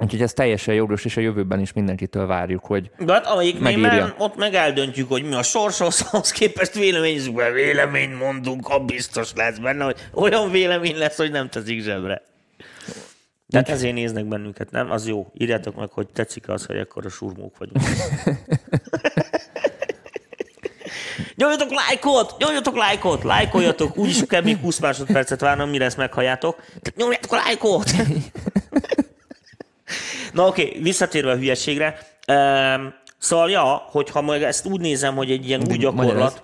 Úgyhogy 0.01 0.23
ez 0.23 0.33
teljesen 0.33 0.75
jogos, 0.75 1.05
és 1.05 1.17
a 1.17 1.21
jövőben 1.21 1.61
is 1.61 1.73
mindenkitől 1.73 2.27
várjuk, 2.27 2.65
hogy 2.65 2.91
De 2.99 3.13
hát 3.13 3.27
amelyik 3.27 3.59
Megírja. 3.59 4.15
ott 4.19 4.37
meg 4.37 4.55
eldöntjük, 4.55 5.09
hogy 5.09 5.23
mi 5.23 5.35
a 5.35 5.43
sorsos, 5.43 6.01
ahhoz 6.11 6.31
képest 6.31 6.75
véleményezünk, 6.75 7.37
mert 7.37 7.55
véleményt 7.55 8.19
mondunk, 8.19 8.67
ha 8.67 8.79
biztos 8.79 9.33
lesz 9.35 9.59
benne, 9.59 9.85
hogy 9.85 9.97
olyan 10.15 10.51
vélemény 10.51 10.99
lesz, 10.99 11.17
hogy 11.17 11.31
nem 11.31 11.49
teszik 11.49 11.83
zsebre. 11.83 12.23
Tehát 13.49 13.69
ezért 13.69 13.95
néznek 13.95 14.25
bennünket, 14.25 14.71
nem? 14.71 14.91
Az 14.91 15.09
jó. 15.09 15.31
Írjátok 15.39 15.77
meg, 15.77 15.91
hogy 15.91 16.07
tetszik 16.09 16.49
az, 16.49 16.65
hogy 16.67 16.77
ekkor 16.77 17.07
a 17.07 17.09
surmók 17.09 17.59
vagyunk. 17.59 17.85
Nyomjatok 21.37 21.71
lájkot! 21.71 22.35
Nyomjatok 22.39 22.77
lájkot! 22.77 23.23
Lájkoljatok! 23.23 23.97
Úgyis 23.97 24.23
kell 24.29 24.43
még 24.43 24.57
20 24.57 24.79
másodpercet 24.79 25.41
várnom, 25.41 25.71
mire 25.71 25.85
ezt 25.85 25.97
meghalljátok. 25.97 26.63
A 27.29 27.35
lájkot! 27.35 27.91
Na 30.33 30.47
oké, 30.47 30.67
okay, 30.67 30.83
visszatérve 30.83 31.31
a 31.31 31.37
hülyeségre. 31.37 31.99
Um, 32.29 32.95
szóval, 33.19 33.51
ja, 33.51 33.87
hogyha 33.91 34.21
majd 34.21 34.43
ezt 34.43 34.67
úgy 34.67 34.81
nézem, 34.81 35.17
hogy 35.17 35.31
egy 35.31 35.47
ilyen 35.49 35.63
új 35.71 35.77
gyakorlat, 35.77 36.43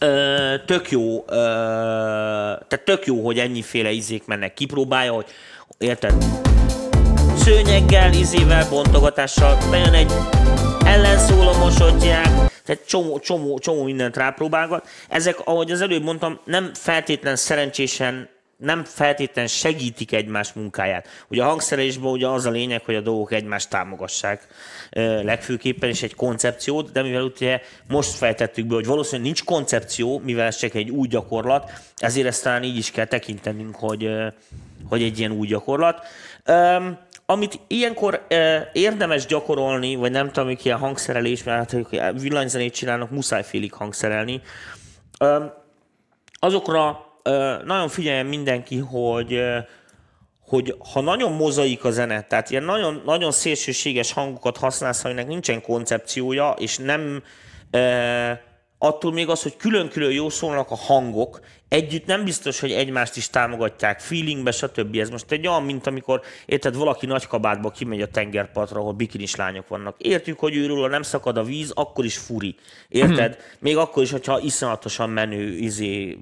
ö, 0.00 0.54
tök 0.66 0.90
jó, 0.90 1.24
ö, 1.26 1.34
tehát 2.68 2.82
tök 2.84 3.06
jó, 3.06 3.24
hogy 3.24 3.38
ennyiféle 3.38 3.90
izék 3.90 4.26
mennek. 4.26 4.54
Kipróbálja, 4.54 5.12
hogy 5.12 5.26
érted? 5.78 6.24
Szőnyeggel, 7.36 8.12
izével, 8.12 8.68
bontogatással, 8.70 9.58
bejön 9.70 9.94
egy 9.94 10.12
ellenszólomosodják, 10.84 12.28
tehát 12.64 12.86
csomó, 12.86 13.18
csomó, 13.18 13.58
csomó 13.58 13.82
mindent 13.82 14.16
rápróbálgat. 14.16 14.88
Ezek, 15.08 15.40
ahogy 15.44 15.70
az 15.70 15.80
előbb 15.80 16.02
mondtam, 16.02 16.40
nem 16.44 16.70
feltétlen 16.74 17.36
szerencsésen 17.36 18.28
nem 18.62 18.84
feltétlen 18.84 19.46
segítik 19.46 20.12
egymás 20.12 20.52
munkáját. 20.52 21.08
Ugye 21.28 21.42
a 21.42 21.46
hangszerelésben 21.46 22.10
ugye 22.10 22.26
az 22.26 22.46
a 22.46 22.50
lényeg, 22.50 22.84
hogy 22.84 22.94
a 22.94 23.00
dolgok 23.00 23.32
egymást 23.32 23.70
támogassák 23.70 24.46
legfőképpen, 25.22 25.88
és 25.88 26.02
egy 26.02 26.14
koncepciót, 26.14 26.92
de 26.92 27.02
mivel 27.02 27.22
ugye 27.22 27.60
most 27.88 28.10
fejtettük 28.10 28.66
be, 28.66 28.74
hogy 28.74 28.86
valószínűleg 28.86 29.24
nincs 29.24 29.44
koncepció, 29.44 30.18
mivel 30.24 30.46
ez 30.46 30.56
csak 30.56 30.74
egy 30.74 30.90
új 30.90 31.08
gyakorlat, 31.08 31.70
ezért 31.96 32.26
ezt 32.26 32.42
talán 32.42 32.62
így 32.62 32.76
is 32.76 32.90
kell 32.90 33.04
tekintenünk, 33.04 33.74
hogy, 33.74 34.10
hogy 34.88 35.02
egy 35.02 35.18
ilyen 35.18 35.32
új 35.32 35.46
gyakorlat. 35.46 36.06
Amit 37.26 37.60
ilyenkor 37.66 38.24
ö, 38.28 38.58
érdemes 38.72 39.26
gyakorolni, 39.26 39.94
vagy 39.94 40.10
nem 40.10 40.26
tudom, 40.26 40.48
hogy 40.48 40.60
ilyen 40.62 40.78
hangszerelés, 40.78 41.42
mert 41.42 41.72
hát 41.72 42.20
villanyzenét 42.20 42.74
csinálnak, 42.74 43.10
muszáj 43.10 43.42
félig 43.42 43.72
hangszerelni, 43.72 44.40
azokra 46.38 47.11
nagyon 47.64 47.88
figyeljen 47.88 48.26
mindenki, 48.26 48.78
hogy 48.78 49.42
hogy 50.52 50.76
ha 50.92 51.00
nagyon 51.00 51.32
mozaik 51.32 51.84
a 51.84 51.90
zene, 51.90 52.22
tehát 52.22 52.50
ilyen 52.50 52.62
nagyon, 52.62 53.02
nagyon 53.04 53.30
szélsőséges 53.30 54.12
hangokat 54.12 54.56
használsz, 54.56 55.04
aminek 55.04 55.26
nincsen 55.26 55.62
koncepciója, 55.62 56.54
és 56.58 56.76
nem 56.76 57.22
e, 57.70 58.42
attól 58.78 59.12
még 59.12 59.28
az, 59.28 59.42
hogy 59.42 59.56
külön-külön 59.56 60.10
jó 60.10 60.28
szólnak 60.28 60.70
a 60.70 60.76
hangok, 60.76 61.40
együtt 61.72 62.06
nem 62.06 62.24
biztos, 62.24 62.60
hogy 62.60 62.72
egymást 62.72 63.16
is 63.16 63.30
támogatják, 63.30 64.00
feelingbe, 64.00 64.50
stb. 64.50 64.96
Ez 64.96 65.10
most 65.10 65.32
egy 65.32 65.46
olyan, 65.46 65.62
mint 65.62 65.86
amikor 65.86 66.20
érted, 66.46 66.76
valaki 66.76 67.06
nagy 67.06 67.26
kabátba 67.26 67.70
kimegy 67.70 68.00
a 68.00 68.06
tengerpartra, 68.06 68.80
ahol 68.80 68.92
bikinis 68.92 69.36
lányok 69.36 69.68
vannak. 69.68 69.94
Értjük, 69.98 70.38
hogy 70.38 70.56
őről 70.56 70.88
nem 70.88 71.02
szakad 71.02 71.36
a 71.36 71.42
víz, 71.42 71.70
akkor 71.74 72.04
is 72.04 72.16
furi. 72.16 72.54
Érted? 72.88 73.36
Még 73.58 73.76
akkor 73.76 74.02
is, 74.02 74.10
hogyha 74.10 74.40
iszonyatosan 74.40 75.10
menő 75.10 75.56
izé 75.56 76.18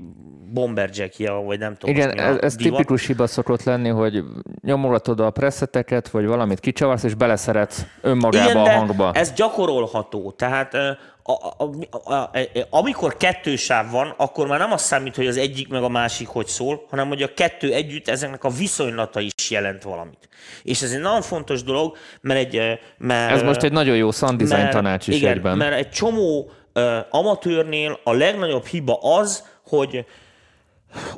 bomberjackje, 0.53 1.31
vagy 1.31 1.59
nem 1.59 1.77
tudom. 1.77 1.95
Igen, 1.95 2.19
ez, 2.19 2.37
ez 2.41 2.57
divat. 2.57 2.73
tipikus 2.73 3.07
hiba 3.07 3.27
szokott 3.27 3.63
lenni, 3.63 3.89
hogy 3.89 4.25
nyomogatod 4.63 5.21
a 5.21 5.31
presszeteket, 5.31 6.09
vagy 6.09 6.27
valamit 6.27 6.61
kicsavarsz, 6.61 7.03
és 7.03 7.15
beleszeretsz 7.15 7.85
önmagába 8.01 8.51
Igen, 8.51 8.57
a 8.57 8.71
hangba. 8.71 9.13
ez 9.13 9.33
gyakorolható. 9.33 10.31
Tehát 10.31 10.77
a, 11.23 11.33
a, 11.33 11.71
a, 11.91 12.13
a, 12.13 12.15
a, 12.15 12.31
amikor 12.71 13.17
kettő 13.17 13.57
sáv 13.57 13.91
van, 13.91 14.15
akkor 14.17 14.47
már 14.47 14.59
nem 14.59 14.73
az 14.73 14.83
számít, 14.83 15.17
hogy 15.17 15.27
az 15.27 15.37
egyik 15.37 15.69
meg 15.69 15.83
a 15.83 15.89
másik 15.89 16.29
hogy 16.29 16.47
szól, 16.47 16.87
hanem 16.91 17.09
hogy 17.09 17.23
a 17.23 17.35
kettő 17.35 17.73
együtt 17.73 18.09
ezeknek 18.09 18.45
a 18.45 18.49
viszonylata 18.49 19.21
is 19.21 19.51
jelent 19.51 19.83
valamit. 19.83 20.29
És 20.63 20.83
ez 20.83 20.93
egy 20.93 21.01
nagyon 21.01 21.23
fontos 21.23 21.63
dolog, 21.63 21.97
mert 22.21 22.41
egy... 22.41 22.57
ö, 22.57 22.73
Mert, 22.99 23.33
Ez 23.33 23.43
most 23.43 23.63
egy 23.63 23.73
nagyon 23.73 23.97
jó 23.97 24.11
sound 24.11 24.39
design 24.39 24.61
mert- 24.61 24.73
tanács 24.73 25.07
is 25.09 25.17
igen, 25.17 25.33
egyben. 25.33 25.57
Mert 25.57 25.75
egy 25.75 25.91
csomó 25.91 26.51
uh, 26.75 26.83
amatőrnél 27.11 28.01
a 28.05 28.13
legnagyobb 28.13 28.67
hiba 28.67 28.99
az, 29.03 29.45
hogy 29.69 30.05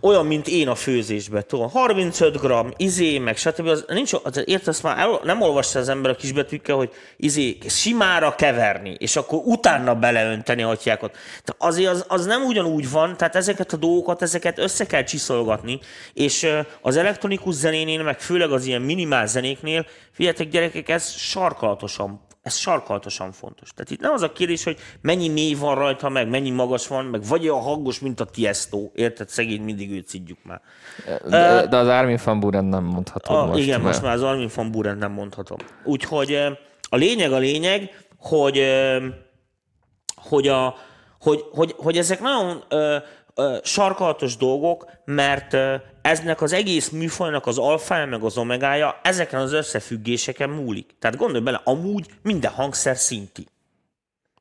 olyan, 0.01 0.27
mint 0.27 0.49
én 0.49 0.69
a 0.69 0.75
főzésbe, 0.75 1.43
tudom, 1.43 1.71
35 1.71 2.41
gram, 2.41 2.73
izé, 2.77 3.19
meg 3.19 3.37
stb. 3.37 3.67
Az, 3.67 3.85
nincs, 3.89 4.13
az, 4.23 4.43
érted, 4.45 4.77
már 4.83 4.99
el, 4.99 5.21
nem 5.25 5.41
olvassa 5.41 5.79
az 5.79 5.89
ember 5.89 6.11
a 6.11 6.17
kisbetűkkel, 6.17 6.77
hogy 6.77 6.91
izé, 7.17 7.59
simára 7.69 8.35
keverni, 8.35 8.97
és 8.99 9.17
akkor 9.17 9.41
utána 9.45 9.95
beleönteni 9.95 10.63
atyákat. 10.63 11.11
Tehát 11.11 11.75
azért 11.75 11.91
az, 11.91 12.05
az, 12.09 12.27
nem 12.27 12.43
ugyanúgy 12.43 12.91
van, 12.91 13.17
tehát 13.17 13.37
ezeket 13.37 13.73
a 13.73 13.77
dolgokat, 13.77 14.23
ezeket 14.23 14.59
össze 14.59 14.87
kell 14.87 15.03
csiszolgatni, 15.03 15.81
és 16.15 16.49
az 16.81 16.97
elektronikus 16.97 17.55
zenénél, 17.55 18.03
meg 18.03 18.21
főleg 18.21 18.53
az 18.53 18.67
ilyen 18.67 18.83
minimál 18.83 19.27
zenéknél, 19.27 19.87
figyeljetek 20.13 20.49
gyerekek, 20.49 20.89
ez 20.89 21.11
sarkalatosan 21.11 22.21
ez 22.43 22.55
sarkalatosan 22.57 23.33
fontos. 23.33 23.71
Tehát 23.75 23.91
itt 23.91 24.01
nem 24.01 24.13
az 24.13 24.23
a 24.23 24.33
kérdés, 24.33 24.65
hogy 24.65 24.79
mennyi 25.01 25.29
mély 25.29 25.55
van 25.55 25.75
rajta, 25.75 26.09
meg 26.09 26.29
mennyi 26.29 26.51
magas 26.51 26.87
van, 26.87 27.05
meg 27.05 27.27
vagy 27.27 27.49
olyan 27.49 27.63
hangos, 27.63 28.01
mint 28.01 28.21
a 28.21 28.25
Tiesto. 28.25 28.91
Érted? 28.95 29.29
Szegény 29.29 29.63
mindig 29.63 29.91
őt 29.91 30.09
szidjuk 30.09 30.39
már. 30.45 30.61
De, 31.29 31.67
de 31.67 31.77
az 31.77 31.89
Armin 31.89 32.19
van 32.25 32.41
Buren 32.41 32.65
nem 32.65 32.85
mondhatod 32.85 33.37
A, 33.37 33.45
most. 33.47 33.59
igen, 33.59 33.81
mert- 33.81 33.85
most 33.85 34.03
már 34.03 34.15
az 34.15 34.23
Armin 34.23 34.51
van 34.55 34.71
Buren 34.71 34.99
nem 34.99 35.13
mondhatom. 35.13 35.59
Úgyhogy 35.85 36.35
a 36.89 36.97
lényeg 36.97 37.33
a 37.33 37.39
lényeg, 37.39 38.07
hogy, 38.19 38.63
hogy, 40.15 40.49
a, 40.49 40.75
hogy, 41.21 41.45
hogy, 41.53 41.75
hogy 41.77 41.99
ezek 41.99 42.21
nagyon 42.21 42.65
sarkalatos 43.63 44.37
dolgok, 44.37 44.91
mert 45.05 45.57
eznek 46.03 46.41
az 46.41 46.53
egész 46.53 46.89
műfajnak 46.89 47.47
az 47.47 47.59
alfája 47.59 48.07
meg 48.07 48.23
az 48.23 48.37
omegája 48.37 49.01
ezeken 49.03 49.41
az 49.41 49.53
összefüggéseken 49.53 50.51
múlik. 50.51 50.95
Tehát 50.99 51.17
gondolj 51.17 51.43
bele, 51.43 51.61
amúgy 51.65 52.07
minden 52.23 52.51
hangszer 52.51 52.97
szinti. 52.97 53.47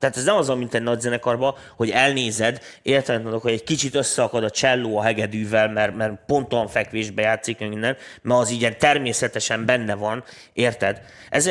Tehát 0.02 0.18
ez 0.18 0.24
nem 0.24 0.36
az, 0.36 0.48
mint 0.48 0.74
egy 0.74 0.84
nagy 0.84 1.00
zenekarban, 1.00 1.56
hogy 1.76 1.90
elnézed, 1.90 2.62
érted, 2.82 3.22
mondok, 3.22 3.42
hogy 3.42 3.52
egy 3.52 3.64
kicsit 3.64 3.96
összeakad 3.96 4.44
a 4.44 4.50
cselló 4.50 4.98
a 4.98 5.02
hegedűvel, 5.02 5.70
mert, 5.70 5.96
mert 5.96 6.26
pont 6.26 6.72
fekvésbe 6.72 7.22
játszik, 7.22 7.60
minden, 7.60 7.98
mert 8.22 8.40
az 8.40 8.50
ilyen 8.50 8.78
természetesen 8.78 9.66
benne 9.66 9.96
van, 9.96 10.24
érted? 10.54 11.02
Ez, 11.30 11.50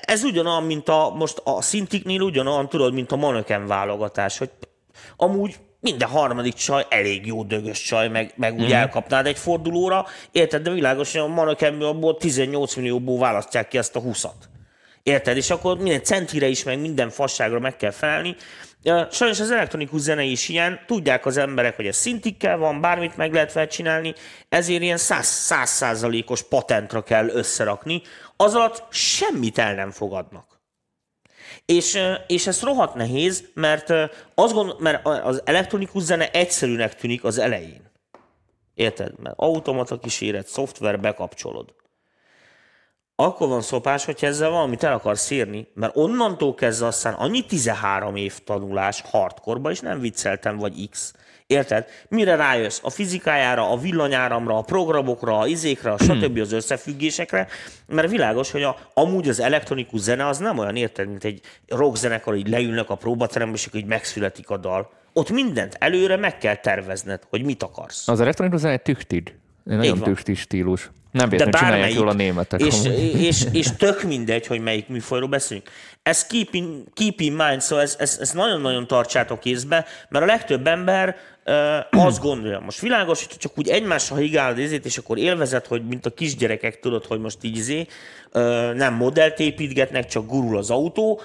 ez 0.00 0.22
ugyanolyan, 0.22 0.64
mint 0.64 0.88
a, 0.88 1.12
most 1.16 1.40
a 1.44 1.62
szintiknél 1.62 2.20
ugyanolyan, 2.20 2.68
tudod, 2.68 2.92
mint 2.92 3.12
a 3.12 3.16
manöken 3.16 3.66
válogatás, 3.66 4.38
hogy 4.38 4.50
amúgy 5.16 5.56
minden 5.82 6.08
harmadik 6.08 6.54
csaj 6.54 6.86
elég 6.88 7.26
jó 7.26 7.42
dögös 7.42 7.82
csaj, 7.82 8.08
meg, 8.08 8.32
meg 8.36 8.58
úgy 8.58 8.72
elkapnád 8.72 9.26
egy 9.26 9.38
fordulóra, 9.38 10.06
érted, 10.32 10.62
de 10.62 10.70
világos, 10.70 11.12
hogy 11.12 11.20
a 11.20 11.26
manökenből 11.26 11.88
abból 11.88 12.16
18 12.16 12.74
millióból 12.74 13.18
választják 13.18 13.68
ki 13.68 13.78
ezt 13.78 13.96
a 13.96 14.00
20-at. 14.00 14.50
Érted? 15.02 15.36
És 15.36 15.50
akkor 15.50 15.76
minden 15.76 16.02
centire 16.02 16.46
is, 16.46 16.62
meg 16.62 16.80
minden 16.80 17.10
fasságra 17.10 17.58
meg 17.58 17.76
kell 17.76 17.90
felelni. 17.90 18.36
Sajnos 19.10 19.40
az 19.40 19.50
elektronikus 19.50 20.00
zene 20.00 20.22
is 20.22 20.48
ilyen, 20.48 20.80
tudják 20.86 21.26
az 21.26 21.36
emberek, 21.36 21.76
hogy 21.76 21.86
ez 21.86 21.96
szintikkel 21.96 22.56
van, 22.56 22.80
bármit 22.80 23.16
meg 23.16 23.32
lehet 23.32 23.52
fel 23.52 23.66
csinálni, 23.66 24.14
ezért 24.48 24.82
ilyen 24.82 24.96
száz 24.96 25.68
százalékos 25.68 26.42
patentra 26.42 27.02
kell 27.02 27.28
összerakni, 27.28 28.02
az 28.36 28.54
alatt 28.54 28.84
semmit 28.90 29.58
el 29.58 29.74
nem 29.74 29.90
fogadnak. 29.90 30.51
És, 31.72 31.98
és 32.26 32.46
ez 32.46 32.62
rohadt 32.62 32.94
nehéz, 32.94 33.44
mert, 33.54 33.90
azt 34.34 34.52
gondol, 34.52 34.76
mert 34.78 35.06
az 35.06 35.42
elektronikus 35.44 36.02
zene 36.02 36.30
egyszerűnek 36.30 36.94
tűnik 36.94 37.24
az 37.24 37.38
elején. 37.38 37.90
Érted? 38.74 39.18
Mert 39.18 39.34
automata 39.38 39.98
kíséret, 39.98 40.46
szoftver, 40.46 41.00
bekapcsolod 41.00 41.74
akkor 43.22 43.48
van 43.48 43.62
szopás, 43.62 44.04
hogyha 44.04 44.26
ezzel 44.26 44.50
valamit 44.50 44.82
el 44.82 44.92
akarsz 44.92 45.30
írni, 45.30 45.66
mert 45.74 45.96
onnantól 45.96 46.54
kezdve 46.54 46.86
aztán 46.86 47.14
annyi 47.14 47.44
13 47.46 48.16
év 48.16 48.38
tanulás 48.44 49.00
hardkorba, 49.00 49.70
és 49.70 49.80
nem 49.80 50.00
vicceltem, 50.00 50.56
vagy 50.56 50.88
X. 50.90 51.14
Érted? 51.52 51.86
Mire 52.08 52.36
rájössz? 52.36 52.80
A 52.82 52.90
fizikájára, 52.90 53.70
a 53.70 53.76
villanyáramra, 53.76 54.58
a 54.58 54.62
programokra, 54.62 55.38
a 55.38 55.46
izékre, 55.46 55.92
a 55.92 55.98
stb. 56.04 56.38
az 56.38 56.52
összefüggésekre, 56.52 57.48
mert 57.86 58.10
világos, 58.10 58.50
hogy 58.50 58.62
a, 58.62 58.76
amúgy 58.94 59.28
az 59.28 59.40
elektronikus 59.40 60.00
zene 60.00 60.26
az 60.26 60.38
nem 60.38 60.58
olyan, 60.58 60.76
érted, 60.76 61.08
mint 61.08 61.24
egy 61.24 61.40
rockzenekar, 61.68 62.34
így 62.34 62.48
leülnek 62.48 62.90
a 62.90 62.94
próbaterembe, 62.94 63.56
és 63.56 63.66
akkor 63.66 63.80
így 63.80 63.86
megszületik 63.86 64.50
a 64.50 64.56
dal. 64.56 64.90
Ott 65.12 65.30
mindent 65.30 65.76
előre 65.78 66.16
meg 66.16 66.38
kell 66.38 66.56
tervezned, 66.56 67.22
hogy 67.28 67.44
mit 67.44 67.62
akarsz. 67.62 68.08
Az 68.08 68.20
elektronikus 68.20 68.60
zene 68.60 68.72
egy 68.72 68.82
tüktid. 68.82 69.34
Egy 69.66 69.76
nagyon 69.76 69.98
van. 69.98 70.08
tüktid 70.08 70.36
stílus. 70.36 70.90
Nem 71.12 71.28
véletlenül 71.28 71.68
csinálják 71.68 71.94
jól 71.94 72.08
a 72.08 72.12
németek. 72.12 72.60
és, 72.60 72.74
amúgy. 72.84 73.22
és, 73.22 73.44
és 73.52 73.68
tök 73.76 74.02
mindegy, 74.02 74.46
hogy 74.46 74.60
melyik 74.60 74.88
műfajról 74.88 75.28
beszélünk. 75.28 75.70
Ez 76.02 76.26
keep 76.26 76.54
in, 76.54 76.84
keep 76.94 77.20
in 77.20 77.32
mind, 77.32 77.60
szóval 77.60 77.84
ezt, 77.84 78.00
ezt, 78.00 78.20
ezt 78.20 78.34
nagyon-nagyon 78.34 78.86
tartsátok 78.86 79.44
észbe, 79.44 79.86
mert 80.08 80.24
a 80.24 80.28
legtöbb 80.28 80.66
ember 80.66 81.16
uh, 81.46 82.04
azt 82.04 82.20
gondolja, 82.20 82.60
most 82.60 82.80
világos, 82.80 83.26
hogy 83.26 83.36
csak 83.36 83.58
úgy 83.58 83.68
egymással 83.68 84.18
higálod 84.18 84.58
ezért, 84.58 84.84
és 84.84 84.98
akkor 84.98 85.18
élvezed, 85.18 85.66
hogy 85.66 85.86
mint 85.86 86.06
a 86.06 86.10
kisgyerekek, 86.10 86.80
tudod, 86.80 87.04
hogy 87.04 87.20
most 87.20 87.38
így 87.42 87.56
izé, 87.56 87.86
uh, 88.32 88.74
nem 88.74 88.94
modellt 88.94 89.38
építgetnek, 89.38 90.06
csak 90.06 90.26
gurul 90.26 90.56
az 90.56 90.70
autó, 90.70 91.20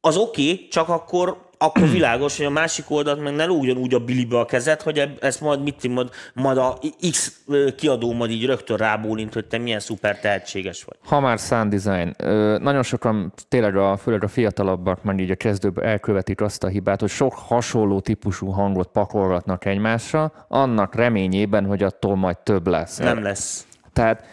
az 0.00 0.16
oké, 0.16 0.52
okay, 0.52 0.68
csak 0.68 0.88
akkor, 0.88 1.43
akkor 1.58 1.88
világos, 1.88 2.36
hogy 2.36 2.46
a 2.46 2.50
másik 2.50 2.90
oldalt 2.90 3.22
meg 3.22 3.34
ne 3.34 3.44
lógjon 3.44 3.76
úgy 3.76 3.94
a 3.94 3.98
bilibe 3.98 4.38
a 4.38 4.44
kezed, 4.44 4.80
hogy 4.80 5.16
ezt 5.20 5.40
majd, 5.40 5.62
mit 5.62 5.88
majd, 5.88 6.08
majd 6.34 6.58
a 6.58 6.78
X 7.10 7.40
kiadó 7.76 8.12
majd 8.12 8.30
így 8.30 8.46
rögtön 8.46 8.76
rábólint, 8.76 9.34
hogy 9.34 9.44
te 9.44 9.58
milyen 9.58 9.80
szuper 9.80 10.20
tehetséges 10.20 10.84
vagy. 10.84 10.96
Ha 11.04 11.20
már 11.20 11.38
sound 11.38 11.74
design, 11.74 12.14
nagyon 12.62 12.82
sokan 12.82 13.32
tényleg 13.48 13.76
a, 13.76 13.96
főleg 13.96 14.24
a 14.24 14.28
fiatalabbak, 14.28 15.02
meg 15.02 15.20
így 15.20 15.30
a 15.30 15.34
kezdőbb 15.34 15.78
elkövetik 15.78 16.40
azt 16.40 16.64
a 16.64 16.68
hibát, 16.68 17.00
hogy 17.00 17.10
sok 17.10 17.32
hasonló 17.34 18.00
típusú 18.00 18.46
hangot 18.46 18.88
pakolgatnak 18.88 19.64
egymásra, 19.64 20.32
annak 20.48 20.94
reményében, 20.94 21.66
hogy 21.66 21.82
attól 21.82 22.16
majd 22.16 22.38
több 22.38 22.66
lesz. 22.66 22.98
Nem 22.98 23.22
lesz. 23.22 23.66
Tehát 23.92 24.24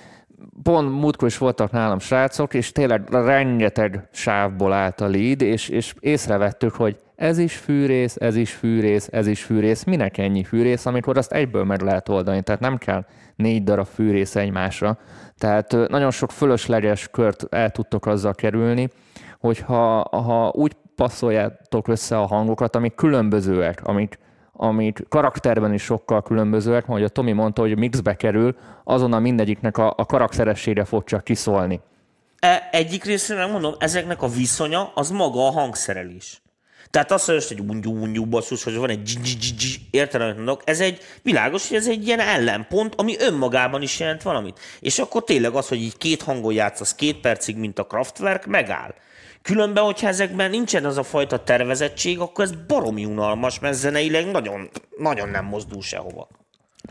pont 0.63 0.91
múltkor 0.91 1.27
is 1.27 1.37
voltak 1.37 1.71
nálam 1.71 1.99
srácok, 1.99 2.53
és 2.53 2.71
tényleg 2.71 3.09
rengeteg 3.09 4.07
sávból 4.11 4.73
állt 4.73 5.01
a 5.01 5.07
lead, 5.07 5.41
és, 5.41 5.69
és 5.69 5.93
észrevettük, 5.99 6.73
hogy 6.73 6.97
ez 7.15 7.37
is 7.37 7.55
fűrész, 7.55 8.15
ez 8.19 8.35
is 8.35 8.51
fűrész, 8.51 9.07
ez 9.11 9.27
is 9.27 9.43
fűrész, 9.43 9.83
minek 9.83 10.17
ennyi 10.17 10.43
fűrész, 10.43 10.85
amikor 10.85 11.17
azt 11.17 11.31
egyből 11.31 11.63
meg 11.63 11.81
lehet 11.81 12.09
oldani, 12.09 12.41
tehát 12.41 12.61
nem 12.61 12.77
kell 12.77 13.05
négy 13.35 13.63
darab 13.63 13.85
fűrész 13.85 14.35
egymásra. 14.35 14.97
Tehát 15.37 15.71
nagyon 15.87 16.11
sok 16.11 16.31
fölösleges 16.31 17.07
kört 17.11 17.45
el 17.49 17.69
tudtok 17.69 18.05
azzal 18.05 18.33
kerülni, 18.33 18.89
hogyha 19.39 20.01
ha 20.01 20.51
úgy 20.55 20.75
passzoljátok 20.95 21.87
össze 21.87 22.17
a 22.17 22.25
hangokat, 22.25 22.75
amik 22.75 22.95
különbözőek, 22.95 23.81
amik 23.83 24.19
amik 24.61 25.05
karakterben 25.09 25.73
is 25.73 25.83
sokkal 25.83 26.21
különbözőek, 26.21 26.87
ahogy 26.87 27.03
a 27.03 27.07
Tomi 27.07 27.31
mondta, 27.31 27.61
hogy 27.61 27.77
mixbe 27.77 28.15
kerül, 28.15 28.55
azonnal 28.83 29.19
mindegyiknek 29.19 29.77
a, 29.77 29.93
a 29.97 30.05
karakterességre 30.05 30.85
fog 30.85 31.03
csak 31.03 31.23
kiszólni. 31.23 31.79
E, 32.39 32.69
egyik 32.71 33.03
részről 33.03 33.37
megmondom, 33.37 33.73
ezeknek 33.79 34.21
a 34.21 34.27
viszonya 34.27 34.91
az 34.95 35.09
maga 35.09 35.47
a 35.47 35.51
hangszerelés. 35.51 36.41
Tehát 36.89 37.09
mondja, 37.09 37.47
hogy 37.47 37.69
ungyú, 37.69 38.01
ungyú 38.01 38.25
basszus, 38.25 38.63
hogy 38.63 38.75
van 38.75 38.89
egy 38.89 39.01
dzs, 39.01 39.79
érted, 39.91 40.21
amit 40.21 40.35
mondok? 40.35 40.61
Ez 40.65 40.79
egy 40.79 40.99
világos, 41.21 41.67
hogy 41.67 41.77
ez 41.77 41.87
egy 41.87 42.07
ilyen 42.07 42.19
ellenpont, 42.19 42.93
ami 42.95 43.15
önmagában 43.19 43.81
is 43.81 43.99
jelent 43.99 44.21
valamit. 44.21 44.59
És 44.79 44.99
akkor 44.99 45.23
tényleg 45.23 45.53
az, 45.53 45.67
hogy 45.67 45.81
így 45.81 45.97
két 45.97 46.21
hangon 46.21 46.53
játszasz 46.53 46.95
két 46.95 47.19
percig, 47.19 47.57
mint 47.57 47.79
a 47.79 47.83
Kraftwerk, 47.83 48.45
megáll. 48.45 48.93
Különben, 49.41 49.83
hogyha 49.83 50.07
ezekben 50.07 50.49
nincsen 50.49 50.85
az 50.85 50.97
a 50.97 51.03
fajta 51.03 51.43
tervezettség, 51.43 52.19
akkor 52.19 52.43
ez 52.43 52.51
baromi 52.67 53.05
unalmas, 53.05 53.59
mert 53.59 53.73
zeneileg 53.75 54.31
nagyon, 54.31 54.69
nagyon 54.97 55.29
nem 55.29 55.45
mozdul 55.45 55.81
sehova. 55.81 56.27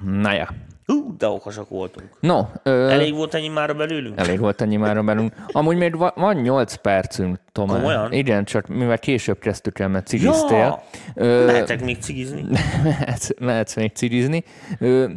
Na 0.05 0.33
ja. 0.33 0.49
Hú, 0.87 1.17
de 1.17 1.27
okosak 1.29 1.69
voltunk. 1.69 2.09
No, 2.21 2.41
ö, 2.63 2.89
Elég 2.89 3.15
volt 3.15 3.35
ennyi 3.35 3.49
már 3.49 3.77
belőlünk? 3.77 4.19
elég 4.21 4.39
volt 4.39 4.61
ennyi 4.61 4.77
már 4.77 5.05
belünk. 5.05 5.35
Amúgy 5.53 5.77
még 5.77 5.97
va- 5.97 6.15
van 6.15 6.37
8 6.37 6.75
percünk, 6.75 7.39
Tomás. 7.53 7.77
Komolyan? 7.77 8.13
Igen, 8.13 8.45
csak 8.45 8.67
mivel 8.67 8.99
később 8.99 9.39
kezdtük 9.39 9.79
el, 9.79 9.89
mert 9.89 10.07
cigiztél. 10.07 10.83
Ö, 11.15 11.45
Mehetek 11.45 11.85
még 11.85 11.99
cigizni? 12.01 12.45
mehetsz, 12.83 13.29
mehetsz 13.41 13.75
még 13.77 13.93
cigizni. 13.95 14.45
Ö, 14.79 15.11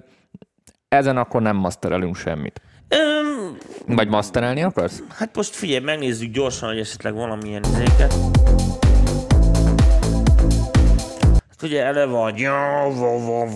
ezen 0.87 1.17
akkor 1.17 1.41
nem 1.41 1.55
masterelünk 1.55 2.15
semmit. 2.15 2.61
Öm, 2.87 3.57
Vagy 3.85 4.07
masterelni 4.07 4.63
akarsz? 4.63 5.03
hát 5.09 5.35
most 5.35 5.55
figyelj, 5.55 5.83
megnézzük 5.83 6.31
gyorsan, 6.31 6.69
hogy 6.69 6.79
esetleg 6.79 7.13
valamilyen 7.13 7.63
izéket. 7.63 8.13
Hát 11.49 11.61
ugye 11.61 11.83
eleve 11.83 12.11
van, 12.11 12.37
ja, 12.37 12.91
va, 12.95 13.47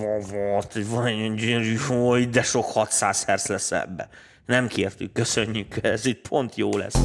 hogy 0.74 0.90
van 0.90 1.06
egy 1.06 1.34
gyönyörű, 1.34 1.78
hogy 1.88 2.30
de 2.30 2.42
sok 2.42 2.66
600 2.66 3.26
Hz 3.26 3.48
lesz 3.48 3.72
ebbe. 3.72 4.10
Nem 4.46 4.68
kértük, 4.68 5.12
köszönjük, 5.12 5.76
ez 5.82 6.06
itt 6.06 6.28
pont 6.28 6.56
jó 6.56 6.78
lesz. 6.78 7.02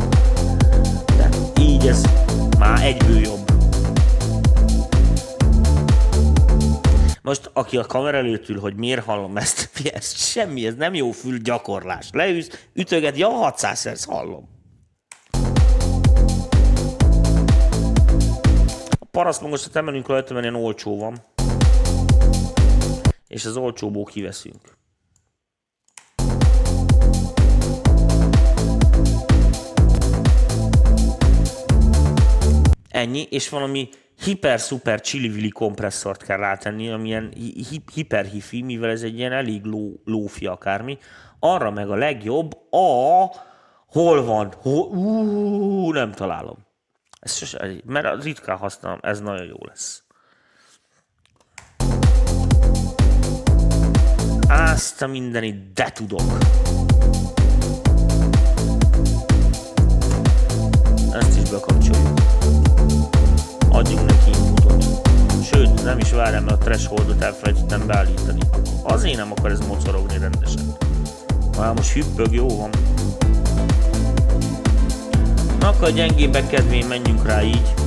De 1.16 1.28
így 1.60 1.86
ez 1.86 2.04
már 2.58 2.84
egyből 2.84 3.18
jobb. 3.18 3.51
Most, 7.24 7.50
aki 7.52 7.76
a 7.76 7.84
kamera 7.84 8.16
előtt 8.16 8.48
ül, 8.48 8.60
hogy 8.60 8.76
miért 8.76 9.04
hallom 9.04 9.36
ezt, 9.36 9.70
ez 9.94 10.14
semmi, 10.14 10.66
ez 10.66 10.74
nem 10.74 10.94
jó 10.94 11.10
fül 11.10 11.38
gyakorlás. 11.38 12.08
Leülsz, 12.12 12.68
ütöget, 12.72 13.16
ja, 13.16 13.28
600 13.28 13.88
Hz 13.88 14.04
hallom. 14.04 14.48
A 18.98 19.04
parasztmagosat 19.10 19.76
emelünk 19.76 20.08
rajta, 20.08 20.32
mert 20.32 20.44
ilyen 20.44 20.62
olcsó 20.64 20.98
van. 20.98 21.22
És 23.26 23.44
az 23.44 23.56
olcsóból 23.56 24.04
kiveszünk. 24.04 24.76
Ennyi, 32.88 33.26
és 33.30 33.48
valami 33.48 33.88
hiper-szuper 34.24 35.00
csili 35.00 35.48
kompresszort 35.48 36.22
kell 36.22 36.36
rátenni, 36.36 36.90
amilyen 36.90 37.32
hi- 37.34 37.66
hi- 37.68 37.84
hiper-hifi, 37.94 38.62
mivel 38.62 38.90
ez 38.90 39.02
egy 39.02 39.18
ilyen 39.18 39.32
elég 39.32 39.64
ló, 39.64 40.00
lófi 40.04 40.46
akármi. 40.46 40.98
Arra 41.38 41.70
meg 41.70 41.90
a 41.90 41.94
legjobb 41.94 42.52
a... 42.70 43.26
Hol 43.86 44.24
van? 44.24 44.52
Hol, 44.56 44.82
ú, 44.82 45.92
nem 45.92 46.12
találom. 46.12 46.56
Ez 47.20 47.34
sose, 47.34 47.70
mert 47.84 48.22
ritkán 48.22 48.56
használom, 48.56 48.98
ez 49.02 49.20
nagyon 49.20 49.46
jó 49.46 49.56
lesz. 49.60 50.02
Azt 54.48 55.02
a 55.02 55.06
mindenit, 55.06 55.72
de 55.72 55.90
tudok. 55.90 56.20
Ezt 61.12 61.38
is 61.42 61.50
bekapcsoljuk. 61.50 61.91
Adjunk 63.82 64.06
neki 64.06 64.30
inputot. 64.38 64.84
Sőt, 65.52 65.84
nem 65.84 65.98
is 65.98 66.12
várjam, 66.12 66.44
mert 66.44 66.60
a 66.60 66.64
thresholdot 66.64 67.22
elfelejtettem 67.22 67.86
beállítani. 67.86 68.40
Azért 68.82 69.16
nem 69.16 69.32
akar 69.36 69.50
ez 69.50 69.60
mocorogni 69.66 70.18
rendesen. 70.18 70.76
Már 71.58 71.74
most 71.74 71.92
hüppög, 71.92 72.32
jó 72.32 72.56
van. 72.56 72.70
Na 75.60 75.68
akkor 75.68 75.88
a 75.88 76.46
kedvén 76.46 76.86
menjünk 76.86 77.26
rá 77.26 77.42
így. 77.42 77.81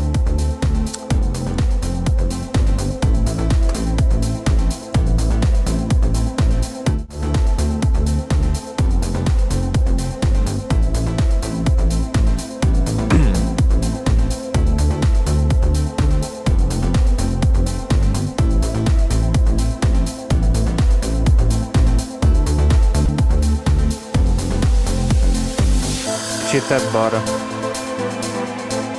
Tedd 26.67 26.91
balra. 26.91 27.23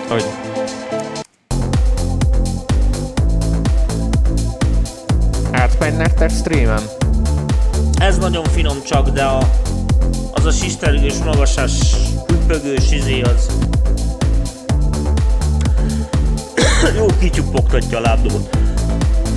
Hogy? 0.08 0.24
Átmegy 5.50 5.96
nektek 5.96 6.30
streamen? 6.30 6.82
Ez 7.98 8.18
nagyon 8.18 8.44
finom 8.44 8.82
csak, 8.82 9.08
de 9.08 9.24
a, 9.24 9.38
az 10.32 10.44
a 10.44 10.50
sistergős, 10.50 11.18
magasás, 11.24 11.72
hüppögős 12.26 12.90
izé 12.90 13.20
az... 13.20 13.50
Jó 16.96 17.06
kityupogtatja 17.18 17.98
a 17.98 18.00
lábdobot. 18.00 18.56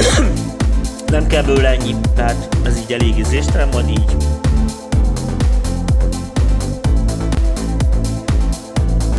Nem 1.12 1.28
kell 1.28 1.44
bőle 1.44 1.68
ennyi, 1.68 1.96
tehát 2.16 2.58
ez 2.64 2.78
így 2.78 2.94
elég 2.94 3.18
ízéstelen, 3.18 3.68
majd 3.68 3.90
így. 3.90 4.16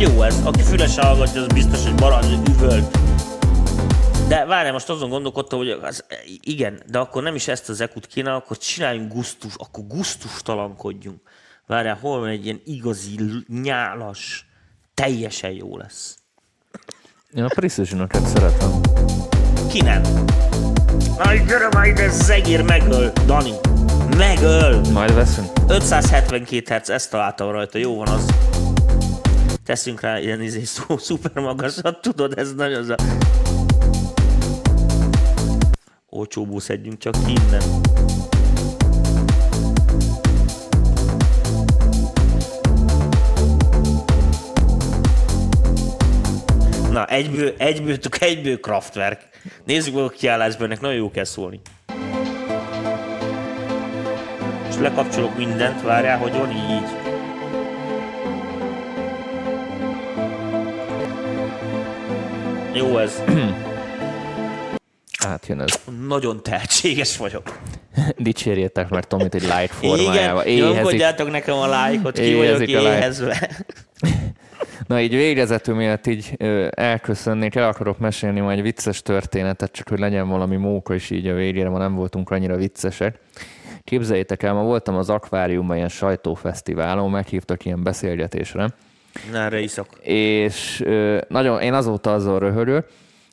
Jó 0.01 0.21
ez, 0.21 0.41
aki 0.43 0.61
fülesen 0.61 1.05
hallgatja, 1.05 1.41
az 1.41 1.47
biztos, 1.47 1.83
hogy 1.83 1.99
marad 1.99 2.49
üvölt. 2.49 2.97
De 4.27 4.45
várjál, 4.45 4.71
most 4.73 4.89
azon 4.89 5.09
gondolkodtam, 5.09 5.59
hogy 5.59 5.69
az, 5.69 6.05
igen, 6.39 6.81
de 6.89 6.99
akkor 6.99 7.23
nem 7.23 7.35
is 7.35 7.47
ezt 7.47 7.69
az 7.69 7.81
ekut 7.81 8.07
kéne, 8.07 8.33
akkor 8.33 8.57
csináljunk 8.57 9.13
gusztus, 9.13 9.53
akkor 9.57 9.87
gusztustalankodjunk. 9.87 11.19
Várjál, 11.67 11.97
hol 12.01 12.19
van 12.19 12.27
egy 12.27 12.45
ilyen 12.45 12.61
igazi, 12.65 13.19
nyálas, 13.47 14.45
teljesen 14.93 15.51
jó 15.51 15.77
lesz. 15.77 16.17
Én 17.33 17.43
a 17.43 17.47
precision 17.47 18.07
szeretem. 18.25 18.81
Ki 19.69 19.81
nem? 19.81 20.01
Na, 21.17 21.33
gyere 21.33 21.67
már 21.73 21.85
ide, 21.85 22.09
zegér 22.09 22.61
megöl, 22.61 23.11
Dani. 23.25 23.51
Megöl! 24.17 24.81
Majd 24.93 25.13
veszünk. 25.13 25.49
572 25.67 26.75
Hz, 26.75 26.89
ezt 26.89 27.09
találtam 27.09 27.51
rajta, 27.51 27.77
jó 27.77 27.95
van 27.95 28.07
az. 28.07 28.25
Teszünk 29.65 30.01
rá 30.01 30.19
ilyen 30.19 30.41
izé, 30.41 30.63
szó, 30.63 30.97
szuper 31.07 31.43
magasat, 31.43 32.01
tudod, 32.01 32.37
ez 32.37 32.53
nagyon 32.53 32.79
az 32.79 32.89
a... 32.89 32.95
Olcsóból 36.09 36.59
szedjünk 36.59 36.97
csak 36.97 37.15
innen. 37.27 37.61
Na, 46.91 47.05
egyből, 47.05 47.53
egyből, 47.57 47.97
egyből 48.19 48.59
Kraftwerk. 48.59 49.29
Nézzük 49.65 49.93
meg 49.93 50.03
a 50.03 50.09
kiállásban, 50.09 50.65
ennek 50.65 50.81
nagyon 50.81 50.97
jó 50.97 51.11
kell 51.11 51.23
szólni. 51.23 51.61
És 54.69 54.75
lekapcsolok 54.77 55.37
mindent, 55.37 55.81
várjál, 55.81 56.17
hogy 56.17 56.31
van 56.31 56.51
így. 56.51 57.00
Jó 62.73 62.97
ez. 62.97 63.23
Átjön 65.27 65.61
ez. 65.61 65.79
Nagyon 66.07 66.43
tehetséges 66.43 67.17
vagyok. 67.17 67.59
Dicsérjétek 68.17 68.89
meg 68.89 69.07
Tomit 69.07 69.35
egy 69.35 69.41
light 69.41 69.71
formájával. 69.71 70.45
Igen, 70.45 70.71
nyomkodjátok 70.71 71.31
nekem 71.31 71.55
a 71.55 71.67
lájkot, 71.67 72.19
ki 72.19 72.35
vagyok 72.35 72.59
like. 72.59 72.81
éhezve. 72.81 73.49
Na 74.87 75.01
így 75.01 75.15
végezetül 75.15 75.75
miatt 75.75 76.07
így 76.07 76.33
ö, 76.37 76.67
elköszönnék, 76.71 77.55
el 77.55 77.67
akarok 77.67 77.99
mesélni 77.99 78.39
majd 78.39 78.57
egy 78.57 78.63
vicces 78.63 79.01
történetet, 79.01 79.71
csak 79.71 79.89
hogy 79.89 79.99
legyen 79.99 80.27
valami 80.27 80.55
móka 80.55 80.93
is 80.93 81.09
így 81.09 81.27
a 81.27 81.33
végére, 81.33 81.69
ma 81.69 81.77
nem 81.77 81.95
voltunk 81.95 82.29
annyira 82.29 82.55
viccesek. 82.55 83.19
Képzeljétek 83.83 84.43
el, 84.43 84.53
ma 84.53 84.63
voltam 84.63 84.95
az 84.95 85.09
akváriumban 85.09 85.75
ilyen 85.75 85.89
sajtófesztiválon, 85.89 87.09
meghívtak 87.09 87.65
ilyen 87.65 87.83
beszélgetésre, 87.83 88.73
Na, 89.31 89.37
erre 89.37 89.59
iszok. 89.59 89.87
és 90.03 90.83
nagyon, 91.27 91.61
én 91.61 91.73
azóta 91.73 92.13
azon 92.13 92.39
röhögök, 92.39 92.85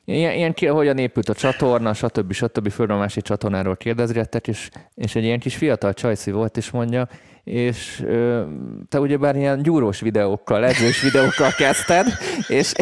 Ilyen, 0.05 0.33
ilyen 0.33 0.53
ki, 0.53 0.65
hogyan 0.65 0.97
épült 0.97 1.29
a 1.29 1.33
csatorna, 1.33 1.93
stb. 1.93 2.31
stb. 2.33 2.69
Földön 2.69 2.97
másik 2.97 3.23
csatornáról 3.23 3.75
kérdezgettek, 3.75 4.47
és, 4.47 4.69
és 4.95 5.15
egy 5.15 5.23
ilyen 5.23 5.39
kis 5.39 5.55
fiatal 5.55 5.93
csajci 5.93 6.31
volt, 6.31 6.57
és 6.57 6.71
mondja, 6.71 7.07
és 7.43 8.03
ö, 8.05 8.41
te 8.89 8.99
ugyebár 8.99 9.35
ilyen 9.35 9.61
gyúrós 9.61 9.99
videókkal, 9.99 10.65
edzős 10.65 11.01
videókkal 11.01 11.51
kezdted, 11.57 12.07
és, 12.47 12.73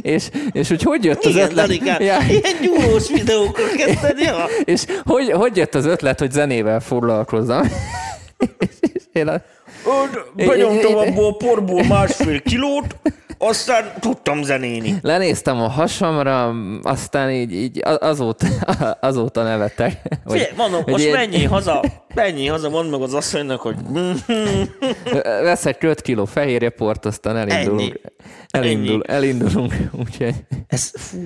és, 0.00 0.28
és 0.52 0.68
hogy 0.68 0.82
hogy 0.82 1.04
jött 1.04 1.24
az 1.24 1.34
Igen, 1.34 1.48
ötlet? 1.50 1.68
Ja, 1.70 2.18
ilyen 2.28 2.42
gyúrós 2.62 3.08
videókon 3.08 3.68
kezdted, 3.76 4.18
ja? 4.18 4.44
és 4.64 4.84
hogy, 5.04 5.30
hogy 5.30 5.56
jött 5.56 5.74
az 5.74 5.86
ötlet, 5.86 6.18
hogy 6.18 6.30
zenével 6.30 6.80
foglalkozzam? 6.80 7.62
és 8.94 9.02
én 9.12 9.28
a, 9.28 9.42
Benyomtam 10.34 10.76
Én- 10.76 11.06
én- 11.06 11.08
abból 11.08 11.26
a 11.28 11.36
porból 11.36 11.84
másfél 11.84 12.40
kilót, 12.42 12.96
aztán 13.38 13.92
tudtam 14.00 14.42
zenéni. 14.42 14.94
lenéztem 15.02 15.60
a 15.60 15.68
hasamra, 15.68 16.54
aztán 16.82 17.30
így, 17.30 17.52
így 17.52 17.82
azóta, 18.00 18.46
azóta 19.00 19.42
nevetek. 19.42 20.00
hogy- 20.24 20.38
Figyelj, 20.38 20.52
mondom, 20.56 20.82
hogy 20.82 20.92
most 20.92 21.04
ilyen- 21.04 21.16
menjél 21.18 21.48
haza, 21.58 21.82
Ennyi, 22.14 22.46
haza 22.46 22.68
mondd 22.68 22.90
meg 22.90 23.00
az 23.02 23.14
asszonynak, 23.14 23.60
hogy 23.60 23.76
Vesz 25.42 25.66
egy 25.66 25.76
5 25.80 26.00
kiló 26.02 26.24
fehérjeport, 26.24 27.04
aztán 27.06 27.36
elindulunk. 27.36 27.80
Ennyi. 27.80 28.66
Elindul, 28.66 29.02
Ennyi. 29.06 29.16
elindulunk. 29.16 29.74
Úgyhogy 30.04 30.34
ez, 30.68 30.90
fú, 30.96 31.18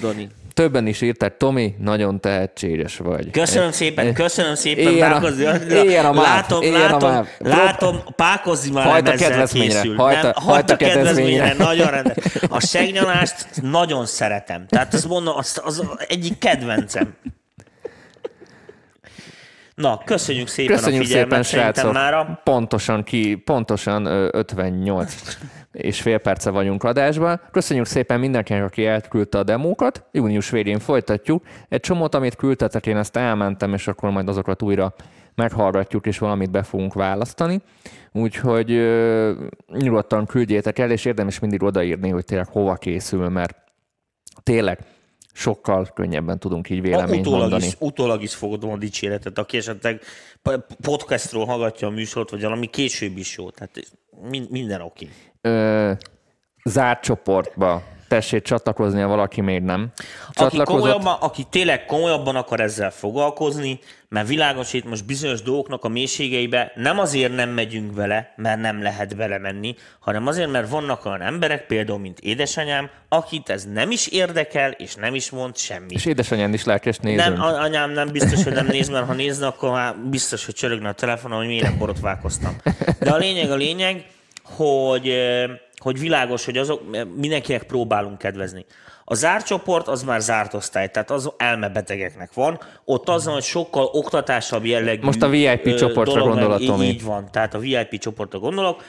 Dani. 0.00 0.28
Többen 0.58 0.86
is 0.86 1.00
írták, 1.00 1.36
Tomi, 1.36 1.74
nagyon 1.78 2.20
tehetséges 2.20 2.96
vagy. 2.96 3.30
Köszönöm 3.30 3.70
szépen, 3.72 4.14
köszönöm 4.14 4.54
szépen, 4.54 4.92
Éljen 4.92 5.12
a- 5.12 5.14
Pákozi. 5.14 5.42
éljen 5.70 6.04
a 6.04 6.12
MÁV, 6.12 6.24
látom, 6.24 6.62
éljen 6.62 6.80
a 6.80 6.98
látom, 6.98 7.26
látom, 7.38 8.00
Pákozi 8.16 8.70
már 8.70 8.84
Hajt 8.86 9.08
a 9.08 9.12
kedvezményre, 9.12 9.80
készül. 9.80 9.96
hajt 9.96 10.16
a- 10.16 10.22
nem, 10.22 10.32
hajt 10.34 10.44
hajt 10.44 10.70
a 10.70 10.74
a 10.74 10.76
kedvezményre, 10.76 11.54
nagyon 11.58 11.90
rendes. 11.90 12.16
A 12.48 12.60
segnyalást 12.60 13.46
nagyon 13.62 14.06
szeretem. 14.06 14.66
Tehát 14.68 14.94
azt 14.94 15.08
mondom, 15.08 15.36
az, 15.36 15.60
az 15.64 15.82
egyik 16.08 16.38
kedvencem. 16.38 17.14
Na, 19.74 19.98
köszönjük 20.04 20.48
szépen 20.48 20.76
Köszönjük 20.76 21.02
a 21.02 21.06
figyelmet, 21.06 21.44
szépen, 21.44 21.72
srácok. 21.72 21.92
mára. 21.92 22.40
Pontosan 22.44 23.04
ki, 23.04 23.34
pontosan 23.34 24.04
ö, 24.06 24.28
58 24.32 25.14
és 25.72 26.02
fél 26.02 26.18
perce 26.18 26.50
vagyunk 26.50 26.84
adásban. 26.84 27.40
Köszönjük 27.50 27.86
szépen 27.86 28.20
mindenkinek, 28.20 28.64
aki 28.64 28.86
elküldte 28.86 29.38
a 29.38 29.42
demókat. 29.42 30.04
Június 30.12 30.50
végén 30.50 30.78
folytatjuk. 30.78 31.44
Egy 31.68 31.80
csomót, 31.80 32.14
amit 32.14 32.36
küldtetek, 32.36 32.86
én 32.86 32.96
ezt 32.96 33.16
elmentem, 33.16 33.74
és 33.74 33.88
akkor 33.88 34.10
majd 34.10 34.28
azokat 34.28 34.62
újra 34.62 34.94
meghallgatjuk, 35.34 36.06
és 36.06 36.18
valamit 36.18 36.50
be 36.50 36.62
fogunk 36.62 36.94
választani. 36.94 37.60
Úgyhogy 38.12 38.72
ö, 38.72 39.32
nyugodtan 39.72 40.26
küldjétek 40.26 40.78
el, 40.78 40.90
és 40.90 41.04
érdemes 41.04 41.38
mindig 41.38 41.62
odaírni, 41.62 42.08
hogy 42.08 42.24
tényleg 42.24 42.48
hova 42.48 42.74
készül, 42.74 43.28
mert 43.28 43.56
tényleg 44.42 44.78
sokkal 45.32 45.90
könnyebben 45.94 46.38
tudunk 46.38 46.70
így 46.70 46.80
véleményt 46.80 47.20
utólag 47.26 47.40
mondani. 47.40 47.66
is, 47.66 47.76
utólag 47.78 48.22
is 48.22 48.34
fogod 48.34 48.64
a 48.64 48.76
dicséretet, 48.76 49.38
aki 49.38 49.56
esetleg 49.56 50.00
podcastról 50.80 51.44
hallgatja 51.44 51.88
a 51.88 51.90
műsort, 51.90 52.30
vagy 52.30 52.42
valami 52.42 52.66
később 52.66 53.16
is 53.16 53.36
jó. 53.36 53.50
Tehát 53.50 53.80
min- 54.28 54.50
minden 54.50 54.80
oké. 54.80 55.08
Ö, 55.40 55.92
zárt 56.64 57.02
csoportba 57.02 57.82
tessék 58.08 58.42
csatlakozni, 58.42 59.00
ha 59.00 59.08
valaki 59.08 59.40
még 59.40 59.62
nem 59.62 59.88
Aki, 60.32 60.56
komolyabban, 60.64 61.16
aki 61.20 61.46
tényleg 61.50 61.84
komolyabban 61.84 62.36
akar 62.36 62.60
ezzel 62.60 62.90
foglalkozni, 62.90 63.78
mert 64.08 64.28
világos, 64.28 64.72
itt 64.72 64.84
most 64.84 65.06
bizonyos 65.06 65.42
dolgoknak 65.42 65.84
a 65.84 65.88
mélységeibe 65.88 66.72
nem 66.74 66.98
azért 66.98 67.34
nem 67.34 67.50
megyünk 67.50 67.94
vele, 67.94 68.32
mert 68.36 68.60
nem 68.60 68.82
lehet 68.82 69.14
vele 69.14 69.38
menni, 69.38 69.74
hanem 69.98 70.26
azért, 70.26 70.50
mert 70.50 70.70
vannak 70.70 71.04
olyan 71.04 71.22
emberek, 71.22 71.66
például 71.66 71.98
mint 71.98 72.18
édesanyám, 72.18 72.90
akit 73.08 73.48
ez 73.48 73.64
nem 73.72 73.90
is 73.90 74.06
érdekel, 74.06 74.70
és 74.70 74.94
nem 74.94 75.14
is 75.14 75.30
mond 75.30 75.56
semmit. 75.56 75.90
És 75.90 76.04
édesanyám 76.04 76.54
is 76.54 76.64
lelkes 76.64 76.98
nézőnk. 76.98 77.36
Nem, 77.36 77.42
anyám 77.42 77.90
nem 77.90 78.08
biztos, 78.08 78.44
hogy 78.44 78.52
nem 78.52 78.66
néz, 78.66 78.88
mert 78.88 79.06
ha 79.06 79.12
nézne, 79.12 79.46
akkor 79.46 79.70
már 79.70 79.96
biztos, 79.96 80.44
hogy 80.44 80.54
csörögne 80.54 80.88
a 80.88 80.92
telefonon, 80.92 81.38
hogy 81.38 81.46
miért 81.46 81.64
nem 81.64 81.78
borotválkoztam. 81.78 82.56
De 82.98 83.10
a 83.10 83.16
lényeg 83.16 83.50
a 83.50 83.56
lényeg, 83.56 84.04
hogy, 84.56 85.14
hogy 85.76 85.98
világos, 85.98 86.44
hogy 86.44 86.56
azok, 86.56 86.82
mindenkinek 87.16 87.62
próbálunk 87.62 88.18
kedvezni. 88.18 88.64
A 89.04 89.14
zárt 89.14 89.46
csoport 89.46 89.88
az 89.88 90.02
már 90.02 90.20
zárt 90.20 90.54
osztály, 90.54 90.90
tehát 90.90 91.10
az 91.10 91.32
elmebetegeknek 91.36 92.32
van. 92.34 92.60
Ott 92.84 93.08
az 93.08 93.24
hogy 93.24 93.42
sokkal 93.42 93.84
oktatásabb 93.92 94.64
jellegű 94.64 95.04
Most 95.04 95.22
a 95.22 95.28
VIP 95.28 95.74
csoportra 95.74 96.34
dolog, 96.34 96.60
így, 96.60 96.82
így 96.82 97.04
van, 97.04 97.28
tehát 97.30 97.54
a 97.54 97.58
VIP 97.58 97.98
csoportra 97.98 98.38
gondolok. 98.38 98.82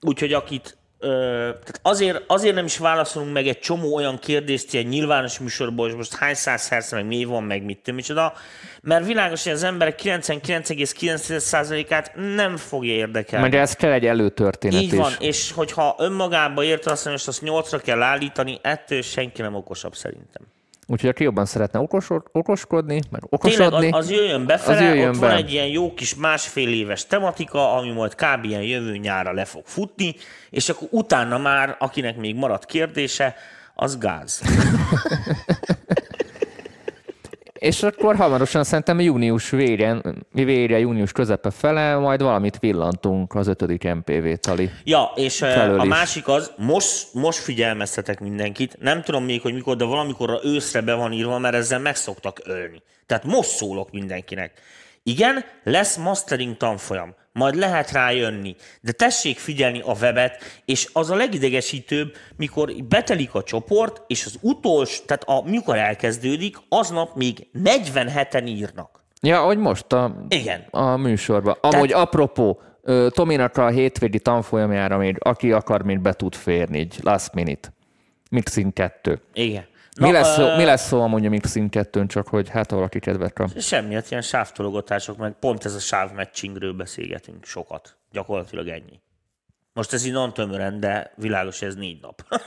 Úgyhogy 0.00 0.32
akit 0.32 0.76
tehát 1.04 1.80
azért, 1.82 2.22
azért 2.26 2.54
nem 2.54 2.64
is 2.64 2.78
válaszolunk 2.78 3.32
meg 3.32 3.46
egy 3.46 3.58
csomó 3.58 3.94
olyan 3.94 4.18
kérdést 4.18 4.72
ilyen 4.72 4.86
nyilvános 4.86 5.38
műsorból, 5.38 5.88
hogy 5.88 5.96
most 5.96 6.14
hány 6.14 6.34
száz 6.34 6.68
hertz, 6.68 6.92
meg 6.92 7.06
mi 7.06 7.24
van, 7.24 7.42
meg 7.42 7.64
mit 7.64 7.78
tudom, 7.78 7.94
micsoda, 7.94 8.32
mert 8.82 9.06
világos, 9.06 9.42
hogy 9.42 9.52
az 9.52 9.62
emberek 9.62 10.00
99,9%-át 10.02 12.12
nem 12.34 12.56
fogja 12.56 12.92
érdekelni. 12.92 13.48
Mert 13.48 13.62
ez 13.62 13.74
kell 13.74 13.92
egy 13.92 14.06
előtörténet 14.06 14.82
Így 14.82 14.92
is. 14.92 14.98
van, 14.98 15.12
és 15.18 15.52
hogyha 15.52 15.94
önmagába 15.98 16.64
érte 16.64 16.90
azt, 16.90 17.02
hogy 17.02 17.12
most 17.12 17.28
azt 17.28 17.42
nyolcra 17.42 17.78
kell 17.78 18.02
állítani, 18.02 18.58
ettől 18.62 19.02
senki 19.02 19.42
nem 19.42 19.54
okosabb 19.54 19.94
szerintem. 19.94 20.53
Úgyhogy 20.86 21.10
aki 21.10 21.22
jobban 21.22 21.44
szeretne 21.44 21.78
okos, 21.78 22.08
okoskodni, 22.32 23.00
meg 23.10 23.22
Tényleg 23.40 23.60
okosodni, 23.70 23.90
az, 23.90 23.98
az 23.98 24.10
jöjjön 24.10 24.46
befele, 24.46 24.76
az 24.76 24.82
jöjjön 24.82 25.08
ott 25.08 25.16
van 25.16 25.28
be. 25.28 25.36
egy 25.36 25.52
ilyen 25.52 25.66
jó 25.66 25.94
kis 25.94 26.14
másfél 26.14 26.68
éves 26.68 27.06
tematika, 27.06 27.74
ami 27.76 27.92
majd 27.92 28.14
kb. 28.14 28.44
ilyen 28.44 28.62
jövő 28.62 28.96
nyára 28.96 29.32
le 29.32 29.44
fog 29.44 29.62
futni, 29.66 30.14
és 30.50 30.68
akkor 30.68 30.88
utána 30.90 31.38
már, 31.38 31.76
akinek 31.78 32.16
még 32.16 32.34
maradt 32.34 32.66
kérdése, 32.66 33.34
az 33.74 33.98
gáz. 33.98 34.42
és 37.64 37.82
akkor 37.82 38.16
hamarosan 38.16 38.64
szerintem 38.64 39.00
június 39.00 39.50
végén, 39.50 40.02
végre, 40.32 40.78
június 40.78 41.12
közepe 41.12 41.50
fele, 41.50 41.96
majd 41.96 42.22
valamit 42.22 42.58
villantunk 42.58 43.34
az 43.34 43.46
ötödik 43.46 43.94
MPV 43.94 44.26
tali. 44.40 44.70
Ja, 44.84 45.12
és 45.14 45.38
Felől 45.38 45.80
a 45.80 45.82
is. 45.82 45.88
másik 45.88 46.28
az, 46.28 46.52
most, 46.56 47.06
most 47.12 47.38
figyelmeztetek 47.38 48.20
mindenkit, 48.20 48.76
nem 48.80 49.02
tudom 49.02 49.24
még, 49.24 49.40
hogy 49.40 49.54
mikor, 49.54 49.76
de 49.76 49.84
valamikor 49.84 50.40
őszre 50.42 50.80
be 50.80 50.94
van 50.94 51.12
írva, 51.12 51.38
mert 51.38 51.54
ezzel 51.54 51.78
meg 51.78 51.96
szoktak 51.96 52.40
ölni. 52.44 52.82
Tehát 53.06 53.24
most 53.24 53.48
szólok 53.48 53.90
mindenkinek. 53.90 54.52
Igen, 55.06 55.44
lesz 55.64 55.96
mastering 55.96 56.56
tanfolyam, 56.56 57.14
majd 57.32 57.54
lehet 57.54 57.92
rá 57.92 58.10
jönni, 58.10 58.56
de 58.80 58.92
tessék 58.92 59.38
figyelni 59.38 59.80
a 59.80 59.96
webet, 60.00 60.42
és 60.64 60.88
az 60.92 61.10
a 61.10 61.14
legidegesítőbb, 61.14 62.16
mikor 62.36 62.72
betelik 62.88 63.34
a 63.34 63.42
csoport, 63.42 64.02
és 64.06 64.26
az 64.26 64.38
utolsó, 64.40 65.04
tehát 65.06 65.22
a, 65.22 65.42
mikor 65.50 65.76
elkezdődik, 65.76 66.56
aznap 66.68 67.14
még 67.14 67.46
47-en 67.64 68.46
írnak. 68.46 69.04
Ja, 69.20 69.40
hogy 69.42 69.58
most 69.58 69.92
a, 69.92 70.26
Igen. 70.28 70.64
a 70.70 70.96
műsorban. 70.96 71.56
Amúgy 71.60 71.92
apropó, 71.92 72.60
ö, 72.82 73.08
Tominak 73.10 73.56
a 73.56 73.68
hétvégi 73.68 74.20
tanfolyamjára 74.20 74.96
még, 74.96 75.16
aki 75.18 75.52
akar, 75.52 75.82
még 75.82 76.00
be 76.00 76.12
tud 76.12 76.34
férni, 76.34 76.78
így 76.78 76.98
last 77.02 77.34
minute. 77.34 77.68
Mixing 78.30 78.72
2. 78.72 79.20
Igen. 79.32 79.64
Mi, 80.00 80.12
lesz, 80.12 80.38
ö, 80.38 80.56
mi 80.56 80.64
lesz 80.64 80.86
szó 80.86 81.00
amúgy 81.00 81.26
a 81.26 81.28
Mixing 81.28 81.70
2 81.70 82.06
csak 82.06 82.28
hogy 82.28 82.48
hát 82.48 82.70
ha 82.70 82.76
valaki 82.76 82.98
kedvet 82.98 83.32
kap. 83.32 83.60
Semmi, 83.60 83.94
hát 83.94 84.10
ilyen 84.10 84.22
sávtologatások, 84.22 85.16
meg 85.16 85.32
pont 85.40 85.64
ez 85.64 85.74
a 85.74 85.78
sávmatchingről 85.78 86.72
beszélgetünk 86.72 87.44
sokat. 87.44 87.96
Gyakorlatilag 88.12 88.68
ennyi. 88.68 89.00
Most 89.72 89.92
ez 89.92 90.04
így 90.04 90.32
tömören, 90.32 90.80
de 90.80 91.12
világos, 91.16 91.62
ez 91.62 91.74
négy 91.74 92.00
nap. 92.00 92.22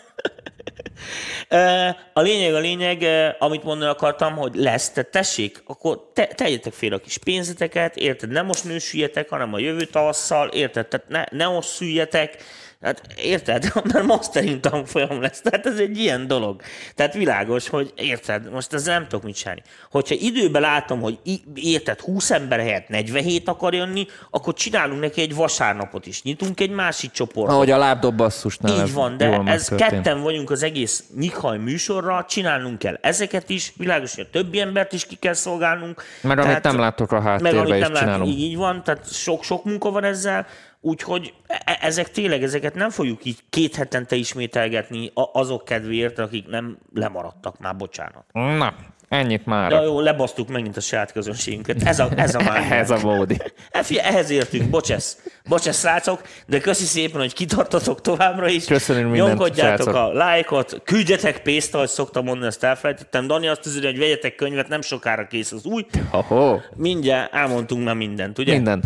A 2.14 2.22
lényeg, 2.22 2.54
a 2.54 2.60
lényeg, 2.60 3.06
amit 3.40 3.64
mondani 3.64 3.92
akartam, 3.92 4.36
hogy 4.36 4.56
lesz, 4.56 4.90
tehát 4.90 5.12
tessék, 5.12 5.62
akkor 5.66 6.12
te, 6.14 6.26
tegyetek 6.26 6.74
fél 6.74 6.94
a 6.94 6.98
kis 6.98 7.18
pénzeteket, 7.18 7.96
érted, 7.96 8.30
nem 8.30 8.46
most 8.46 8.64
nősüljetek, 8.64 9.30
hanem 9.30 9.54
a 9.54 9.60
jövő 9.60 9.86
tavasszal, 9.86 10.48
érted, 10.48 10.88
tehát 10.88 11.08
ne, 11.08 11.38
ne 11.38 11.48
most 11.48 11.70
szüljetek, 11.70 12.44
Hát 12.82 13.02
érted? 13.16 13.72
Mert 13.94 14.06
mastering 14.06 14.60
tanfolyam 14.60 15.22
lesz. 15.22 15.42
Tehát 15.42 15.66
ez 15.66 15.80
egy 15.80 15.98
ilyen 15.98 16.28
dolog. 16.28 16.62
Tehát 16.96 17.14
világos, 17.14 17.70
hogy 17.70 17.94
érted, 17.96 18.52
most 18.52 18.74
ezzel 18.74 18.94
nem 18.94 19.08
tudok 19.08 19.26
mit 19.26 19.36
csinálni. 19.36 19.62
Hogyha 19.92 20.16
időben 20.20 20.62
látom, 20.62 21.02
hogy 21.02 21.20
érted, 21.56 22.00
20 22.00 22.32
ember 22.32 22.60
helyett 22.60 22.88
47 22.88 23.48
akar 23.48 23.74
jönni, 23.74 24.06
akkor 24.30 24.54
csinálunk 24.54 25.00
neki 25.02 25.22
egy 25.22 25.36
vasárnapot 25.36 26.06
is. 26.06 26.24
Nyitunk 26.24 26.60
egy 26.60 26.70
másik 26.70 27.12
csoportot. 27.12 27.56
Ahogy 27.56 27.72
a 27.72 27.78
lábdobbasszusnál 27.78 28.74
Így 28.74 28.80
ez 28.80 28.94
van, 28.94 29.18
de 29.18 29.42
ez 29.46 29.68
ketten 29.68 30.22
vagyunk 30.22 30.50
az 30.52 30.64
egész 30.64 31.04
Nyithaj 31.16 31.58
műsorra, 31.58 32.26
csinálnunk 32.30 32.80
kell 32.80 32.98
ezeket 33.02 33.50
is, 33.50 33.74
világos, 33.78 34.16
hogy 34.16 34.28
a 34.28 34.32
többi 34.32 34.60
embert 34.60 34.94
is 34.94 35.06
ki 35.06 35.16
kell 35.16 35.34
szolgálnunk. 35.34 36.04
Mert 36.22 36.40
amit 36.40 36.64
nem 36.64 36.80
látok 36.80 37.12
a 37.12 37.16
meg 37.16 37.24
háttérbe 37.24 37.60
amit 37.60 37.74
is 37.74 37.80
nem 37.80 37.92
látunk, 37.92 37.98
csinálunk. 37.98 38.30
így, 38.30 38.40
így 38.40 38.58
van, 38.58 38.84
tehát 38.84 39.14
sok-sok 39.14 39.64
munka 39.64 39.92
van 39.92 40.04
ezzel, 40.04 40.46
úgyhogy 40.88 41.34
e- 41.48 41.78
ezek 41.82 42.12
tényleg, 42.12 42.44
ezeket 42.44 42.74
nem 42.76 42.90
fogjuk 42.90 43.26
így 43.26 43.38
két 43.50 43.76
hetente 43.76 44.16
ismételgetni 44.16 45.12
azok 45.34 45.66
kedvéért, 45.66 46.20
akik 46.20 46.48
nem 46.48 46.78
lemaradtak 46.94 47.60
már, 47.60 47.76
bocsánat. 47.76 48.24
Na, 48.32 48.74
ennyit 49.10 49.46
már. 49.46 49.72
Ja, 49.72 49.82
jó, 49.84 50.00
lebasztuk 50.00 50.48
megint 50.48 50.78
a 50.78 50.80
saját 50.80 51.12
közönségünket. 51.12 51.84
Ez 51.84 52.00
a, 52.00 52.10
ez 52.16 52.36
a 52.36 52.42
már. 52.50 52.72
Ez 52.72 52.90
a 52.90 52.98
módi. 53.02 53.38
Figyelj, 53.72 54.08
ehhez 54.08 54.30
értünk, 54.30 54.70
bocsesz. 54.70 55.18
Bocsesz, 55.46 55.80
srácok, 55.80 56.22
de 56.48 56.60
köszi 56.60 56.84
szépen, 56.86 57.20
hogy 57.20 57.34
kitartotok 57.34 58.02
továbbra 58.02 58.48
is. 58.48 58.66
Köszönünk 58.66 59.06
mindent, 59.12 59.28
Nyomkodjátok 59.30 59.86
srácok. 59.92 59.96
a 59.96 60.14
lájkot, 60.14 60.82
küldjetek 60.84 61.42
pénzt, 61.42 61.76
ahogy 61.76 61.88
szoktam 61.88 62.24
mondani, 62.24 62.48
ezt 62.48 62.64
elfelejtettem. 62.64 63.28
Dani 63.28 63.48
azt 63.48 63.66
üzeni, 63.66 63.86
hogy 63.86 63.98
vegyetek 64.00 64.36
könyvet, 64.36 64.68
nem 64.68 64.82
sokára 64.82 65.28
kész 65.28 65.52
az 65.52 65.66
új. 65.66 65.86
Ho-ho. 66.10 66.58
Mindjárt 66.76 67.34
elmondtunk 67.34 67.84
már 67.84 67.96
mindent, 67.96 68.38
ugye? 68.40 68.54
Mindent. 68.54 68.86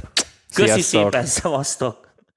Köszi 0.54 0.82
Sziasztok. 0.82 1.02
szépen, 1.04 1.26
szevasztok! 1.26 2.11